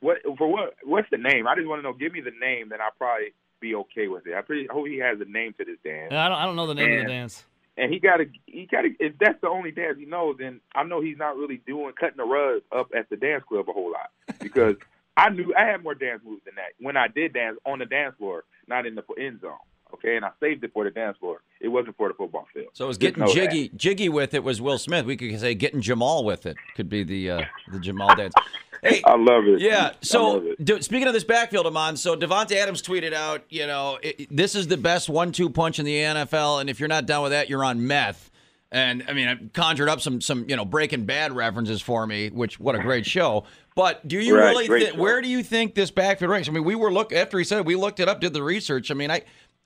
what 0.00 0.18
for 0.38 0.50
what? 0.50 0.74
What's 0.84 1.08
the 1.10 1.18
name? 1.18 1.46
I 1.46 1.54
just 1.54 1.66
want 1.66 1.80
to 1.80 1.82
know. 1.82 1.92
Give 1.94 2.12
me 2.12 2.20
the 2.20 2.32
name, 2.40 2.68
then 2.68 2.80
I'll 2.80 2.90
probably 2.96 3.32
be 3.60 3.74
okay 3.74 4.08
with 4.08 4.26
it. 4.26 4.34
I 4.34 4.42
pretty 4.42 4.68
I 4.68 4.72
hope 4.72 4.86
he 4.86 4.98
has 4.98 5.18
a 5.20 5.24
name 5.24 5.54
to 5.58 5.64
this 5.64 5.78
dance. 5.84 6.12
I 6.12 6.28
don't. 6.28 6.38
I 6.38 6.46
don't 6.46 6.56
know 6.56 6.66
the 6.66 6.74
name 6.74 6.98
of 6.98 7.06
the 7.06 7.12
dance. 7.12 7.44
And 7.76 7.92
he 7.92 7.98
got 7.98 8.18
to, 8.18 8.26
he 8.46 8.66
got 8.70 8.82
to. 8.82 8.94
If 9.00 9.18
that's 9.18 9.40
the 9.40 9.48
only 9.48 9.72
dance 9.72 9.98
he 9.98 10.04
knows, 10.04 10.36
then 10.38 10.60
I 10.76 10.84
know 10.84 11.00
he's 11.00 11.18
not 11.18 11.36
really 11.36 11.60
doing 11.66 11.92
cutting 11.98 12.18
the 12.18 12.24
rug 12.24 12.62
up 12.70 12.90
at 12.96 13.10
the 13.10 13.16
dance 13.16 13.42
club 13.48 13.68
a 13.68 13.72
whole 13.72 13.90
lot 13.90 14.10
because 14.40 14.76
I 15.16 15.30
knew 15.30 15.52
I 15.56 15.64
had 15.64 15.82
more 15.82 15.94
dance 15.94 16.22
moves 16.24 16.44
than 16.44 16.54
that 16.56 16.72
when 16.78 16.96
I 16.96 17.08
did 17.08 17.32
dance 17.32 17.58
on 17.64 17.80
the 17.80 17.86
dance 17.86 18.14
floor, 18.16 18.44
not 18.68 18.86
in 18.86 18.94
the 18.94 19.02
end 19.18 19.40
zone. 19.40 19.58
Okay, 19.92 20.16
and 20.16 20.24
I 20.24 20.30
saved 20.40 20.64
it 20.64 20.72
for 20.72 20.84
the 20.84 20.90
dance 20.90 21.16
floor. 21.18 21.40
It 21.60 21.68
wasn't 21.68 21.96
for 21.96 22.08
the 22.08 22.14
football 22.14 22.46
field. 22.52 22.68
So 22.72 22.84
it 22.84 22.88
was 22.88 22.98
getting 22.98 23.20
know 23.20 23.26
that. 23.26 23.34
jiggy, 23.34 23.70
jiggy 23.76 24.08
with 24.08 24.34
it 24.34 24.42
was 24.42 24.60
Will 24.60 24.78
Smith. 24.78 25.06
We 25.06 25.16
could 25.16 25.38
say 25.38 25.54
getting 25.54 25.80
Jamal 25.80 26.24
with 26.24 26.46
it 26.46 26.56
could 26.74 26.88
be 26.88 27.04
the 27.04 27.30
uh, 27.30 27.42
the 27.70 27.78
Jamal 27.78 28.14
dance. 28.16 28.34
Hey, 28.82 29.02
I 29.06 29.16
love 29.16 29.46
it. 29.46 29.60
Yeah. 29.60 29.92
So 30.00 30.40
it. 30.40 30.64
do, 30.64 30.82
speaking 30.82 31.06
of 31.06 31.14
this 31.14 31.24
backfield, 31.24 31.66
Ahman, 31.66 31.96
so 31.96 32.16
Davante 32.16 32.52
Adams 32.56 32.82
tweeted 32.82 33.12
out, 33.12 33.44
you 33.48 33.66
know, 33.66 33.98
it, 34.02 34.26
this 34.34 34.54
is 34.54 34.66
the 34.66 34.76
best 34.76 35.08
one-two 35.08 35.50
punch 35.50 35.78
in 35.78 35.84
the 35.84 35.96
NFL, 35.96 36.60
and 36.60 36.68
if 36.68 36.80
you're 36.80 36.88
not 36.88 37.06
done 37.06 37.22
with 37.22 37.32
that, 37.32 37.48
you're 37.48 37.64
on 37.64 37.86
meth. 37.86 38.30
And 38.74 39.04
I 39.06 39.12
mean, 39.12 39.28
I 39.28 39.36
conjured 39.52 39.88
up 39.88 40.00
some 40.00 40.20
some 40.20 40.48
you 40.48 40.56
know 40.56 40.64
Breaking 40.64 41.04
Bad 41.04 41.32
references 41.32 41.80
for 41.80 42.04
me, 42.08 42.30
which 42.30 42.58
what 42.58 42.74
a 42.74 42.80
great 42.80 43.06
show. 43.06 43.44
But 43.76 44.06
do 44.06 44.18
you 44.18 44.36
Right, 44.36 44.68
really 44.68 44.86
show. 44.86 44.96
Where 44.96 45.22
do 45.22 45.28
you 45.28 45.44
think 45.44 45.76
this 45.76 45.92
backfield 45.92 46.30
ranks? 46.30 46.48
I 46.48 46.52
mean, 46.52 46.64
we 46.64 46.74
were 46.74 46.92
look 46.92 47.12
after 47.12 47.38
he 47.38 47.44
said 47.44 47.58
it, 47.58 47.66
we 47.66 47.76
looked 47.76 48.00
it 48.00 48.08
up, 48.08 48.20
did 48.20 48.32
the 48.32 48.42
research. 48.42 48.90
I 48.90 48.94
mean, 48.94 49.12
I. 49.12 49.22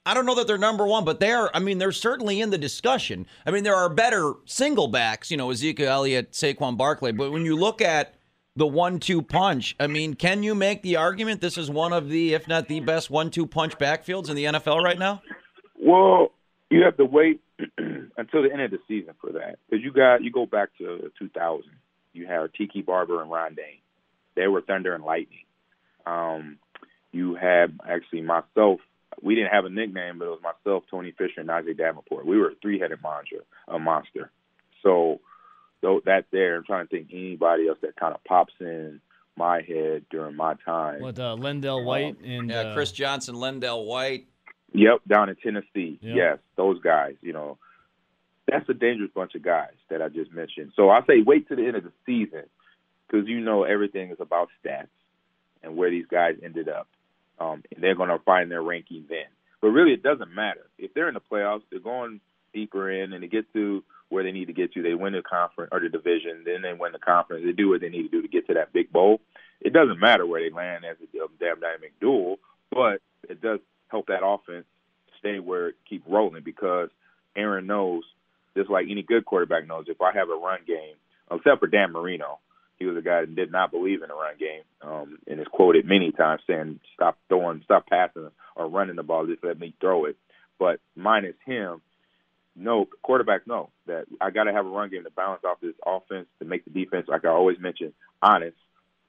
I 0.08 0.14
don't 0.14 0.24
know 0.24 0.34
that 0.36 0.46
they're 0.46 0.56
number 0.56 0.86
one, 0.86 1.04
but 1.04 1.20
they're. 1.20 1.54
I 1.54 1.60
mean, 1.60 1.76
they're 1.76 1.92
certainly 1.92 2.40
in 2.40 2.48
the 2.48 2.56
discussion. 2.56 3.26
I 3.44 3.50
mean, 3.50 3.62
there 3.62 3.74
are 3.74 3.90
better 3.90 4.32
single 4.46 4.88
backs, 4.88 5.30
you 5.30 5.36
know, 5.36 5.50
Ezekiel 5.50 5.88
Elliott, 5.88 6.32
Saquon 6.32 6.78
Barkley. 6.78 7.12
But 7.12 7.30
when 7.30 7.44
you 7.44 7.54
look 7.56 7.82
at 7.82 8.14
the 8.56 8.66
one-two 8.66 9.22
punch. 9.22 9.76
I 9.78 9.86
mean, 9.86 10.14
can 10.14 10.42
you 10.42 10.54
make 10.54 10.82
the 10.82 10.96
argument 10.96 11.40
this 11.40 11.56
is 11.56 11.70
one 11.70 11.92
of 11.92 12.08
the, 12.08 12.34
if 12.34 12.48
not 12.48 12.66
the 12.66 12.80
best 12.80 13.08
one-two 13.08 13.46
punch 13.46 13.78
backfields 13.78 14.28
in 14.28 14.34
the 14.34 14.46
NFL 14.46 14.82
right 14.82 14.98
now? 14.98 15.22
Well, 15.80 16.32
you 16.70 16.82
have 16.82 16.96
to 16.96 17.04
wait 17.04 17.40
until 17.78 18.42
the 18.42 18.50
end 18.52 18.62
of 18.62 18.70
the 18.70 18.80
season 18.88 19.14
for 19.20 19.32
that 19.32 19.58
because 19.68 19.84
you 19.84 19.92
got 19.92 20.24
you 20.24 20.32
go 20.32 20.46
back 20.46 20.70
to 20.78 21.12
2000. 21.18 21.64
You 22.12 22.26
had 22.26 22.52
Tiki 22.54 22.82
Barber 22.82 23.22
and 23.22 23.30
Ron 23.30 23.54
Dayne. 23.54 23.80
They 24.34 24.48
were 24.48 24.60
thunder 24.60 24.94
and 24.94 25.04
lightning. 25.04 25.44
Um, 26.04 26.58
you 27.12 27.34
had 27.34 27.78
actually 27.88 28.22
myself. 28.22 28.80
We 29.22 29.34
didn't 29.34 29.52
have 29.52 29.64
a 29.64 29.70
nickname, 29.70 30.18
but 30.18 30.26
it 30.26 30.30
was 30.30 30.40
myself, 30.42 30.84
Tony 30.90 31.12
Fisher, 31.12 31.40
and 31.40 31.48
Najee 31.48 31.76
Davenport. 31.76 32.26
We 32.26 32.38
were 32.38 32.50
a 32.50 32.54
three-headed 32.60 33.02
monster, 33.02 33.44
a 33.66 33.78
monster. 33.78 34.30
So, 34.82 35.20
though 35.80 36.00
that 36.04 36.26
there, 36.30 36.56
I'm 36.56 36.64
trying 36.64 36.86
to 36.86 36.90
think 36.90 37.08
anybody 37.12 37.68
else 37.68 37.78
that 37.82 37.96
kind 37.96 38.14
of 38.14 38.22
pops 38.24 38.54
in 38.60 39.00
my 39.36 39.62
head 39.62 40.04
during 40.10 40.36
my 40.36 40.54
time. 40.64 41.00
What 41.00 41.18
uh, 41.18 41.36
LenDale 41.38 41.84
White 41.84 42.20
and 42.20 42.50
Yeah, 42.50 42.60
uh, 42.60 42.74
Chris 42.74 42.92
Johnson, 42.92 43.36
LenDale 43.36 43.86
White. 43.86 44.26
Yep, 44.72 45.00
down 45.08 45.30
in 45.30 45.36
Tennessee. 45.36 45.98
Yeah. 46.02 46.14
Yes, 46.14 46.38
those 46.56 46.80
guys. 46.80 47.14
You 47.22 47.32
know, 47.32 47.58
that's 48.46 48.68
a 48.68 48.74
dangerous 48.74 49.10
bunch 49.14 49.34
of 49.34 49.42
guys 49.42 49.72
that 49.88 50.02
I 50.02 50.08
just 50.08 50.32
mentioned. 50.32 50.72
So 50.76 50.90
I 50.90 51.00
say 51.06 51.22
wait 51.24 51.48
to 51.48 51.56
the 51.56 51.64
end 51.66 51.76
of 51.76 51.84
the 51.84 51.92
season 52.04 52.44
because 53.06 53.26
you 53.26 53.40
know 53.40 53.62
everything 53.64 54.10
is 54.10 54.18
about 54.20 54.48
stats 54.62 54.88
and 55.62 55.76
where 55.76 55.90
these 55.90 56.06
guys 56.10 56.36
ended 56.42 56.68
up. 56.68 56.88
Um, 57.40 57.62
and 57.74 57.82
they're 57.82 57.94
going 57.94 58.08
to 58.08 58.18
find 58.18 58.50
their 58.50 58.62
ranking 58.62 59.04
then. 59.08 59.26
But 59.60 59.68
really, 59.68 59.92
it 59.92 60.02
doesn't 60.02 60.34
matter 60.34 60.66
if 60.78 60.94
they're 60.94 61.08
in 61.08 61.14
the 61.14 61.20
playoffs. 61.20 61.62
They're 61.70 61.80
going 61.80 62.20
deeper 62.52 62.90
in, 62.90 63.12
and 63.12 63.22
they 63.22 63.28
get 63.28 63.52
to 63.52 63.82
where 64.08 64.24
they 64.24 64.32
need 64.32 64.46
to 64.46 64.52
get 64.52 64.72
to. 64.72 64.82
They 64.82 64.94
win 64.94 65.12
the 65.12 65.22
conference 65.22 65.70
or 65.72 65.80
the 65.80 65.88
division, 65.88 66.42
then 66.44 66.62
they 66.62 66.72
win 66.72 66.92
the 66.92 66.98
conference. 66.98 67.44
They 67.44 67.52
do 67.52 67.68
what 67.68 67.80
they 67.80 67.88
need 67.88 68.04
to 68.04 68.08
do 68.08 68.22
to 68.22 68.28
get 68.28 68.46
to 68.48 68.54
that 68.54 68.72
big 68.72 68.90
bowl. 68.92 69.20
It 69.60 69.72
doesn't 69.72 70.00
matter 70.00 70.26
where 70.26 70.42
they 70.42 70.54
land 70.54 70.84
as 70.84 70.96
a 71.00 71.28
damn 71.38 71.60
dynamic 71.60 71.98
duel, 72.00 72.38
but 72.70 73.00
it 73.28 73.40
does 73.42 73.60
help 73.88 74.06
that 74.06 74.24
offense 74.24 74.66
stay 75.18 75.40
where 75.40 75.72
keep 75.88 76.04
rolling 76.06 76.42
because 76.44 76.90
Aaron 77.36 77.66
knows, 77.66 78.04
just 78.56 78.70
like 78.70 78.86
any 78.90 79.02
good 79.02 79.24
quarterback 79.24 79.66
knows, 79.66 79.86
if 79.88 80.00
I 80.00 80.12
have 80.12 80.28
a 80.30 80.34
run 80.34 80.60
game, 80.66 80.94
except 81.30 81.60
for 81.60 81.66
Dan 81.66 81.92
Marino, 81.92 82.38
he 82.78 82.86
was 82.86 82.96
a 82.96 83.02
guy 83.02 83.20
that 83.20 83.34
did 83.34 83.50
not 83.50 83.70
believe 83.70 84.02
in 84.02 84.10
a 84.10 84.14
run 84.14 84.34
game, 84.38 84.62
um, 84.82 85.18
and 85.26 85.40
is 85.40 85.46
quoted 85.50 85.84
many 85.86 86.12
times 86.12 86.42
saying, 86.46 86.80
"Stop 86.94 87.18
throwing, 87.28 87.62
stop 87.64 87.86
passing, 87.86 88.30
or 88.54 88.68
running 88.68 88.96
the 88.96 89.02
ball. 89.02 89.26
Just 89.26 89.44
let 89.44 89.58
me 89.58 89.74
throw 89.80 90.04
it." 90.04 90.16
But 90.58 90.80
minus 90.96 91.36
him, 91.44 91.80
no 92.56 92.88
quarterbacks 93.04 93.46
know 93.46 93.70
that 93.86 94.06
I 94.20 94.30
got 94.30 94.44
to 94.44 94.52
have 94.52 94.66
a 94.66 94.70
run 94.70 94.90
game 94.90 95.04
to 95.04 95.10
balance 95.10 95.42
off 95.44 95.60
this 95.60 95.74
offense 95.86 96.26
to 96.38 96.44
make 96.44 96.64
the 96.64 96.70
defense, 96.70 97.06
like 97.08 97.24
I 97.24 97.28
always 97.28 97.58
mention, 97.58 97.92
honest, 98.22 98.56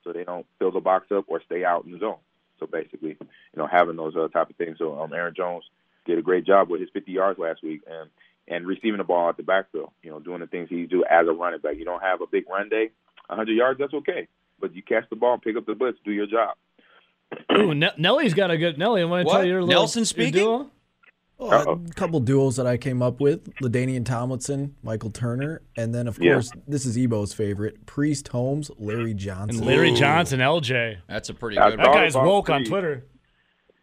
so 0.04 0.14
they 0.14 0.24
don't 0.24 0.46
fill 0.60 0.72
the 0.72 0.80
box 0.80 1.12
up 1.12 1.26
or 1.28 1.42
stay 1.46 1.64
out 1.64 1.86
in 1.86 1.92
the 1.92 2.00
zone. 2.00 2.20
So 2.60 2.68
basically, 2.68 3.18
you 3.20 3.28
know, 3.58 3.68
having 3.68 3.96
those 3.96 4.16
uh, 4.16 4.28
type 4.28 4.50
of 4.50 4.56
things. 4.56 4.78
So 4.78 5.00
um, 5.00 5.14
Aaron 5.14 5.34
Jones 5.36 5.64
did 6.06 6.20
a 6.20 6.22
great 6.22 6.46
job 6.46 6.70
with 6.70 6.82
his 6.82 6.90
50 6.94 7.12
yards 7.12 7.40
last 7.40 7.64
week 7.64 7.82
and 7.90 8.10
and 8.48 8.66
receiving 8.66 8.98
the 8.98 9.04
ball 9.04 9.30
at 9.30 9.38
the 9.38 9.44
backfield. 9.44 9.92
You 10.02 10.12
know, 10.12 10.20
doing 10.20 10.40
the 10.40 10.48
things 10.48 10.70
he 10.70 10.86
do 10.86 11.04
as 11.10 11.28
a 11.28 11.32
running 11.32 11.60
back. 11.60 11.78
You 11.78 11.86
don't 11.86 12.02
have 12.02 12.22
a 12.22 12.28
big 12.28 12.50
run 12.50 12.70
day, 12.70 12.90
100 13.30 13.54
yards, 13.54 13.80
that's 13.80 13.94
okay. 13.94 14.28
But 14.60 14.76
you 14.76 14.84
catch 14.84 15.06
the 15.10 15.16
ball, 15.16 15.38
pick 15.38 15.56
up 15.56 15.66
the 15.66 15.76
blitz, 15.76 15.98
do 16.04 16.12
your 16.12 16.28
job. 16.28 16.56
Ooh, 17.58 17.72
N- 17.72 17.92
Nelly's 17.98 18.34
got 18.34 18.52
a 18.52 18.58
good 18.58 18.78
Nelly. 18.78 19.02
I 19.02 19.06
want 19.06 19.22
to 19.22 19.26
What? 19.28 19.34
tell 19.34 19.44
you 19.46 19.52
your 19.52 19.62
little, 19.64 19.82
Nelson 19.82 20.02
your 20.02 20.06
speaking? 20.06 20.32
duo? 20.44 20.72
Well, 21.38 21.82
a 21.90 21.94
couple 21.94 22.20
duels 22.20 22.58
that 22.58 22.68
I 22.68 22.76
came 22.76 23.02
up 23.02 23.22
with: 23.22 23.50
LaDainian 23.62 24.04
Tomlinson, 24.04 24.76
Michael 24.84 25.10
Turner, 25.10 25.62
and 25.78 25.96
then 25.96 26.08
of 26.10 26.20
Yeah. 26.20 26.34
course 26.34 26.52
this 26.68 26.86
is 26.86 26.98
Ebo's 26.98 27.34
favorite: 27.34 27.86
Priest 27.86 28.28
Holmes, 28.28 28.70
Larry 28.78 29.14
Johnson. 29.14 29.60
And 29.60 29.66
Larry 29.66 29.94
Johnson, 29.94 30.42
LJ. 30.42 30.98
That's 31.08 31.30
a 31.30 31.34
pretty 31.34 31.58
I 31.58 31.70
good 31.70 31.80
That 31.80 31.94
guy's 31.94 32.16
about 32.16 32.26
woke 32.28 32.50
on. 32.50 32.66
Twitter. 32.66 33.06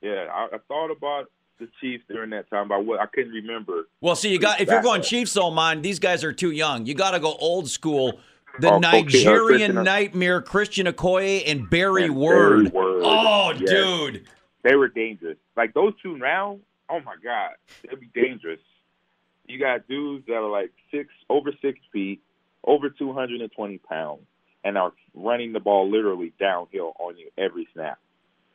Yeah, 0.03 0.27
I, 0.31 0.49
I 0.53 0.59
thought 0.69 0.91
about 0.91 1.31
the 1.59 1.67
Chiefs 1.81 2.05
during 2.09 2.29
that 2.31 2.51
time, 2.51 2.69
but 2.69 2.75
I, 2.75 3.05
I 3.05 3.07
couldn't 3.07 3.33
remember. 3.33 3.89
Well, 4.03 4.17
see, 4.17 4.31
you 4.31 4.39
got 4.39 4.61
if 4.61 4.69
you're 4.69 4.83
going 4.83 5.01
Chiefs, 5.01 5.33
though, 5.33 5.51
mine 5.51 5.81
these 5.81 5.99
guys 5.99 6.25
are 6.25 6.35
too 6.35 6.51
young. 6.51 6.85
You 6.85 6.93
got 6.95 7.13
to 7.13 7.21
go 7.21 7.35
old 7.37 7.71
school. 7.71 8.19
The 8.61 8.73
uh, 8.73 8.79
Nigerian 8.79 9.45
Christian- 9.47 9.85
nightmare, 9.85 10.41
Christian 10.43 10.87
Okoye 10.87 11.43
and 11.47 11.69
Barry 11.69 12.05
And 12.05 12.17
Word. 12.17 12.73
Barry 12.73 12.85
Word. 12.87 13.03
Oh, 13.05 13.53
Yes. 13.59 13.69
dude. 13.71 14.27
They 14.63 14.75
were 14.75 14.89
dangerous. 14.89 15.37
Like 15.57 15.75
those 15.75 15.93
two 16.03 16.17
now, 16.19 16.59
oh 16.91 17.01
my 17.01 17.15
God, 17.23 17.51
they'd 17.83 18.01
be 18.01 18.09
dangerous. 18.15 18.61
You 19.47 19.59
got 19.61 19.87
dudes 19.87 20.27
that 20.27 20.35
are 20.35 20.51
like 20.51 20.73
six, 20.91 21.09
over 21.31 21.53
six 21.63 21.79
feet, 21.93 22.21
over 22.65 22.91
220 22.91 23.79
pounds, 23.79 24.23
and 24.65 24.77
are 24.77 24.93
running 25.15 25.53
the 25.53 25.61
ball 25.61 25.89
literally 25.89 26.33
downhill 26.41 26.95
on 26.99 27.17
you 27.17 27.31
every 27.39 27.69
snap. 27.75 27.99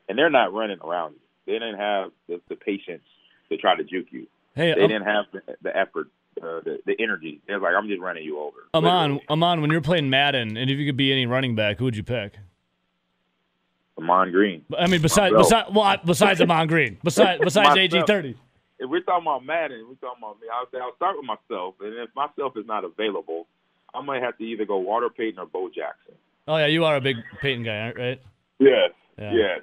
And 0.10 0.18
they're 0.18 0.30
not 0.30 0.54
running 0.54 0.80
around 0.84 1.14
you. 1.14 1.20
They 1.46 1.54
didn't 1.54 1.78
have 1.78 2.12
the, 2.28 2.42
the 2.50 2.56
patience 2.58 3.04
to 3.50 3.56
try 3.58 3.76
to 3.78 3.84
juke 3.86 4.08
you. 4.12 4.28
Hey, 4.54 4.74
They 4.76 4.82
um, 4.82 4.90
didn't 4.90 5.06
have 5.06 5.26
the, 5.32 5.42
the 5.62 5.76
effort, 5.78 6.10
uh, 6.42 6.60
the, 6.62 6.80
the 6.86 6.96
energy. 7.00 7.42
They're 7.48 7.60
like, 7.60 7.74
I'm 7.78 7.88
just 7.88 8.02
running 8.02 8.24
you 8.24 8.40
over. 8.40 8.58
Ahman, 8.74 8.94
Literally. 9.14 9.26
Ahman, 9.30 9.62
when 9.62 9.72
you're 9.72 9.82
playing 9.82 10.10
Madden, 10.10 10.58
and 10.58 10.70
if 10.70 10.78
you 10.78 10.86
could 10.88 10.98
be 10.98 11.12
any 11.12 11.26
running 11.26 11.56
back, 11.56 11.78
who 11.78 11.86
would 11.86 11.96
you 11.96 12.04
pick? 12.04 12.34
Ahman 13.98 14.32
Green. 14.32 14.64
I 14.78 14.88
mean, 14.88 15.02
besides, 15.02 15.36
besides, 15.38 15.70
well, 15.74 15.98
besides 16.06 16.42
Ahman 16.42 16.68
Green, 16.68 16.98
besides, 17.04 17.42
besides 17.44 17.78
AG 17.78 18.02
thirty. 18.08 18.36
if 18.80 18.90
we're 18.90 19.02
talking 19.02 19.24
about 19.28 19.46
Madden, 19.46 19.86
we're 19.88 19.96
talking 19.96 20.24
about 20.24 20.40
me. 20.42 20.48
I'll 20.54 20.70
say 20.72 20.80
I'll 20.82 20.96
start 20.96 21.16
with 21.18 21.26
myself, 21.26 21.76
and 21.82 21.94
if 22.00 22.10
myself 22.16 22.58
is 22.58 22.66
not 22.66 22.84
available, 22.84 23.48
I 23.94 24.02
might 24.02 24.24
have 24.24 24.38
to 24.38 24.44
either 24.44 24.66
go 24.66 24.78
Walter 24.78 25.10
Payton 25.10 25.40
or 25.40 25.46
Bo 25.46 25.68
Jackson. 25.70 26.16
Oh 26.48 26.58
yeah, 26.58 26.68
you 26.68 26.86
are 26.86 26.96
a 26.96 27.02
big 27.02 27.18
Payton 27.42 27.64
guy, 27.64 27.92
right? 27.92 28.22
Yes, 28.60 28.92
Yeah. 29.20 29.34
yes. 29.34 29.60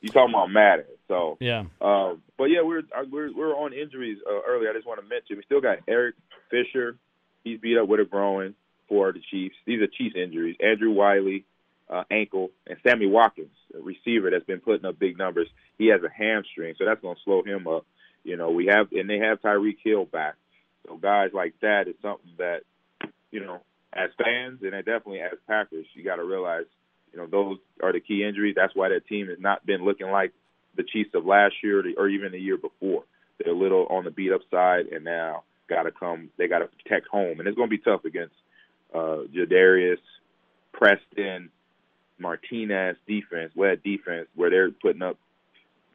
You 0.00 0.08
talking 0.10 0.34
about 0.34 0.50
Madden? 0.50 0.84
So, 1.12 1.36
Yeah. 1.40 1.64
um, 1.82 2.22
but 2.38 2.44
yeah, 2.44 2.62
we're 2.62 2.78
uh, 2.78 3.04
we're 3.10 3.34
we're 3.36 3.54
on 3.54 3.74
injuries 3.74 4.18
uh, 4.26 4.40
earlier. 4.48 4.70
I 4.70 4.72
just 4.72 4.86
want 4.86 4.98
to 5.00 5.06
mention 5.06 5.36
we 5.36 5.42
still 5.42 5.60
got 5.60 5.78
Eric 5.86 6.14
Fisher. 6.50 6.96
He's 7.44 7.60
beat 7.60 7.76
up 7.76 7.86
with 7.86 8.00
a 8.00 8.04
groin 8.04 8.54
for 8.88 9.12
the 9.12 9.20
Chiefs. 9.30 9.56
These 9.66 9.82
are 9.82 9.86
Chiefs 9.88 10.16
injuries. 10.16 10.56
Andrew 10.58 10.90
Wylie, 10.90 11.44
uh, 11.90 12.04
ankle, 12.10 12.50
and 12.66 12.78
Sammy 12.82 13.06
Watkins, 13.06 13.54
a 13.78 13.82
receiver 13.82 14.30
that's 14.30 14.46
been 14.46 14.60
putting 14.60 14.86
up 14.86 14.98
big 14.98 15.18
numbers. 15.18 15.48
He 15.76 15.88
has 15.88 16.00
a 16.02 16.08
hamstring, 16.08 16.76
so 16.78 16.86
that's 16.86 17.02
going 17.02 17.16
to 17.16 17.22
slow 17.24 17.42
him 17.42 17.66
up. 17.68 17.84
You 18.24 18.36
know, 18.38 18.50
we 18.50 18.66
have 18.66 18.90
and 18.92 19.10
they 19.10 19.18
have 19.18 19.42
Tyreek 19.42 19.78
Hill 19.84 20.06
back. 20.06 20.36
So 20.86 20.96
guys 20.96 21.30
like 21.34 21.54
that 21.60 21.88
is 21.88 21.94
something 22.00 22.32
that 22.38 22.60
you 23.30 23.40
know, 23.40 23.60
as 23.92 24.08
fans 24.16 24.60
and 24.62 24.72
definitely 24.72 25.20
as 25.20 25.32
Packers, 25.46 25.86
you 25.92 26.04
got 26.04 26.16
to 26.16 26.24
realize, 26.24 26.64
you 27.12 27.18
know, 27.18 27.26
those 27.26 27.58
are 27.82 27.92
the 27.92 28.00
key 28.00 28.24
injuries. 28.24 28.54
That's 28.56 28.74
why 28.74 28.88
that 28.88 29.06
team 29.06 29.28
has 29.28 29.38
not 29.38 29.66
been 29.66 29.84
looking 29.84 30.10
like 30.10 30.32
the 30.76 30.82
Chiefs 30.82 31.10
of 31.14 31.26
last 31.26 31.54
year 31.62 31.82
or, 31.96 32.08
even 32.08 32.32
the 32.32 32.38
year 32.38 32.56
before. 32.56 33.04
They're 33.38 33.52
a 33.52 33.56
little 33.56 33.86
on 33.90 34.04
the 34.04 34.10
beat 34.10 34.32
up 34.32 34.42
side, 34.50 34.86
and 34.86 35.04
now 35.04 35.44
got 35.68 35.84
to 35.84 35.90
come. 35.90 36.30
They 36.38 36.48
got 36.48 36.60
to 36.60 36.66
protect 36.66 37.08
home, 37.08 37.38
and 37.38 37.48
it's 37.48 37.56
going 37.56 37.68
to 37.68 37.76
be 37.76 37.82
tough 37.82 38.04
against 38.04 38.34
uh, 38.94 39.24
Za'Darius, 39.34 39.98
Preston, 40.72 41.50
Martinez 42.18 42.96
defense, 43.06 43.52
led 43.56 43.82
defense, 43.82 44.28
where 44.34 44.50
they're 44.50 44.70
putting 44.70 45.02
up 45.02 45.18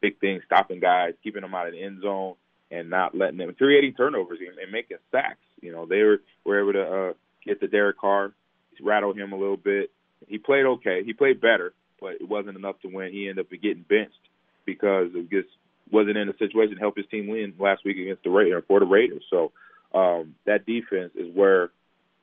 big 0.00 0.18
things, 0.20 0.42
stopping 0.46 0.80
guys, 0.80 1.14
keeping 1.22 1.42
them 1.42 1.54
out 1.54 1.66
of 1.66 1.72
the 1.72 1.82
end 1.82 2.02
zone, 2.02 2.34
and 2.70 2.90
not 2.90 3.16
letting 3.16 3.38
them 3.38 3.54
creating 3.56 3.94
turnovers 3.94 4.38
and, 4.40 4.72
making 4.72 4.98
sacks. 5.10 5.38
You 5.60 5.72
know, 5.72 5.86
they 5.86 6.02
were 6.02 6.20
were 6.44 6.60
able 6.60 6.72
to 6.74 6.82
uh, 6.82 7.12
get 7.44 7.60
the 7.60 7.66
Derek 7.66 7.98
Carr, 7.98 8.32
rattle 8.80 9.12
him 9.12 9.32
a 9.32 9.38
little 9.38 9.56
bit. 9.56 9.90
He 10.26 10.38
played 10.38 10.66
okay. 10.66 11.02
He 11.04 11.12
played 11.12 11.40
better, 11.40 11.72
but 12.00 12.14
it 12.14 12.28
wasn't 12.28 12.56
enough 12.56 12.80
to 12.80 12.88
win. 12.88 13.12
He 13.12 13.28
ended 13.28 13.46
up 13.46 13.62
getting 13.62 13.84
benched 13.88 14.27
because 14.68 15.08
it 15.14 15.30
just 15.30 15.48
wasn't 15.90 16.18
in 16.18 16.28
a 16.28 16.36
situation 16.36 16.74
to 16.74 16.80
help 16.80 16.94
his 16.94 17.06
team 17.06 17.26
win 17.26 17.54
last 17.58 17.82
week 17.86 17.96
against 17.96 18.22
the 18.22 18.28
Raiders 18.28 18.62
for 18.68 18.80
the 18.80 18.86
Raiders. 18.86 19.24
So 19.30 19.52
um, 19.94 20.34
that 20.44 20.66
defense 20.66 21.12
is 21.14 21.34
where 21.34 21.70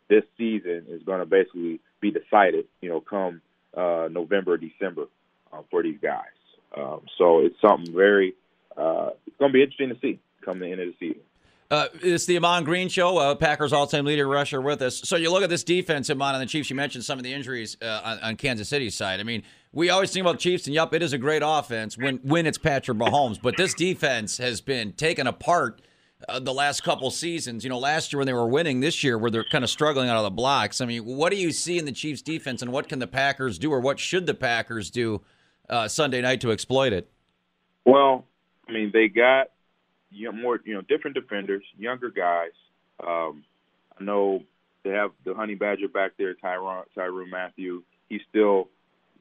this 0.08 0.24
season 0.38 0.86
is 0.88 1.02
going 1.02 1.22
to 1.22 1.26
basically 1.26 1.80
be 2.02 2.12
decided. 2.12 2.66
You 2.82 2.90
know, 2.90 3.02
come 3.02 3.42
uh, 3.76 4.08
November, 4.12 4.58
December 4.58 5.06
uh, 5.52 5.64
for 5.72 5.82
these 5.82 5.98
guys. 6.00 6.38
Um, 6.78 7.02
so 7.18 7.40
it's 7.40 7.60
something 7.60 7.92
very. 7.96 8.36
Uh, 8.78 9.10
it's 9.26 9.38
going 9.38 9.52
to 9.52 9.54
be 9.54 9.64
interesting 9.64 9.90
to 9.90 10.00
see 10.00 10.20
come 10.44 10.60
the 10.60 10.68
end 10.68 10.82
of 10.82 10.88
the 10.90 10.96
season. 11.00 11.22
Uh, 11.72 11.88
it's 12.04 12.28
the 12.28 12.38
Ahman 12.38 12.64
Green 12.64 12.90
Show. 12.90 13.18
Uh, 13.18 13.34
Packers 13.34 13.74
all-time 13.74 14.06
leader 14.06 14.28
rusher 14.28 14.62
with 14.62 14.84
us. 14.84 15.02
So 15.04 15.16
you 15.16 15.32
look 15.32 15.42
at 15.42 15.50
this 15.50 15.64
defense, 15.64 16.12
Ahman, 16.12 16.36
and 16.36 16.44
the 16.44 16.46
Chiefs. 16.46 16.70
You 16.70 16.76
mentioned 16.76 17.04
some 17.04 17.18
of 17.18 17.24
the 17.24 17.34
injuries 17.34 17.76
uh, 17.82 18.02
on, 18.04 18.20
on 18.20 18.36
Kansas 18.36 18.70
City's 18.70 18.94
side. 18.94 19.20
I 19.20 19.24
mean, 19.24 19.42
we 19.76 19.90
always 19.90 20.12
think 20.12 20.24
about 20.24 20.40
Chiefs, 20.40 20.66
and 20.66 20.74
yup, 20.74 20.94
it 20.94 21.04
is 21.04 21.14
a 21.14 21.18
great 21.18 21.44
offense 21.46 21.98
when 21.98 22.18
when 22.24 22.48
it's 22.48 22.58
Patrick 22.58 22.98
Mahomes. 22.98 23.40
But 23.40 23.58
this 23.58 23.74
defense 23.74 24.38
has 24.38 24.62
been 24.62 24.94
taken 24.94 25.28
apart 25.28 25.82
uh, 26.28 26.40
the 26.40 26.54
last 26.54 26.82
couple 26.84 27.12
seasons. 27.12 27.64
You 27.64 27.70
know, 27.70 27.78
last 27.78 28.12
year 28.12 28.20
when 28.20 28.26
they 28.26 28.34
were 28.34 28.48
winning, 28.48 28.80
this 28.80 29.04
year 29.04 29.18
where 29.18 29.30
they're 29.30 29.46
kind 29.52 29.64
of 29.64 29.70
struggling 29.70 30.10
out 30.10 30.18
of 30.18 30.24
the 30.24 30.32
blocks. 30.32 30.82
I 30.82 30.86
mean, 30.86 31.06
what 31.06 31.32
do 31.32 31.38
you 31.38 31.52
see 31.52 31.78
in 31.78 31.86
the 31.86 31.92
Chiefs' 31.92 32.22
defense, 32.22 32.62
and 32.62 32.72
what 32.72 32.88
can 32.88 33.00
the 33.00 33.08
Packers 33.08 33.60
do, 33.60 33.72
or 33.72 33.80
what 33.80 34.00
should 34.00 34.26
the 34.26 34.34
Packers 34.34 34.90
do 34.90 35.22
uh, 35.70 35.88
Sunday 35.88 36.22
night 36.22 36.42
to 36.42 36.52
exploit 36.52 36.94
it? 36.94 37.12
Well, 37.86 38.26
I 38.68 38.72
mean, 38.72 38.92
they 38.94 39.10
got 39.10 39.50
you 40.10 40.32
know, 40.32 40.32
more, 40.32 40.60
you 40.64 40.74
know, 40.74 40.82
different 40.82 41.16
defenders, 41.16 41.64
younger 41.78 42.10
guys. 42.10 42.52
Um, 43.06 43.44
I 44.00 44.04
know 44.04 44.44
they 44.84 44.92
have 44.92 45.12
the 45.26 45.34
Honey 45.34 45.56
Badger 45.56 45.90
back 45.90 46.14
there, 46.18 46.34
Tyrann, 46.36 46.86
Tyrann 46.98 47.30
Mathieu. 47.30 47.84
He's 48.08 48.22
still 48.30 48.70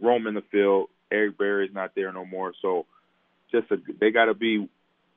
roaming 0.00 0.34
the 0.34 0.42
field. 0.50 0.88
Eric 1.10 1.38
Berry's 1.38 1.74
not 1.74 1.92
there 1.94 2.12
no 2.12 2.24
more. 2.24 2.52
So, 2.60 2.86
just 3.52 3.70
a, 3.70 3.76
they 4.00 4.10
got 4.10 4.26
to 4.26 4.34
be, 4.34 4.68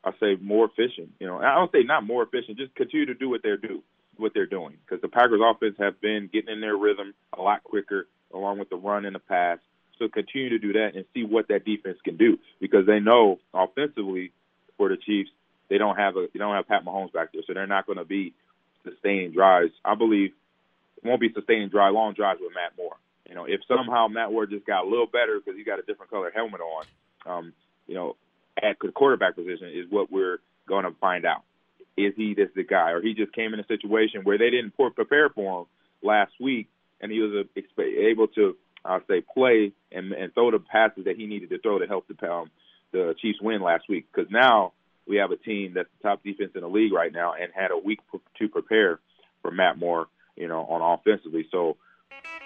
I 0.04 0.12
say, 0.20 0.36
more 0.42 0.66
efficient. 0.66 1.12
You 1.20 1.28
know, 1.28 1.40
I 1.40 1.56
don't 1.56 1.72
say 1.72 1.84
not 1.84 2.06
more 2.06 2.24
efficient. 2.24 2.58
Just 2.58 2.76
continue 2.76 3.08
to 3.08 3.13
do 3.13 3.30
what 3.30 3.42
they're 3.44 3.58
do, 3.58 3.82
what 4.18 4.34
they're 4.34 4.46
doing, 4.46 4.78
because 4.86 5.02
the 5.02 5.08
Packers' 5.08 5.42
offense 5.44 5.76
have 5.80 6.00
been 6.02 6.30
getting 6.32 6.54
in 6.54 6.62
their 6.62 6.76
rhythm 6.76 7.13
a 7.38 7.42
lot 7.42 7.63
quicker, 7.63 8.08
along 8.34 8.60
with 8.60 8.70
the 8.70 8.76
run 8.76 9.06
and 9.06 9.16
the 9.16 9.20
pass. 9.20 9.60
So 9.98 10.08
continue 10.08 10.50
to 10.50 10.60
do 10.60 10.74
that 10.74 10.92
and 10.96 11.06
see 11.13 11.24
what 11.24 11.48
that 11.48 11.66
defense 11.66 11.98
can 12.04 12.18
do, 12.18 12.38
because 12.60 12.86
they 12.86 13.00
know 13.00 13.40
offensively 13.54 14.32
for 14.78 14.90
the 14.90 14.98
Chiefs 14.98 15.32
they 15.70 15.78
don't 15.78 15.98
have 15.98 16.16
a 16.16 16.28
they 16.34 16.40
don't 16.40 16.56
have 16.56 16.68
Pat 16.68 16.86
Mahomes 16.86 17.12
back 17.12 17.34
there, 17.34 17.42
so 17.46 17.54
they're 17.54 17.68
not 17.68 17.86
going 17.86 17.98
to 17.98 18.06
be 18.06 18.34
sustaining 18.84 19.32
drives. 19.32 19.72
I 19.84 19.96
believe 19.96 20.32
won't 21.04 21.22
be 21.22 21.32
sustaining 21.34 21.70
drive 21.70 21.94
long 21.94 22.13
drives 22.13 22.40
with 22.42 22.54
Matt 22.54 22.74
Moore. 22.78 22.96
You 23.28 23.36
know, 23.36 23.46
if 23.46 23.62
somehow 23.68 24.08
Matt 24.08 24.32
Moore 24.32 24.46
just 24.46 24.66
got 24.66 24.86
a 24.86 24.90
little 24.90 25.06
better 25.06 25.40
because 25.40 25.58
he 25.58 25.63
got 25.63 25.80
a 25.80 25.84
different 25.84 26.12
color 26.12 26.32
helmet 26.34 26.62
on, 26.62 26.86
um, 27.26 27.54
you 27.88 27.96
know, 27.96 28.16
at 28.62 28.78
the 28.82 28.92
quarterback 28.92 29.36
position 29.36 29.70
is 29.74 29.86
what 29.90 30.12
we're 30.12 30.40
going 30.68 30.86
to 30.86 30.92
find 31.00 31.26
out. 31.26 31.44
Is 31.98 32.13
he 32.16 32.36
this 32.36 32.50
the 32.56 32.63
guy, 32.63 32.92
or 32.92 33.02
he 33.02 33.13
just 33.13 33.34
came 33.34 33.54
in 33.54 33.60
a 33.60 33.66
situation 33.66 34.22
where 34.24 34.38
they 34.38 34.50
didn't 34.50 34.76
prepare 34.78 35.30
for 35.30 35.62
him 35.62 35.66
last 36.04 36.32
week, 36.40 36.68
and 37.02 37.12
he 37.12 37.20
was 37.20 37.46
uh, 37.46 37.82
able 37.82 38.28
to, 38.30 38.56
I'll 38.86 39.02
say, 39.08 39.22
play 39.22 39.72
and, 39.92 40.12
and 40.13 40.34
throw 40.34 40.52
the 40.52 40.60
passes 40.60 41.06
that 41.06 41.18
he 41.18 41.26
needed 41.26 41.50
to 41.50 41.60
throw 41.60 41.80
to 41.80 41.88
help 41.88 42.06
the 42.08 42.32
um, 42.32 42.52
the 42.94 43.16
Chiefs 43.20 43.42
win 43.42 43.62
last 43.62 43.90
week. 43.90 44.06
Because 44.13 44.32
now 44.32 44.74
we 45.08 45.18
have 45.18 45.32
a 45.32 45.38
team 45.38 45.74
that's 45.74 45.90
the 45.98 46.08
top 46.08 46.24
defense 46.24 46.52
in 46.56 46.62
the 46.62 46.68
league 46.68 46.94
right 46.94 47.12
now 47.12 47.34
and 47.34 47.52
had 47.54 47.72
a 47.72 47.78
week 47.78 48.00
to 48.40 48.48
prepare 48.48 49.00
for 49.42 49.52
Matt 49.52 49.78
Moore, 49.78 50.08
you 50.36 50.48
know, 50.48 50.62
on 50.62 50.82
offensively. 50.82 51.48
So 51.52 51.78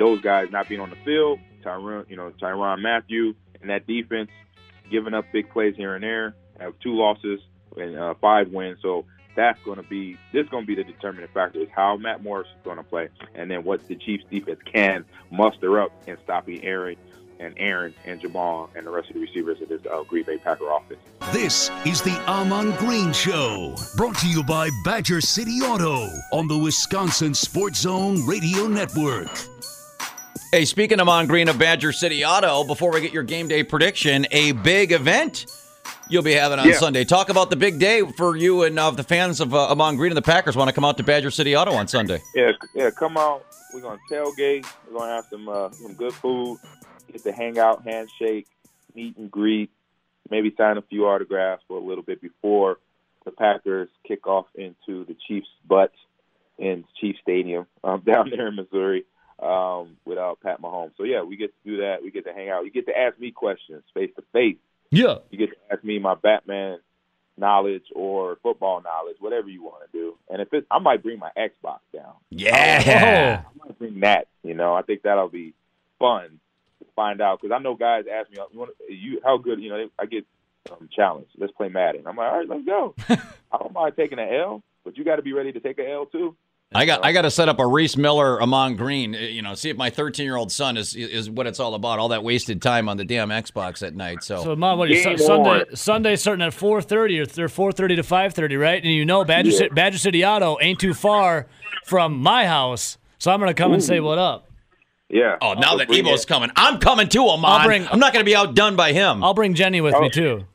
those 0.02 0.20
guys 0.20 0.50
not 0.52 0.68
being 0.68 0.82
on 0.82 0.90
the 0.90 0.96
field, 1.06 1.40
Tyrann, 1.64 2.10
you 2.10 2.16
know, 2.16 2.34
Tyrann 2.42 2.82
Mathieu 2.82 3.36
and 3.62 3.70
that 3.70 3.86
defense 3.86 4.32
giving 4.90 5.14
up 5.14 5.26
big 5.32 5.48
plays 5.52 5.76
here 5.76 5.94
and 5.94 6.04
there, 6.04 6.34
have 6.60 6.74
two 6.80 6.96
losses 6.96 7.40
and 7.78 7.96
uh, 7.96 8.16
five 8.20 8.50
wins. 8.50 8.80
So 8.82 9.06
that's 9.36 9.62
going 9.64 9.78
to 9.78 9.88
be 9.88 10.18
this 10.34 10.50
going 10.50 10.64
to 10.64 10.68
be 10.68 10.74
the 10.74 10.84
determining 10.84 11.30
factor 11.36 11.60
is 11.60 11.68
how 11.76 11.98
Matt 11.98 12.24
Morris 12.24 12.48
is 12.48 12.64
going 12.64 12.78
to 12.78 12.84
play, 12.84 13.10
and 13.36 13.50
then 13.52 13.64
what 13.64 13.88
the 13.88 13.96
Chiefs 13.96 14.24
defense 14.32 14.60
can 14.66 15.06
muster 15.30 15.80
up 15.80 15.92
in 16.08 16.18
stopping 16.24 16.64
Aaron 16.64 16.98
and 17.40 17.54
Aaron 17.58 17.94
and 18.04 18.20
Jamaal 18.20 18.70
and 18.76 18.88
the 18.88 18.92
rest 18.92 19.10
of 19.10 19.14
the 19.14 19.22
receivers 19.22 19.62
of 19.62 19.70
this 19.70 19.82
uh, 19.86 20.02
Green 20.04 20.24
Bay 20.24 20.40
Packer 20.40 20.68
offense. 20.72 21.00
This 21.32 21.70
is 21.86 22.02
the 22.02 22.20
Ahman 22.26 22.72
Green 22.78 23.14
Show, 23.14 23.76
brought 23.98 24.18
to 24.18 24.28
you 24.28 24.44
by 24.44 24.72
Badger 24.84 25.22
City 25.22 25.60
Auto 25.62 26.08
on 26.34 26.48
the 26.48 26.58
Wisconsin 26.58 27.36
Sports 27.36 27.82
Zone 27.82 28.26
Radio 28.26 28.68
Network. 28.68 29.30
Hey, 30.52 30.66
speaking 30.66 31.00
of 31.00 31.06
Mon 31.06 31.28
Green 31.28 31.48
of 31.48 31.58
Badger 31.58 31.94
City 31.94 32.26
Auto, 32.26 32.66
before 32.66 32.92
we 32.92 33.00
get 33.00 33.14
your 33.14 33.24
game 33.24 33.48
day 33.48 33.64
prediction, 33.64 34.28
a 34.32 34.52
big 34.52 34.92
event. 34.92 35.46
you'll 36.10 36.24
be 36.24 36.34
having 36.34 36.60
on 36.60 36.68
Yeah. 36.68 36.74
Sunday. 36.74 37.06
Talk 37.06 37.30
about 37.30 37.50
the 37.50 37.56
big 37.56 37.80
day 37.80 38.02
for 38.18 38.36
you 38.36 38.64
and 38.64 38.78
uh, 38.78 38.92
the 38.92 39.04
fans 39.04 39.40
of 39.40 39.54
uh, 39.54 39.68
Ahman 39.68 39.96
Green 39.96 40.12
and 40.12 40.18
the 40.18 40.22
Packers 40.22 40.58
want 40.58 40.68
to 40.68 40.74
come 40.74 40.84
out 40.84 40.98
to 40.98 41.04
Badger 41.04 41.32
City 41.32 41.56
Auto 41.56 41.72
on 41.72 41.88
Sunday. 41.88 42.22
Yeah, 42.36 42.52
yeah. 42.76 42.90
Come 42.92 43.16
out. 43.16 43.46
We're 43.74 43.80
gonna 43.80 43.98
tailgate. 44.12 44.66
We're 44.90 45.00
gonna 45.00 45.14
have 45.14 45.26
some 45.30 45.48
uh, 45.48 45.72
some 45.72 45.94
good 45.94 46.14
food. 46.14 46.60
Get 47.10 47.24
to 47.24 47.32
hang 47.32 47.58
out, 47.58 47.84
handshake, 47.86 48.48
meet 48.94 49.16
and 49.16 49.32
greet. 49.32 49.70
Maybe 50.30 50.54
sign 50.58 50.78
a 50.78 50.82
few 50.82 51.06
autographs 51.08 51.64
for 51.68 51.78
a 51.78 51.82
little 51.84 52.04
bit 52.04 52.22
before 52.22 52.78
the 53.24 53.32
Packers 53.32 53.88
kick 54.06 54.28
off 54.28 54.48
into 54.56 55.06
the 55.06 55.16
Chiefs' 55.28 55.48
butt 55.66 55.94
in 56.58 56.84
Chiefs 57.00 57.20
Stadium 57.22 57.68
um, 57.86 58.02
down 58.06 58.30
there 58.30 58.48
in 58.50 58.56
Missouri 58.58 59.06
um, 59.42 59.98
without 60.06 60.40
Pat 60.42 60.62
Mahomes. 60.62 60.92
So 60.98 61.04
yeah, 61.04 61.24
we 61.24 61.36
get 61.36 61.48
to 61.48 61.70
do 61.70 61.78
that. 61.78 62.04
We 62.04 62.12
get 62.12 62.26
to 62.26 62.34
hang 62.34 62.50
out. 62.50 62.66
You 62.66 62.72
get 62.72 62.86
to 62.88 62.98
ask 62.98 63.20
me 63.20 63.32
questions 63.32 63.84
face 63.94 64.12
to 64.16 64.24
face. 64.34 64.58
Yeah. 64.92 65.20
You 65.30 65.38
get 65.38 65.50
to 65.50 65.74
ask 65.74 65.84
me 65.84 66.00
my 66.00 66.16
Batman 66.16 66.80
knowledge 67.38 67.86
or 67.96 68.38
football 68.44 68.82
knowledge, 68.82 69.18
whatever 69.20 69.50
you 69.50 69.64
want 69.64 69.84
to 69.90 69.98
do. 69.98 70.18
And 70.30 70.42
if 70.42 70.54
it, 70.54 70.66
I 70.70 70.80
might 70.80 71.02
bring 71.02 71.18
my 71.18 71.32
Xbox 71.38 71.80
down. 71.94 72.14
Yeah. 72.30 73.44
I 73.46 73.66
might 73.66 73.80
bring 73.80 74.00
that. 74.02 74.28
You 74.44 74.54
know, 74.54 74.74
I 74.74 74.82
think 74.82 75.04
that'll 75.04 75.30
be 75.30 75.54
fun 75.98 76.40
to 76.80 76.86
find 76.96 77.22
out 77.22 77.42
because 77.42 77.56
I 77.56 77.62
know 77.62 77.76
guys 77.76 78.06
ask 78.12 78.30
me, 78.30 78.38
"You, 78.52 78.60
want, 78.60 78.72
you 78.90 79.22
how 79.24 79.38
good?" 79.38 79.62
You 79.62 79.70
know, 79.70 79.90
I 79.98 80.06
get 80.06 80.26
um, 80.70 80.90
challenged. 80.92 81.32
Let's 81.38 81.54
play 81.54 81.70
Madden. 81.70 82.06
I'm 82.06 82.16
like, 82.16 82.32
all 82.32 82.38
right, 82.38 82.50
let's 82.50 82.66
go. 82.66 82.96
I 83.10 83.58
don't 83.58 83.74
mind 83.74 83.94
taking 83.96 84.20
an 84.20 84.34
L, 84.34 84.64
but 84.84 84.98
you 84.98 85.04
got 85.04 85.18
to 85.18 85.22
be 85.22 85.34
ready 85.34 85.52
to 85.52 85.60
take 85.60 85.80
an 85.80 85.88
L 85.88 86.06
too. 86.06 86.36
I 86.74 86.86
got 86.86 87.04
I 87.04 87.12
got 87.12 87.24
to 87.24 87.32
set 87.32 87.50
up 87.50 87.60
a 87.60 87.68
Reese 87.68 87.98
Miller 87.98 88.42
Ahman 88.42 88.78
Green. 88.78 89.14
uh, 89.14 89.20
You 89.20 89.42
know, 89.42 89.56
see 89.56 89.70
if 89.70 89.76
my 89.78 89.90
13 89.90 90.24
year 90.26 90.38
old 90.38 90.52
son 90.54 90.78
is 90.78 90.96
is 90.96 91.30
what 91.30 91.46
it's 91.46 91.60
all 91.60 91.76
about. 91.76 92.00
All 92.00 92.08
that 92.10 92.24
wasted 92.24 92.62
time 92.62 92.88
on 92.88 92.96
the 92.96 93.04
damn 93.04 93.28
Xbox 93.30 93.86
at 93.86 93.94
night. 93.94 94.24
So, 94.24 94.42
So, 94.44 94.56
Mom, 94.56 94.80
what 94.80 94.90
are 94.90 94.94
you, 94.94 95.04
Game 95.04 95.18
Sunday? 95.18 95.50
on. 95.70 95.76
Sunday 95.76 96.16
starting 96.16 96.46
at 96.46 96.54
four 96.54 96.82
thirty, 96.82 97.20
or 97.20 97.48
four 97.50 97.74
thirty 97.74 97.98
to 97.98 98.04
five 98.04 98.34
thirty, 98.34 98.56
right? 98.56 98.82
And 98.82 98.94
you 98.94 99.04
know, 99.04 99.26
Badger, 99.26 99.50
Yeah. 99.50 99.60
Ci- 99.60 99.70
Badger 99.70 99.98
City 99.98 100.24
Auto 100.26 100.58
ain't 100.62 100.80
too 100.80 100.94
far 100.94 101.48
from 101.86 102.18
my 102.22 102.46
house, 102.46 102.98
so 103.18 103.32
I'm 103.32 103.40
gonna 103.42 103.54
come 103.54 103.74
and 103.74 103.84
say 103.84 104.00
what 104.00 104.18
up. 104.18 104.48
Yeah. 105.10 105.36
oh, 105.42 105.56
now 105.56 105.72
I'll 105.72 105.78
that 105.80 105.92
Evo's 105.94 106.24
it. 106.24 106.28
coming, 106.30 106.52
I'm 106.56 106.80
coming 106.80 107.10
too, 107.10 107.28
Amon. 107.28 107.52
I'll 107.52 107.68
bring- 107.68 107.86
I'm 107.90 108.00
not 108.00 108.14
going 108.14 108.24
to 108.24 108.30
be 108.30 108.34
outdone 108.34 108.78
by 108.78 108.94
him. 108.94 109.22
I'll 109.26 109.34
bring 109.34 109.56
Jenny 109.56 109.82
with 109.82 109.92
me 110.00 110.06
Oh. 110.06 110.10
too. 110.10 110.46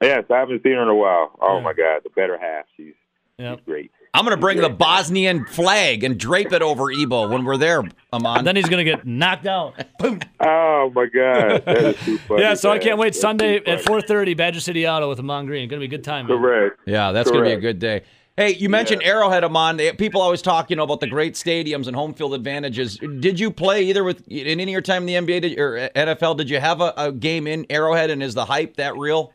Yes, 0.00 0.22
I 0.30 0.36
haven't 0.36 0.62
seen 0.62 0.74
her 0.74 0.82
in 0.82 0.88
a 0.88 0.94
while. 0.94 1.32
Oh 1.40 1.56
Yeah. 1.56 1.64
my 1.64 1.72
God, 1.72 2.02
the 2.04 2.10
better 2.10 2.38
half. 2.38 2.66
She's, 2.76 2.94
Yep. 3.38 3.58
she's 3.58 3.64
great. 3.66 3.90
I'm 4.16 4.24
going 4.24 4.34
to 4.34 4.40
bring 4.40 4.62
the 4.62 4.70
Bosnian 4.70 5.44
flag 5.44 6.02
and 6.02 6.18
drape 6.18 6.50
it 6.52 6.62
over 6.62 6.90
Ebo 6.90 7.28
when 7.28 7.44
we're 7.44 7.58
there, 7.58 7.82
Ahman. 8.14 8.38
And 8.38 8.46
then 8.46 8.56
he's 8.56 8.68
gonna 8.68 8.82
get 8.82 9.06
knocked 9.06 9.46
out. 9.46 9.74
Boom. 9.98 10.20
Oh 10.40 10.90
my 10.94 11.04
God, 11.04 11.62
that 11.66 11.76
is 11.84 11.96
too 12.02 12.16
funny. 12.28 12.40
Yeah, 12.40 12.54
so 12.54 12.70
I 12.70 12.78
can't 12.78 12.98
wait. 12.98 13.08
That's 13.08 13.20
Sunday 13.20 13.56
at 13.56 13.84
4:30, 13.84 14.34
Badger 14.34 14.60
City 14.60 14.88
Auto 14.88 15.10
with 15.10 15.18
Ahman 15.18 15.44
Green. 15.44 15.68
Gonna 15.68 15.80
be 15.80 15.84
a 15.86 15.88
good 15.88 16.02
time. 16.02 16.26
man. 16.26 16.38
Correct. 16.38 16.80
Yeah, 16.86 17.12
that's 17.12 17.30
going 17.30 17.44
to 17.44 17.50
be 17.50 17.54
a 17.54 17.60
good 17.60 17.78
day. 17.78 18.04
Hey, 18.38 18.54
you 18.54 18.68
mentioned 18.68 19.02
Arrowhead, 19.02 19.44
Ahman. 19.44 19.78
People 19.96 20.20
always 20.20 20.42
talk, 20.42 20.68
you 20.70 20.76
know, 20.76 20.82
about 20.82 21.00
the 21.00 21.06
great 21.06 21.34
stadiums 21.34 21.86
and 21.86 21.96
home 21.96 22.12
field 22.12 22.34
advantages. 22.34 22.98
Did 22.98 23.40
you 23.40 23.50
play 23.50 23.84
either 23.84 24.04
with 24.04 24.26
in 24.28 24.46
any 24.46 24.64
of 24.64 24.68
your 24.68 24.82
time 24.82 25.08
in 25.08 25.26
the 25.26 25.34
NBA 25.34 25.40
did, 25.42 25.58
or 25.58 25.88
NFL? 25.96 26.36
Did 26.36 26.50
you 26.50 26.60
have 26.60 26.80
a, 26.80 26.92
a 26.96 27.12
game 27.12 27.46
in 27.46 27.64
Arrowhead, 27.70 28.10
and 28.10 28.22
is 28.22 28.34
the 28.34 28.44
hype 28.44 28.76
that 28.76 28.96
real? 28.96 29.32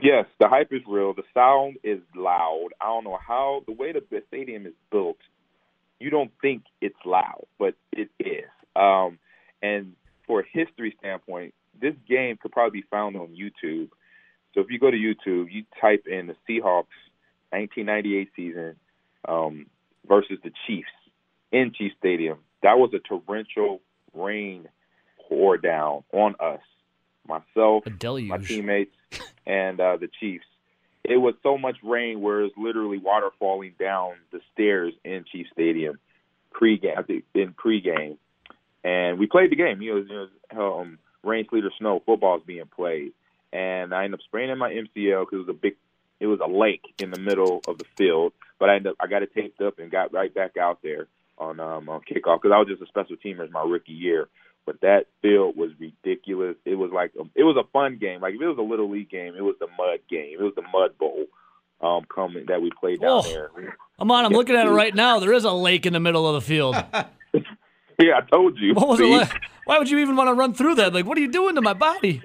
Yes, 0.00 0.26
the 0.40 0.48
hype 0.48 0.72
is 0.72 0.82
real. 0.86 1.14
The 1.14 1.22
sound 1.32 1.78
is 1.82 2.00
loud. 2.14 2.68
I 2.80 2.86
don't 2.86 3.04
know 3.04 3.18
how 3.26 3.62
the 3.66 3.72
way 3.72 3.92
the 3.92 4.02
stadium 4.28 4.66
is 4.66 4.74
built. 4.90 5.18
You 5.98 6.10
don't 6.10 6.30
think 6.42 6.64
it's 6.82 6.98
loud, 7.04 7.44
but 7.58 7.74
it 7.92 8.10
is. 8.18 8.44
Um, 8.74 9.18
and 9.62 9.94
for 10.26 10.40
a 10.40 10.44
history 10.52 10.94
standpoint, 10.98 11.54
this 11.80 11.94
game 12.08 12.36
could 12.40 12.52
probably 12.52 12.80
be 12.80 12.86
found 12.90 13.16
on 13.16 13.28
YouTube. 13.28 13.88
So 14.54 14.60
if 14.60 14.66
you 14.70 14.78
go 14.78 14.90
to 14.90 14.96
YouTube, 14.96 15.46
you 15.50 15.64
type 15.80 16.04
in 16.06 16.26
the 16.26 16.34
Seahawks 16.48 16.92
1998 17.50 18.30
season 18.36 18.76
um, 19.26 19.66
versus 20.06 20.38
the 20.44 20.50
Chiefs 20.66 20.88
in 21.52 21.72
Chiefs 21.76 21.94
Stadium. 21.98 22.38
That 22.62 22.78
was 22.78 22.90
a 22.94 22.98
torrential 22.98 23.80
rain 24.14 24.68
pour 25.28 25.56
down 25.56 26.04
on 26.12 26.34
us, 26.40 26.60
myself, 27.28 27.84
my 28.28 28.38
teammates 28.38 28.94
and 29.46 29.80
uh, 29.80 29.96
the 29.96 30.08
Chiefs. 30.20 30.44
It 31.04 31.18
was 31.18 31.34
so 31.42 31.56
much 31.56 31.76
rain 31.84 32.20
where 32.20 32.42
it's 32.42 32.56
literally 32.56 32.98
water 32.98 33.30
falling 33.38 33.74
down 33.78 34.14
the 34.32 34.40
stairs 34.52 34.92
in 35.04 35.24
Chiefs 35.30 35.50
Stadium 35.52 35.98
pre-game. 36.50 36.94
I 36.98 37.02
think 37.02 37.24
in 37.34 37.52
pre-game, 37.52 38.18
and 38.82 39.18
we 39.18 39.26
played 39.26 39.50
the 39.50 39.56
game. 39.56 39.80
You 39.82 39.94
know, 39.94 40.00
it 40.00 40.28
was, 40.54 40.80
um, 40.82 40.98
rain, 41.22 41.46
sleet, 41.48 41.64
or 41.64 41.70
snow. 41.78 42.02
Football's 42.04 42.42
being 42.46 42.64
played, 42.74 43.12
and 43.52 43.94
I 43.94 44.04
ended 44.04 44.20
up 44.20 44.24
spraining 44.24 44.58
my 44.58 44.70
MCL 44.70 45.24
because 45.24 45.32
it 45.32 45.46
was 45.46 45.48
a 45.48 45.52
big, 45.52 45.76
it 46.18 46.26
was 46.26 46.40
a 46.40 46.48
lake 46.48 46.82
in 46.98 47.10
the 47.10 47.20
middle 47.20 47.60
of 47.68 47.78
the 47.78 47.84
field. 47.96 48.32
But 48.58 48.70
I 48.70 48.76
ended 48.76 48.92
up, 48.92 48.96
I 49.00 49.06
got 49.06 49.22
it 49.22 49.34
taped 49.34 49.60
up 49.60 49.78
and 49.78 49.90
got 49.90 50.12
right 50.12 50.32
back 50.34 50.56
out 50.56 50.78
there 50.82 51.06
on 51.38 51.60
um, 51.60 51.88
on 51.88 52.00
kickoff 52.00 52.40
because 52.42 52.54
I 52.54 52.58
was 52.58 52.68
just 52.68 52.82
a 52.82 52.86
special 52.86 53.16
teamer 53.16 53.46
in 53.46 53.52
my 53.52 53.62
rookie 53.62 53.92
year. 53.92 54.28
But 54.66 54.80
that 54.82 55.06
field 55.22 55.56
was 55.56 55.70
ridiculous. 55.78 56.56
It 56.64 56.74
was 56.74 56.90
like 56.92 57.12
um, 57.18 57.30
it 57.34 57.44
was 57.44 57.56
a 57.56 57.66
fun 57.72 57.96
game. 57.98 58.20
Like 58.20 58.34
if 58.34 58.40
it 58.42 58.46
was 58.46 58.58
a 58.58 58.62
little 58.62 58.90
league 58.90 59.08
game, 59.08 59.34
it 59.36 59.42
was 59.42 59.54
the 59.60 59.68
mud 59.78 60.00
game. 60.10 60.36
It 60.38 60.42
was 60.42 60.54
the 60.56 60.62
mud 60.72 60.98
bowl 60.98 61.24
um, 61.80 62.04
coming 62.12 62.46
that 62.48 62.60
we 62.60 62.70
played 62.80 63.00
down 63.00 63.10
Oh. 63.10 63.22
there. 63.22 63.50
Ahman, 63.98 64.24
I'm 64.26 64.32
looking 64.32 64.56
at 64.56 64.66
it 64.66 64.70
right 64.70 64.94
now. 64.94 65.20
There 65.20 65.32
is 65.32 65.44
a 65.44 65.52
lake 65.52 65.86
in 65.86 65.92
the 65.92 66.00
middle 66.00 66.26
of 66.26 66.34
the 66.34 66.40
field. 66.40 66.76
Yeah, 67.98 68.18
I 68.18 68.20
told 68.30 68.58
you. 68.58 68.74
What 68.74 68.88
was 68.88 68.98
See? 68.98 69.10
it 69.10 69.16
like? 69.16 69.32
Why 69.64 69.78
would 69.78 69.88
you 69.88 69.96
even 70.00 70.16
want 70.16 70.28
to 70.28 70.34
run 70.34 70.52
through 70.52 70.74
that? 70.74 70.92
Like, 70.92 71.06
what 71.06 71.16
are 71.16 71.20
you 71.22 71.32
doing 71.32 71.54
to 71.54 71.62
my 71.62 71.72
body? 71.72 72.20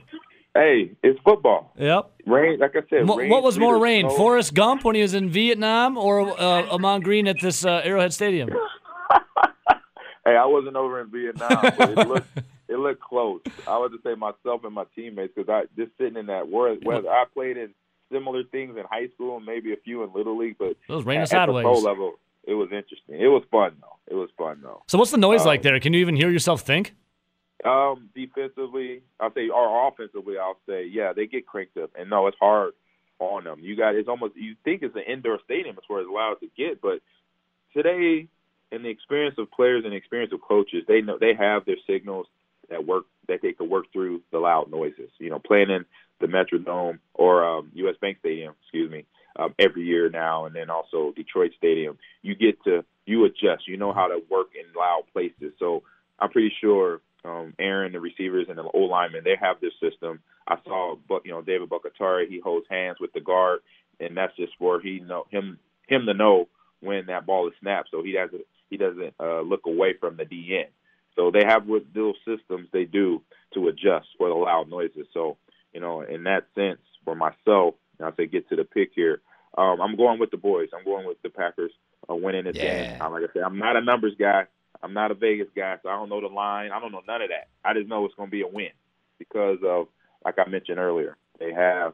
Hey, 0.53 0.91
it's 1.01 1.17
football. 1.23 1.71
Yep. 1.77 2.11
Rain, 2.27 2.59
like 2.59 2.75
I 2.75 2.81
said. 2.89 3.05
Mo- 3.05 3.15
rain, 3.15 3.29
what 3.29 3.41
was 3.41 3.57
more 3.57 3.79
rain, 3.79 4.09
snow. 4.09 4.17
Forrest 4.17 4.53
Gump 4.53 4.83
when 4.83 4.95
he 4.95 5.01
was 5.01 5.13
in 5.13 5.29
Vietnam, 5.29 5.97
or 5.97 6.29
uh, 6.37 6.67
Ahman 6.73 6.99
Green 7.03 7.25
at 7.25 7.37
this 7.39 7.63
uh, 7.63 7.79
Arrowhead 7.85 8.11
Stadium? 8.11 8.49
hey, 10.26 10.36
I 10.36 10.45
wasn't 10.45 10.76
over 10.76 10.99
in 11.01 11.09
Vietnam, 11.11 11.49
but 11.78 11.89
it 11.89 12.07
looked 12.07 12.28
it 12.69 12.78
looked 12.78 13.01
close. 13.01 13.41
I 13.67 13.78
would 13.78 13.91
just 13.91 14.03
say 14.03 14.15
myself 14.15 14.63
and 14.63 14.74
my 14.74 14.86
teammates 14.95 15.34
because 15.36 15.49
I 15.49 15.63
just 15.82 15.91
sitting 15.97 16.17
in 16.17 16.28
that 16.28 16.49
weather. 16.49 17.09
I 17.09 17.26
played 17.34 17.57
in 17.57 17.69
similar 18.11 18.43
things 18.43 18.76
in 18.78 18.84
high 18.89 19.07
school 19.15 19.38
and 19.38 19.45
maybe 19.45 19.72
a 19.74 19.78
few 19.78 20.03
in 20.03 20.11
little 20.13 20.38
league, 20.38 20.57
but 20.59 20.76
It 20.88 20.93
was 20.93 21.05
raining 21.05 21.22
at, 21.24 21.34
at 21.34 21.45
the 21.47 21.53
sideways. 21.53 21.63
pro 21.63 21.80
level, 21.80 22.13
it 22.43 22.53
was 22.53 22.69
interesting. 22.72 23.15
It 23.19 23.28
was 23.28 23.43
fun 23.51 23.76
though. 23.82 23.97
It 24.07 24.15
was 24.15 24.30
fun 24.38 24.59
though. 24.61 24.84
So 24.88 24.97
what's 24.97 25.11
the 25.11 25.17
noise 25.17 25.41
Um, 25.41 25.47
like 25.47 25.61
there? 25.61 25.80
Can 25.80 25.93
you 25.93 25.99
even 26.01 26.15
hear 26.15 26.30
yourself 26.30 26.61
think? 26.61 26.93
Um, 27.63 28.09
defensively, 28.15 29.03
I'll 29.19 29.32
say, 29.34 29.49
or 29.49 29.88
offensively, 29.88 30.36
I'll 30.39 30.57
say, 30.67 30.86
yeah, 30.86 31.13
they 31.13 31.28
get 31.28 31.45
cranked 31.45 31.78
up, 31.78 31.91
and 31.97 32.09
no, 32.09 32.26
it's 32.28 32.38
hard 32.39 32.74
on 33.19 33.43
them. 33.43 33.59
You 33.61 33.76
got 33.78 33.93
it's 33.95 34.09
almost 34.09 34.36
you 34.36 34.55
think 34.63 34.82
it's 34.82 34.95
an 34.95 35.03
indoor 35.07 35.38
stadium 35.45 35.78
as 35.78 35.84
far 35.88 35.99
as 36.01 36.07
allowed 36.07 36.39
to 36.41 36.47
get, 36.57 36.82
but 36.82 37.01
today, 37.76 38.28
in 38.72 38.84
the 38.84 38.89
experience 38.89 39.36
of 39.38 39.51
players 39.51 39.84
and 39.84 39.93
the 39.93 39.97
experience 39.97 40.34
of 40.34 40.41
coaches, 40.41 40.84
they 40.88 41.01
know 41.01 41.17
they 41.19 41.34
have 41.38 41.65
their 41.65 41.78
signals 41.88 42.28
that 42.69 42.86
work 42.86 43.05
that 43.28 43.39
they 43.41 43.53
can 43.53 43.69
work 43.69 43.86
through 43.91 44.22
the 44.32 44.39
loud 44.39 44.72
noises. 44.72 45.09
You 45.19 45.30
know, 45.30 45.39
playing 45.39 45.69
in 45.69 45.86
the 46.19 46.28
Metrodome 46.28 46.99
or 47.13 47.43
um, 47.43 47.72
U.S. 47.76 47.95
Bank 48.01 48.17
Stadium, 48.19 48.55
excuse 48.61 48.89
me, 48.89 49.05
um, 49.38 49.53
every 49.59 49.84
year 49.84 50.09
now, 50.09 50.45
and 50.45 50.55
then 50.55 50.69
also 50.69 51.13
Detroit 51.15 51.51
Stadium. 51.57 51.97
You 52.22 52.36
get 52.36 52.63
to 52.63 52.84
you 53.05 53.26
adjust. 53.26 53.67
You 53.67 53.78
know 53.78 53.93
how 53.93 54.07
to 54.07 54.22
work 54.30 54.47
in 54.55 54.65
loud 54.78 55.03
places. 55.11 55.53
So 55.59 55.84
I'm 56.19 56.30
pretty 56.30 56.53
sure 56.61 57.01
um, 57.26 57.53
Aaron, 57.59 57.91
the 57.91 57.99
receivers, 57.99 58.47
and 58.49 58.57
the 58.57 58.63
O 58.63 58.80
linemen, 58.80 59.24
they 59.24 59.36
have 59.39 59.59
this 59.59 59.74
system. 59.82 60.22
I 60.47 60.57
saw, 60.63 60.95
but 61.07 61.26
you 61.26 61.32
know, 61.32 61.41
David 61.41 61.69
Bakhtiari, 61.69 62.28
he 62.30 62.39
holds 62.39 62.65
hands 62.69 62.97
with 62.99 63.13
the 63.13 63.19
guard, 63.19 63.59
and 63.99 64.15
that's 64.15 64.36
just 64.36 64.53
for 64.57 64.80
he 64.80 64.99
know 64.99 65.26
him 65.30 65.59
him 65.88 66.05
to 66.05 66.13
know 66.13 66.47
when 66.80 67.07
that 67.07 67.26
ball 67.26 67.47
is 67.47 67.53
snapped, 67.61 67.89
so 67.91 68.01
he 68.01 68.13
doesn't 68.13 68.41
he 68.72 68.78
doesn't 68.78 69.13
uh, 69.19 69.41
look 69.41 69.67
away 69.67 69.93
from 69.99 70.17
the 70.17 70.26
DN. 70.26 70.65
So 71.15 71.30
they 71.30 71.43
have 71.45 71.67
what 71.67 71.84
little 71.93 72.15
systems 72.26 72.69
they 72.74 72.86
do 72.86 73.22
to 73.53 73.67
adjust 73.67 74.07
for 74.17 74.30
the 74.30 74.34
loud 74.34 74.69
noises. 74.69 75.05
So 75.13 75.38
you 75.74 75.80
know, 75.80 76.01
in 76.01 76.24
that 76.24 76.47
sense, 76.55 76.80
for 77.05 77.15
myself, 77.15 77.76
and 77.99 78.07
I 78.07 78.15
say 78.17 78.26
get 78.26 78.49
to 78.49 78.55
the 78.55 78.63
pick 78.63 78.91
here. 78.95 79.22
Um, 79.57 79.82
I'm 79.82 79.95
going 79.95 80.19
with 80.19 80.32
the 80.32 80.38
boys. 80.38 80.69
I'm 80.74 80.84
going 80.86 81.05
with 81.05 81.22
the 81.22 81.30
Packers 81.30 81.72
uh, 82.09 82.15
winning 82.15 82.45
this 82.45 82.55
Yeah. 82.55 82.86
game. 82.86 82.88
Uh, 82.99 83.09
Like 83.09 83.24
I 83.30 83.34
said, 83.34 83.43
I'm 83.43 83.57
not 83.59 83.76
a 83.76 83.82
numbers 83.82 84.15
guy. 84.17 84.47
I'm 84.84 84.93
not 84.93 85.11
a 85.11 85.13
Vegas 85.13 85.47
guy, 85.55 85.78
so 85.84 85.89
I 85.89 85.93
don't 85.93 86.09
know 86.09 86.22
the 86.22 86.28
line. 86.28 86.72
I 86.72 86.80
don't 86.80 86.91
know 86.91 87.01
none 87.07 87.22
of 87.22 87.30
that. 87.30 87.49
I 87.63 87.74
just 87.74 87.88
know 87.88 88.05
it's 88.05 88.15
going 88.15 88.28
to 88.30 88.32
be 88.32 88.41
a 88.41 88.47
win 88.47 88.72
because 89.19 89.59
of, 89.63 89.88
like 90.26 90.39
I 90.39 90.49
mentioned 90.49 90.80
earlier, 90.80 91.17
they 91.39 91.53
have 91.53 91.93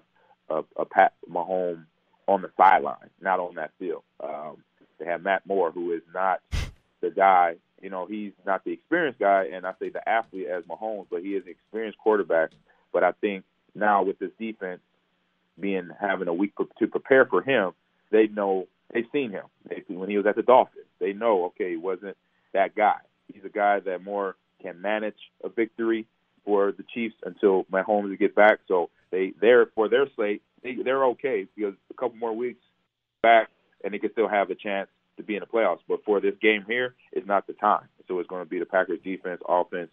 a, 0.49 0.63
a 0.77 0.85
Pat 0.85 1.13
Mahomes 1.29 1.83
on 2.27 2.41
the 2.41 2.49
sideline, 2.55 3.09
not 3.19 3.39
on 3.39 3.55
that 3.55 3.71
field. 3.79 4.03
Um, 4.23 4.63
they 4.99 5.05
have 5.05 5.21
Matt 5.23 5.45
Moore, 5.45 5.71
who 5.71 5.91
is 5.93 6.01
not 6.13 6.39
the 7.07 7.15
guy. 7.15 7.55
You 7.81 7.89
know, 7.89 8.05
he's 8.05 8.31
not 8.45 8.63
the 8.63 8.71
experienced 8.71 9.19
guy, 9.19 9.49
and 9.53 9.65
I 9.65 9.73
say 9.79 9.89
the 9.89 10.07
athlete 10.07 10.47
as 10.47 10.63
Mahomes, 10.63 11.07
but 11.11 11.21
he 11.21 11.29
is 11.29 11.43
an 11.45 11.51
experienced 11.51 11.99
quarterback. 11.99 12.49
But 12.91 13.03
I 13.03 13.11
think 13.11 13.43
now 13.75 14.03
with 14.03 14.17
this 14.19 14.31
defense 14.39 14.81
being 15.59 15.89
having 15.99 16.27
a 16.27 16.33
week 16.33 16.53
to 16.79 16.87
prepare 16.87 17.25
for 17.25 17.41
him, 17.41 17.73
they 18.11 18.27
know 18.27 18.67
they've 18.93 19.05
seen 19.11 19.31
him. 19.31 19.43
They, 19.69 19.83
when 19.93 20.09
he 20.09 20.17
was 20.17 20.25
at 20.25 20.35
the 20.35 20.41
Dolphins, 20.41 20.85
they 20.99 21.13
know 21.13 21.45
okay, 21.45 21.71
he 21.71 21.77
wasn't 21.77 22.17
that 22.53 22.75
guy. 22.75 22.97
He's 23.31 23.43
a 23.45 23.49
guy 23.49 23.79
that 23.81 24.03
more 24.03 24.35
can 24.61 24.81
manage 24.81 25.17
a 25.43 25.49
victory 25.49 26.07
for 26.45 26.71
the 26.71 26.83
Chiefs 26.93 27.15
until 27.23 27.65
Mahomes 27.65 28.17
gets 28.17 28.33
back. 28.33 28.59
So 28.67 28.89
they 29.11 29.33
there 29.39 29.67
for 29.75 29.89
their 29.89 30.07
slate, 30.15 30.41
they, 30.63 30.75
they're 30.83 31.05
okay 31.07 31.45
because 31.55 31.75
a 31.91 31.93
couple 31.93 32.17
more 32.17 32.35
weeks 32.35 32.63
back, 33.21 33.49
and 33.83 33.93
they 33.93 33.99
can 33.99 34.11
still 34.13 34.27
have 34.27 34.49
a 34.49 34.55
chance 34.55 34.89
to 35.17 35.23
be 35.23 35.35
in 35.35 35.41
the 35.41 35.45
playoffs. 35.45 35.79
But 35.87 36.03
for 36.05 36.21
this 36.21 36.35
game 36.41 36.63
here, 36.67 36.95
it's 37.11 37.27
not 37.27 37.47
the 37.47 37.53
time. 37.53 37.87
So 38.07 38.19
it's 38.19 38.29
going 38.29 38.43
to 38.43 38.49
be 38.49 38.59
the 38.59 38.65
Packers 38.65 38.99
defense, 39.03 39.41
offense, 39.47 39.89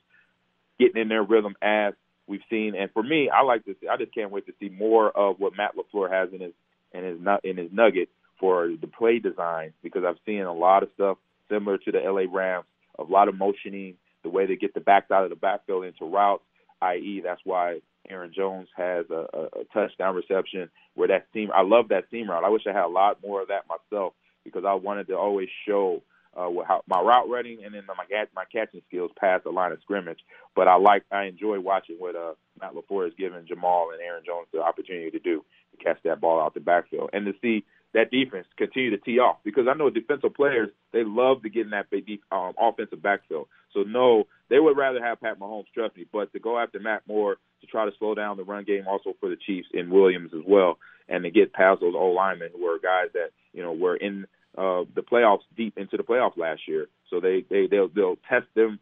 getting 0.78 1.00
in 1.00 1.08
their 1.08 1.22
rhythm 1.22 1.54
as 1.62 1.94
we've 2.26 2.40
seen. 2.50 2.74
And 2.76 2.90
for 2.92 3.02
me, 3.02 3.28
I 3.28 3.42
like 3.42 3.64
to 3.64 3.74
see. 3.80 3.88
I 3.88 3.96
just 3.96 4.14
can't 4.14 4.30
wait 4.30 4.46
to 4.46 4.52
see 4.60 4.68
more 4.68 5.10
of 5.10 5.40
what 5.40 5.56
Matt 5.56 5.72
Lafleur 5.76 6.10
has 6.10 6.32
in 6.32 6.40
his 6.40 6.52
in 6.92 7.04
his 7.04 7.18
in 7.42 7.56
his 7.56 7.72
nugget 7.72 8.08
for 8.38 8.68
the 8.80 8.86
play 8.86 9.18
design 9.18 9.72
because 9.82 10.04
I've 10.06 10.18
seen 10.26 10.42
a 10.42 10.52
lot 10.52 10.82
of 10.82 10.90
stuff 10.94 11.18
similar 11.50 11.78
to 11.78 11.92
the 11.92 11.98
LA 11.98 12.24
Rams, 12.32 12.66
a 12.98 13.02
lot 13.02 13.28
of 13.28 13.36
motioning, 13.36 13.94
the 14.22 14.28
way 14.30 14.46
they 14.46 14.56
get 14.56 14.74
the 14.74 14.80
backs 14.80 15.10
out 15.10 15.24
of 15.24 15.30
the 15.30 15.36
backfield 15.36 15.84
into 15.84 16.04
routes, 16.04 16.42
i.e., 16.80 17.20
that's 17.22 17.40
why 17.44 17.80
Aaron 18.08 18.32
Jones 18.34 18.68
has 18.76 19.06
a, 19.10 19.26
a, 19.32 19.42
a 19.60 19.64
touchdown 19.72 20.14
reception 20.14 20.68
where 20.94 21.08
that 21.08 21.26
seam. 21.32 21.50
I 21.54 21.62
love 21.62 21.88
that 21.88 22.04
seam 22.10 22.28
route. 22.28 22.44
I 22.44 22.48
wish 22.48 22.62
I 22.66 22.72
had 22.72 22.84
a 22.84 22.88
lot 22.88 23.18
more 23.22 23.42
of 23.42 23.48
that 23.48 23.64
myself 23.68 24.14
because 24.44 24.64
I 24.66 24.74
wanted 24.74 25.08
to 25.08 25.16
always 25.16 25.48
show 25.66 26.02
uh, 26.36 26.50
how, 26.66 26.82
my 26.86 27.00
route 27.00 27.28
running 27.28 27.64
and 27.64 27.74
then 27.74 27.84
my 27.86 27.94
my 28.34 28.44
catching 28.52 28.82
skills 28.88 29.10
past 29.18 29.44
the 29.44 29.50
line 29.50 29.72
of 29.72 29.80
scrimmage. 29.82 30.18
But 30.54 30.68
I 30.68 30.76
like 30.76 31.04
I 31.10 31.24
enjoy 31.24 31.60
watching 31.60 31.96
what 31.98 32.16
uh, 32.16 32.34
Matt 32.60 32.74
Lafleur 32.74 33.04
has 33.04 33.14
given 33.14 33.46
Jamaal 33.46 33.92
and 33.92 34.02
Aaron 34.02 34.24
Jones 34.26 34.48
the 34.52 34.60
opportunity 34.60 35.10
to 35.10 35.18
do 35.18 35.44
to 35.76 35.84
catch 35.84 35.98
that 36.04 36.20
ball 36.20 36.40
out 36.40 36.54
the 36.54 36.60
backfield 36.60 37.10
and 37.12 37.26
to 37.26 37.32
see 37.40 37.64
that 37.92 38.10
defense 38.10 38.46
continue 38.56 38.90
to 38.90 38.98
tee 38.98 39.20
off 39.20 39.38
because 39.44 39.66
I 39.70 39.74
know 39.74 39.88
defensive 39.88 40.34
players 40.34 40.68
they 40.92 41.04
love 41.04 41.42
to 41.42 41.48
get 41.48 41.66
in 41.66 41.70
that 41.70 41.90
big 41.90 42.06
um, 42.32 42.52
offensive 42.60 43.02
backfield. 43.02 43.46
So 43.72 43.82
no, 43.82 44.24
they 44.50 44.58
would 44.58 44.76
rather 44.76 45.02
have 45.02 45.20
Pat 45.20 45.38
Mahomes 45.38 45.66
trust 45.72 45.96
me, 45.96 46.06
but 46.12 46.32
to 46.32 46.40
go 46.40 46.58
after 46.58 46.80
Matt 46.80 47.02
Moore 47.06 47.36
to 47.64 47.70
try 47.70 47.84
to 47.84 47.96
slow 47.98 48.14
down 48.14 48.36
the 48.36 48.44
run 48.44 48.64
game 48.64 48.86
also 48.86 49.14
for 49.20 49.28
the 49.28 49.36
Chiefs 49.36 49.68
and 49.72 49.90
Williams 49.90 50.32
as 50.34 50.42
well, 50.46 50.78
and 51.08 51.24
to 51.24 51.30
get 51.30 51.52
past 51.52 51.80
those 51.80 51.94
old 51.94 52.14
linemen 52.14 52.50
who 52.54 52.66
are 52.66 52.78
guys 52.78 53.10
that 53.14 53.30
you 53.52 53.62
know 53.62 53.72
were 53.72 53.96
in 53.96 54.26
uh, 54.56 54.84
the 54.94 55.02
playoffs 55.02 55.42
deep 55.56 55.76
into 55.76 55.96
the 55.96 56.02
playoffs 56.02 56.36
last 56.36 56.62
year. 56.68 56.88
So 57.10 57.20
they 57.20 57.44
they 57.48 57.66
they'll 57.66 57.88
they'll 57.88 58.18
test 58.28 58.46
them 58.54 58.78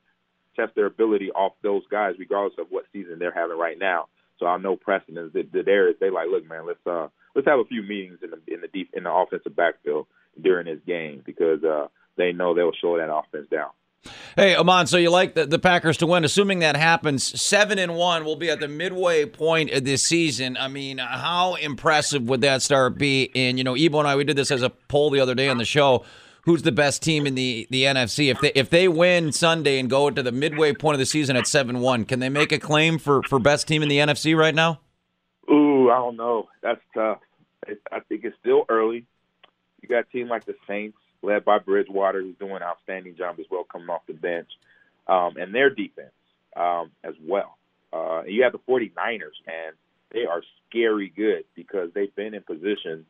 test 0.56 0.74
their 0.74 0.86
ability 0.86 1.30
off 1.30 1.52
those 1.62 1.82
guys 1.90 2.14
regardless 2.18 2.58
of 2.58 2.66
what 2.70 2.84
season 2.92 3.18
they're 3.18 3.32
having 3.32 3.58
right 3.58 3.78
now. 3.78 4.08
So 4.38 4.46
I 4.46 4.58
know 4.58 4.76
Preston 4.76 5.16
is 5.18 5.32
that 5.32 5.52
there 5.52 5.88
is 5.88 5.96
they 6.00 6.10
like 6.10 6.28
look 6.30 6.48
man 6.48 6.66
let's 6.66 6.84
uh 6.86 7.08
let's 7.34 7.46
have 7.46 7.60
a 7.60 7.64
few 7.64 7.82
meetings 7.82 8.18
in 8.22 8.30
the 8.30 8.40
in 8.52 8.60
the 8.60 8.68
deep 8.68 8.90
in 8.92 9.04
the 9.04 9.12
offensive 9.12 9.56
backfield 9.56 10.06
during 10.40 10.66
this 10.66 10.80
game 10.86 11.22
because 11.24 11.62
uh 11.64 11.86
they 12.16 12.32
know 12.32 12.54
they'll 12.54 12.72
slow 12.80 12.98
that 12.98 13.12
offense 13.12 13.48
down. 13.50 13.70
Hey, 14.34 14.54
Ahman, 14.54 14.86
so 14.86 14.96
you 14.96 15.10
like 15.10 15.34
the, 15.34 15.46
the 15.46 15.58
Packers 15.58 15.98
to 15.98 16.06
win. 16.06 16.24
Assuming 16.24 16.60
that 16.60 16.76
happens, 16.76 17.40
seven 17.40 17.78
and 17.78 17.94
one 17.94 18.24
will 18.24 18.36
be 18.36 18.50
at 18.50 18.60
the 18.60 18.68
midway 18.68 19.26
point 19.26 19.70
of 19.70 19.84
this 19.84 20.02
season. 20.02 20.56
I 20.56 20.68
mean, 20.68 20.98
how 20.98 21.54
impressive 21.56 22.22
would 22.28 22.40
that 22.40 22.62
start 22.62 22.98
be? 22.98 23.30
And, 23.34 23.58
you 23.58 23.64
know, 23.64 23.76
Ebo 23.76 23.98
and 23.98 24.08
I, 24.08 24.16
we 24.16 24.24
did 24.24 24.36
this 24.36 24.50
as 24.50 24.62
a 24.62 24.70
poll 24.70 25.10
the 25.10 25.20
other 25.20 25.34
day 25.34 25.48
on 25.48 25.58
the 25.58 25.64
show. 25.64 26.04
Who's 26.44 26.62
the 26.62 26.72
best 26.72 27.02
team 27.02 27.26
in 27.26 27.36
the, 27.36 27.68
the 27.70 27.84
NFC? 27.84 28.28
If 28.28 28.40
they 28.40 28.50
if 28.56 28.68
they 28.68 28.88
win 28.88 29.30
Sunday 29.30 29.78
and 29.78 29.88
go 29.88 30.10
to 30.10 30.22
the 30.22 30.32
midway 30.32 30.72
point 30.72 30.94
of 30.94 30.98
the 30.98 31.06
season 31.06 31.36
at 31.36 31.46
seven 31.46 31.78
one, 31.78 32.04
can 32.04 32.18
they 32.18 32.28
make 32.28 32.50
a 32.50 32.58
claim 32.58 32.98
for, 32.98 33.22
for 33.22 33.38
best 33.38 33.68
team 33.68 33.82
in 33.82 33.88
the 33.88 33.98
NFC 33.98 34.36
right 34.36 34.54
now? 34.54 34.80
Ooh, 35.48 35.88
I 35.90 35.98
don't 35.98 36.16
know. 36.16 36.48
That's 36.60 36.80
tough. 36.94 37.20
I 37.92 38.00
think 38.08 38.24
it's 38.24 38.36
still 38.40 38.64
early. 38.68 39.06
You 39.82 39.88
got 39.88 40.00
a 40.00 40.04
team 40.04 40.28
like 40.28 40.44
the 40.44 40.56
Saints 40.66 40.98
led 41.22 41.44
by 41.44 41.58
Bridgewater, 41.58 42.20
who's 42.22 42.36
doing 42.38 42.56
an 42.56 42.62
outstanding 42.62 43.16
job 43.16 43.36
as 43.38 43.46
well, 43.50 43.64
coming 43.64 43.88
off 43.88 44.02
the 44.06 44.14
bench, 44.14 44.48
um, 45.06 45.36
and 45.36 45.54
their 45.54 45.70
defense 45.70 46.12
um, 46.56 46.90
as 47.04 47.14
well. 47.22 47.56
Uh, 47.92 48.20
and 48.20 48.32
you 48.32 48.42
have 48.42 48.52
the 48.52 48.58
49ers, 48.58 49.38
and 49.46 49.76
they 50.12 50.24
are 50.26 50.42
scary 50.68 51.12
good 51.14 51.44
because 51.54 51.90
they've 51.94 52.14
been 52.14 52.34
in 52.34 52.42
position 52.42 53.06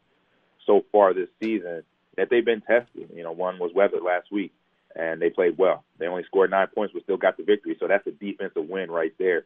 so 0.67 0.85
far 0.93 1.15
this 1.15 1.29
season 1.41 1.83
that 2.17 2.29
they've 2.31 2.45
been 2.45 2.61
tested. 2.61 3.11
You 3.15 3.23
know, 3.23 3.33
one 3.33 3.59
was 3.59 3.73
weathered 3.75 4.03
last 4.03 4.31
week, 4.31 4.53
and 4.95 5.21
they 5.21 5.31
played 5.31 5.57
well. 5.59 5.85
They 5.99 6.07
only 6.07 6.25
scored 6.25 6.51
nine 6.51 6.69
points, 6.75 6.93
but 6.93 7.03
still 7.05 7.17
got 7.17 7.37
the 7.37 7.45
victory. 7.45 7.77
So 7.81 7.89
that's 7.89 8.07
a 8.07 8.13
defensive 8.13 8.69
win 8.69 8.91
right 8.91 9.15
there. 9.19 9.45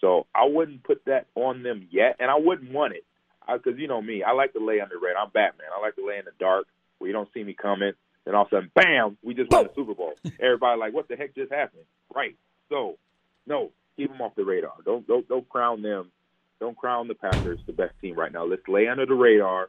So 0.00 0.26
I 0.34 0.46
wouldn't 0.46 0.84
put 0.84 1.04
that 1.06 1.26
on 1.34 1.62
them 1.62 1.88
yet, 1.90 2.16
and 2.20 2.30
I 2.30 2.36
wouldn't 2.38 2.72
want 2.72 2.94
it 2.94 3.04
because 3.50 3.78
you 3.78 3.88
know 3.88 4.02
me, 4.02 4.22
I 4.22 4.32
like 4.32 4.52
to 4.54 4.64
lay 4.64 4.80
under 4.80 4.98
red. 4.98 5.16
I'm 5.16 5.30
Batman. 5.30 5.68
I 5.76 5.80
like 5.80 5.96
to 5.96 6.06
lay 6.06 6.18
in 6.18 6.24
the 6.24 6.32
dark 6.38 6.66
where 6.98 7.08
you 7.08 7.14
don't 7.14 7.28
see 7.32 7.44
me 7.44 7.54
coming. 7.54 7.92
Then 8.24 8.34
all 8.34 8.42
of 8.42 8.48
a 8.48 8.56
sudden, 8.56 8.70
bam, 8.74 9.16
we 9.22 9.34
just 9.34 9.50
won 9.50 9.64
the 9.64 9.70
Super 9.74 9.94
Bowl. 9.94 10.14
Everybody 10.40 10.80
like, 10.80 10.92
what 10.92 11.08
the 11.08 11.16
heck 11.16 11.34
just 11.34 11.52
happened? 11.52 11.84
Right. 12.14 12.36
So, 12.68 12.98
no, 13.46 13.70
keep 13.96 14.10
them 14.10 14.20
off 14.20 14.34
the 14.34 14.44
radar. 14.44 14.72
Don't 14.84 15.06
don't 15.06 15.28
don't 15.28 15.48
crown 15.48 15.82
them. 15.82 16.10
Don't 16.58 16.76
crown 16.76 17.08
the 17.08 17.14
Packers 17.14 17.60
the 17.66 17.72
best 17.72 17.94
team 18.00 18.16
right 18.16 18.32
now. 18.32 18.44
Let's 18.44 18.66
lay 18.66 18.88
under 18.88 19.06
the 19.06 19.14
radar. 19.14 19.68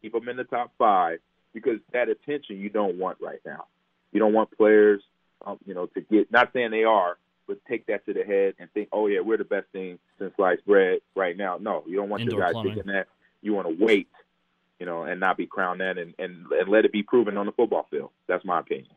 Keep 0.00 0.12
them 0.12 0.28
in 0.28 0.36
the 0.36 0.44
top 0.44 0.72
five 0.78 1.18
because 1.52 1.80
that 1.92 2.08
attention 2.08 2.58
you 2.58 2.70
don't 2.70 2.98
want 2.98 3.18
right 3.20 3.40
now. 3.44 3.66
You 4.12 4.20
don't 4.20 4.32
want 4.32 4.56
players, 4.56 5.02
um, 5.44 5.58
you 5.66 5.74
know, 5.74 5.86
to 5.86 6.00
get. 6.00 6.30
Not 6.30 6.52
saying 6.52 6.70
they 6.70 6.84
are, 6.84 7.18
but 7.46 7.58
take 7.68 7.86
that 7.86 8.06
to 8.06 8.14
the 8.14 8.22
head 8.22 8.54
and 8.58 8.70
think, 8.72 8.88
oh 8.92 9.06
yeah, 9.06 9.20
we're 9.20 9.36
the 9.36 9.44
best 9.44 9.66
team 9.72 9.98
since 10.18 10.32
sliced 10.36 10.64
bread 10.64 11.00
right 11.14 11.36
now. 11.36 11.58
No, 11.60 11.82
you 11.86 11.96
don't 11.96 12.08
want 12.08 12.22
Indoor 12.22 12.38
the 12.38 12.44
guys 12.44 12.52
plumbing. 12.52 12.74
thinking 12.74 12.92
that. 12.92 13.08
You 13.42 13.54
want 13.54 13.68
to 13.68 13.84
wait 13.84 14.08
you 14.78 14.86
know, 14.86 15.02
and 15.02 15.20
not 15.20 15.36
be 15.36 15.46
crowned 15.46 15.80
that 15.80 15.98
and, 15.98 16.14
and, 16.18 16.46
and 16.50 16.68
let 16.68 16.84
it 16.84 16.92
be 16.92 17.02
proven 17.02 17.36
on 17.36 17.46
the 17.46 17.52
football 17.52 17.86
field. 17.90 18.10
That's 18.28 18.44
my 18.44 18.60
opinion. 18.60 18.88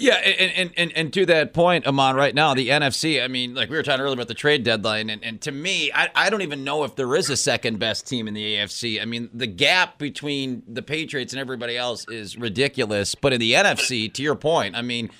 Yeah, 0.00 0.14
and, 0.14 0.70
and, 0.76 0.92
and, 0.92 1.12
to 1.14 1.26
that 1.26 1.52
point, 1.52 1.84
Ahman, 1.84 2.14
right 2.14 2.32
now, 2.32 2.54
the 2.54 2.68
NFC, 2.68 3.20
I 3.20 3.26
mean, 3.26 3.56
like 3.56 3.68
we 3.68 3.76
were 3.76 3.82
talking 3.82 4.00
earlier 4.00 4.14
about 4.14 4.28
the 4.28 4.34
trade 4.34 4.62
deadline, 4.62 5.10
and, 5.10 5.24
and 5.24 5.40
to 5.40 5.50
me, 5.50 5.90
I, 5.92 6.08
I 6.14 6.30
don't 6.30 6.42
even 6.42 6.62
know 6.62 6.84
if 6.84 6.94
there 6.94 7.16
is 7.16 7.28
a 7.30 7.36
second 7.36 7.80
best 7.80 8.06
team 8.06 8.28
in 8.28 8.34
the 8.34 8.54
AFC. 8.54 9.02
I 9.02 9.06
mean, 9.06 9.28
the 9.34 9.48
gap 9.48 9.98
between 9.98 10.62
the 10.68 10.82
Patriots 10.82 11.32
and 11.32 11.40
everybody 11.40 11.76
else 11.76 12.06
is 12.08 12.36
ridiculous. 12.36 13.16
But 13.16 13.32
in 13.32 13.40
the 13.40 13.54
NFC, 13.54 14.12
to 14.12 14.22
your 14.22 14.36
point, 14.36 14.76
I 14.76 14.82
mean, 14.82 15.10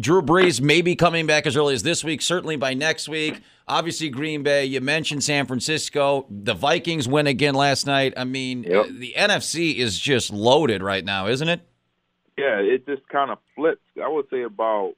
Drew 0.00 0.20
Brees 0.20 0.60
may 0.60 0.82
be 0.82 0.94
coming 0.94 1.26
back 1.26 1.46
as 1.46 1.56
early 1.56 1.74
as 1.74 1.82
this 1.82 2.04
week, 2.04 2.20
certainly 2.20 2.56
by 2.56 2.74
next 2.74 3.08
week. 3.08 3.40
Obviously, 3.66 4.10
Green 4.10 4.42
Bay. 4.42 4.66
You 4.66 4.80
mentioned 4.80 5.24
San 5.24 5.46
Francisco. 5.46 6.26
The 6.28 6.52
Vikings 6.52 7.08
win 7.08 7.26
again 7.26 7.54
last 7.54 7.86
night. 7.86 8.12
I 8.16 8.24
mean, 8.24 8.64
yep. 8.64 8.86
the 8.90 9.14
NFC 9.16 9.76
is 9.76 9.98
just 9.98 10.30
loaded 10.30 10.82
right 10.82 11.04
now, 11.04 11.28
isn't 11.28 11.48
it? 11.48 11.62
Yeah, 12.36 12.58
it 12.58 12.86
just 12.86 13.08
kind 13.08 13.30
of 13.30 13.38
flips. 13.54 13.80
I 14.02 14.08
would 14.08 14.28
say 14.30 14.42
about 14.42 14.94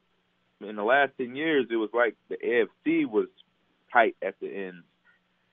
in 0.61 0.77
the 0.77 0.85
last 0.85 1.12
ten 1.18 1.37
years, 1.37 1.66
it 1.70 1.77
was 1.77 1.91
like 1.93 2.16
the 2.29 2.37
AFC 2.37 3.07
was 3.07 3.27
tight 3.93 4.16
at 4.22 4.35
the 4.41 4.49
end 4.49 4.83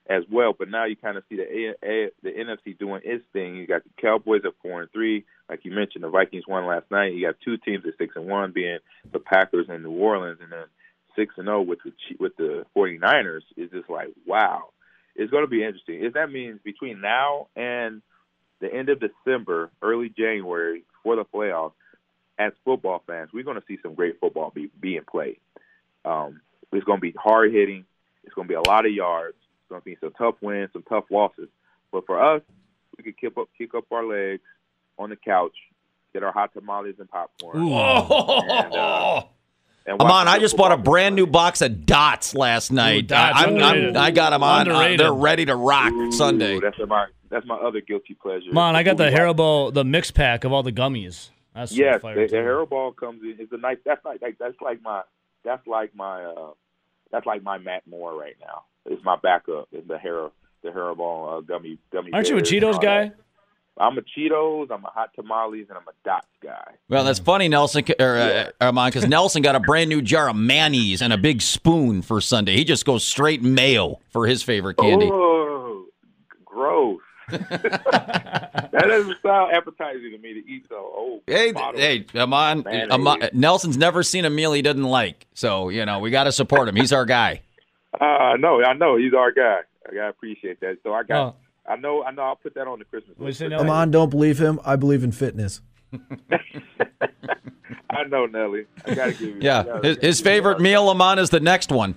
as 0.09 0.23
well. 0.31 0.53
But 0.57 0.69
now 0.69 0.85
you 0.85 0.95
kind 0.95 1.17
of 1.17 1.23
see 1.29 1.37
the 1.37 1.43
A- 1.43 1.85
A- 1.85 2.11
the 2.23 2.31
NFC 2.31 2.77
doing 2.77 3.01
its 3.03 3.23
thing. 3.33 3.55
You 3.55 3.67
got 3.67 3.83
the 3.83 4.01
Cowboys 4.01 4.41
at 4.45 4.53
four 4.61 4.81
and 4.81 4.91
three, 4.91 5.25
like 5.49 5.63
you 5.63 5.71
mentioned. 5.71 6.03
The 6.03 6.09
Vikings 6.09 6.47
won 6.47 6.65
last 6.65 6.89
night. 6.91 7.13
You 7.13 7.25
got 7.27 7.35
two 7.43 7.57
teams 7.57 7.85
at 7.85 7.97
six 7.97 8.15
and 8.15 8.27
one, 8.27 8.51
being 8.51 8.79
the 9.11 9.19
Packers 9.19 9.67
and 9.69 9.83
New 9.83 9.91
Orleans, 9.91 10.39
and 10.41 10.51
then 10.51 10.65
six 11.15 11.35
and 11.37 11.45
zero 11.47 11.59
oh 11.59 11.61
with 11.61 11.79
the 11.83 11.91
with 12.19 12.35
the 12.37 12.65
49ers 12.75 13.41
is 13.57 13.69
just 13.71 13.89
like 13.89 14.09
wow. 14.25 14.69
It's 15.15 15.31
going 15.31 15.43
to 15.43 15.49
be 15.49 15.63
interesting. 15.63 16.03
If 16.03 16.13
that 16.13 16.31
means 16.31 16.59
between 16.63 17.01
now 17.01 17.47
and 17.55 18.01
the 18.61 18.73
end 18.73 18.89
of 18.89 19.01
December, 19.01 19.69
early 19.81 20.09
January 20.09 20.83
for 21.03 21.17
the 21.17 21.25
playoffs, 21.25 21.73
as 22.39 22.53
football 22.63 23.03
fans, 23.05 23.29
we're 23.33 23.43
going 23.43 23.59
to 23.59 23.65
see 23.67 23.77
some 23.83 23.93
great 23.93 24.19
football 24.19 24.51
be 24.53 24.69
being 24.79 25.03
played. 25.09 25.39
Um, 26.05 26.41
it's 26.71 26.85
going 26.85 26.97
to 26.97 27.01
be 27.01 27.13
hard 27.17 27.51
hitting. 27.51 27.85
It's 28.23 28.33
going 28.33 28.47
to 28.47 28.51
be 28.51 28.55
a 28.55 28.67
lot 28.67 28.85
of 28.85 28.93
yards. 28.93 29.35
It's 29.71 29.79
going 29.79 29.81
to 29.81 29.85
be 29.85 29.97
some 30.01 30.13
tough 30.17 30.35
wins, 30.41 30.69
some 30.73 30.83
tough 30.83 31.05
losses. 31.09 31.47
But 31.91 32.05
for 32.05 32.21
us, 32.21 32.41
we 32.97 33.03
could 33.03 33.17
kick 33.17 33.37
up 33.37 33.47
kick 33.57 33.73
up 33.73 33.85
our 33.91 34.05
legs 34.05 34.43
on 34.99 35.09
the 35.09 35.15
couch, 35.15 35.55
get 36.11 36.23
our 36.23 36.33
hot 36.33 36.53
tamales 36.53 36.95
and 36.99 37.09
popcorn. 37.09 37.57
And, 37.57 37.69
uh, 38.73 39.23
Ahman, 39.99 40.27
I 40.27 40.37
just 40.39 40.55
bought 40.57 40.71
a 40.71 40.77
brand 40.77 41.15
new 41.15 41.25
box 41.25 41.61
of 41.61 41.87
dots 41.87 42.35
last 42.35 42.71
night. 42.71 43.05
Ooh, 43.05 43.07
dots, 43.07 43.39
I'm, 43.39 43.57
I'm, 43.57 43.97
i 43.97 44.11
got 44.11 44.29
them 44.29 44.43
on. 44.43 44.69
Uh, 44.69 44.95
they're 44.95 45.11
ready 45.11 45.45
to 45.45 45.55
rock 45.55 45.91
Ooh, 45.91 46.11
Sunday. 46.11 46.59
That's 46.59 46.77
my 46.87 47.07
that's 47.29 47.45
my 47.47 47.55
other 47.55 47.81
guilty 47.81 48.13
pleasure. 48.13 48.51
Ahman, 48.51 48.75
I 48.75 48.83
got 48.83 48.97
the 48.97 49.05
Haribo 49.05 49.73
the 49.73 49.85
mix 49.85 50.11
pack 50.11 50.43
of 50.43 50.51
all 50.51 50.63
the 50.63 50.71
gummies. 50.71 51.29
That's 51.55 51.71
yes, 51.71 52.01
the, 52.01 52.27
the 52.29 52.37
Haribo 52.37 52.95
comes 52.95 53.23
in. 53.23 53.37
It's 53.39 53.51
a 53.53 53.57
nice. 53.57 53.77
That's 53.85 54.03
like 54.03 54.21
that's 54.37 54.61
like 54.61 54.81
my 54.81 55.01
that's 55.43 55.65
like 55.65 55.95
my 55.95 56.25
uh 56.25 56.51
that's 57.11 57.25
like 57.25 57.41
my 57.41 57.57
Matt 57.57 57.87
Moore 57.87 58.13
right 58.13 58.35
now. 58.39 58.65
It's 58.85 59.03
my 59.03 59.15
backup. 59.21 59.67
It's 59.71 59.87
the 59.87 59.95
Haribo 59.95 60.31
the 60.63 60.69
Haribo 60.69 61.37
uh, 61.37 61.41
gummy 61.41 61.77
gummy. 61.91 62.11
Aren't 62.13 62.29
you 62.29 62.37
a 62.37 62.41
Cheetos 62.41 62.81
guy? 62.81 63.05
That. 63.05 63.15
I'm 63.77 63.97
a 63.97 64.01
Cheetos, 64.01 64.69
I'm 64.69 64.83
a 64.83 64.89
hot 64.89 65.11
tamales, 65.15 65.67
and 65.69 65.77
I'm 65.77 65.87
a 65.87 65.93
dots 66.03 66.27
guy. 66.43 66.73
Well, 66.89 67.03
that's 67.03 67.19
funny, 67.19 67.47
Nelson, 67.47 67.83
or 67.99 68.17
uh, 68.17 68.51
Ahman, 68.59 68.89
because 68.89 69.07
Nelson 69.07 69.41
got 69.41 69.55
a 69.55 69.59
brand 69.59 69.89
new 69.89 70.01
jar 70.01 70.29
of 70.29 70.35
mayonnaise 70.35 71.01
and 71.01 71.13
a 71.13 71.17
big 71.17 71.41
spoon 71.41 72.01
for 72.01 72.21
Sunday. 72.21 72.57
He 72.57 72.63
just 72.63 72.85
goes 72.85 73.03
straight 73.03 73.41
mayo 73.41 73.99
for 74.09 74.27
his 74.27 74.43
favorite 74.43 74.77
candy. 74.77 75.09
Oh, 75.11 75.85
gross. 76.45 76.99
that 77.29 78.71
doesn't 78.73 79.17
sound 79.23 79.53
appetizing 79.53 80.11
to 80.11 80.17
me 80.17 80.33
to 80.33 80.47
eat 80.47 80.65
so. 80.67 80.75
Oh, 80.75 81.21
hey, 81.25 81.53
hey, 81.75 82.05
Ahman, 82.13 82.67
Ahman, 82.91 83.29
Nelson's 83.33 83.77
never 83.77 84.03
seen 84.03 84.25
a 84.25 84.29
meal 84.29 84.51
he 84.51 84.61
doesn't 84.61 84.83
like, 84.83 85.27
so 85.33 85.69
you 85.69 85.85
know 85.85 85.99
we 85.99 86.11
got 86.11 86.25
to 86.25 86.31
support 86.33 86.67
him. 86.67 86.75
He's 86.75 86.91
our 86.91 87.05
guy. 87.05 87.41
Uh, 87.99 88.35
no, 88.39 88.63
I 88.63 88.73
know 88.73 88.95
he's 88.97 89.13
our 89.13 89.31
guy. 89.31 89.59
I 89.91 90.07
appreciate 90.07 90.59
that. 90.61 90.77
So 90.83 90.93
I 90.93 91.03
got. 91.03 91.17
Oh 91.17 91.35
I 91.67 91.75
know. 91.75 92.03
I 92.03 92.11
know. 92.11 92.23
I'll 92.23 92.35
put 92.35 92.53
that 92.55 92.67
on 92.67 92.79
the 92.79 92.85
Christmas 92.85 93.17
What'd 93.17 93.21
you 93.21 93.25
list. 93.27 93.39
say, 93.39 93.47
Nelly? 93.49 93.69
Ahman, 93.69 93.91
don't 93.91 94.09
believe 94.09 94.39
him. 94.39 94.59
I 94.65 94.75
believe 94.75 95.03
in 95.03 95.11
fitness. 95.11 95.61
I 97.89 98.03
know, 98.07 98.25
Nelly. 98.25 98.65
I 98.85 98.95
gotta 98.95 99.11
give 99.11 99.21
you. 99.21 99.37
Yeah, 99.41 99.63
gotta- 99.63 99.87
his, 99.87 99.97
his 99.97 100.21
favorite 100.21 100.59
meal, 100.61 100.87
Ahman, 100.89 101.19
is 101.19 101.29
the 101.29 101.39
next 101.39 101.71
one. 101.71 101.95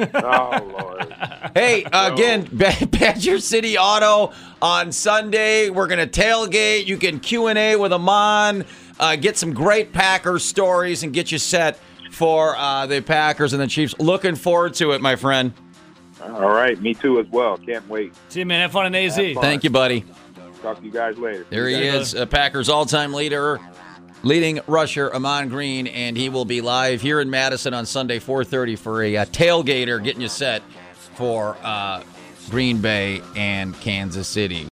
Oh 0.00 0.76
Lord. 0.78 1.14
Hey, 1.54 1.84
again, 1.92 2.48
Badger 2.50 3.38
City 3.38 3.78
Auto 3.78 4.32
on 4.60 4.90
Sunday. 4.90 5.70
We're 5.70 5.86
gonna 5.86 6.06
tailgate. 6.08 6.86
You 6.86 6.96
can 6.96 7.20
Q 7.20 7.46
and 7.46 7.56
A 7.56 7.76
with 7.76 7.92
Ahman, 7.92 8.64
uh, 8.98 9.14
get 9.14 9.36
some 9.36 9.52
great 9.54 9.92
Packers 9.92 10.44
stories, 10.44 11.04
and 11.04 11.12
get 11.12 11.30
you 11.30 11.38
set 11.38 11.78
for 12.14 12.56
uh, 12.56 12.86
the 12.86 13.00
Packers 13.02 13.52
and 13.52 13.60
the 13.60 13.66
Chiefs. 13.66 13.94
Looking 13.98 14.36
forward 14.36 14.74
to 14.74 14.92
it, 14.92 15.00
my 15.00 15.16
friend. 15.16 15.52
All 16.22 16.48
right. 16.52 16.80
Me 16.80 16.94
too 16.94 17.18
as 17.20 17.26
well. 17.28 17.58
Can't 17.58 17.86
wait. 17.88 18.14
See 18.28 18.40
you, 18.40 18.46
man. 18.46 18.60
Have 18.62 18.72
fun 18.72 18.86
in 18.86 18.94
AZ. 18.94 19.16
Fun. 19.16 19.34
Thank 19.42 19.64
you, 19.64 19.70
buddy. 19.70 20.04
Talk 20.62 20.78
to 20.78 20.84
you 20.84 20.90
guys 20.90 21.18
later. 21.18 21.44
There 21.50 21.68
he 21.68 21.74
Okay, 21.76 21.88
is, 21.88 22.14
uh, 22.14 22.24
Packers 22.24 22.70
all-time 22.70 23.12
leader, 23.12 23.60
leading 24.22 24.60
rusher 24.66 25.12
Ahman 25.14 25.50
Green, 25.50 25.86
and 25.86 26.16
he 26.16 26.30
will 26.30 26.46
be 26.46 26.62
live 26.62 27.02
here 27.02 27.20
in 27.20 27.28
Madison 27.28 27.74
on 27.74 27.84
Sunday, 27.84 28.18
4:30 28.18 28.78
for 28.78 29.02
a 29.02 29.16
uh, 29.18 29.24
tailgater, 29.26 30.02
getting 30.02 30.22
you 30.22 30.28
set 30.28 30.62
for 31.16 31.58
uh, 31.62 32.02
Green 32.48 32.78
Bay 32.80 33.20
and 33.36 33.78
Kansas 33.80 34.26
City. 34.26 34.62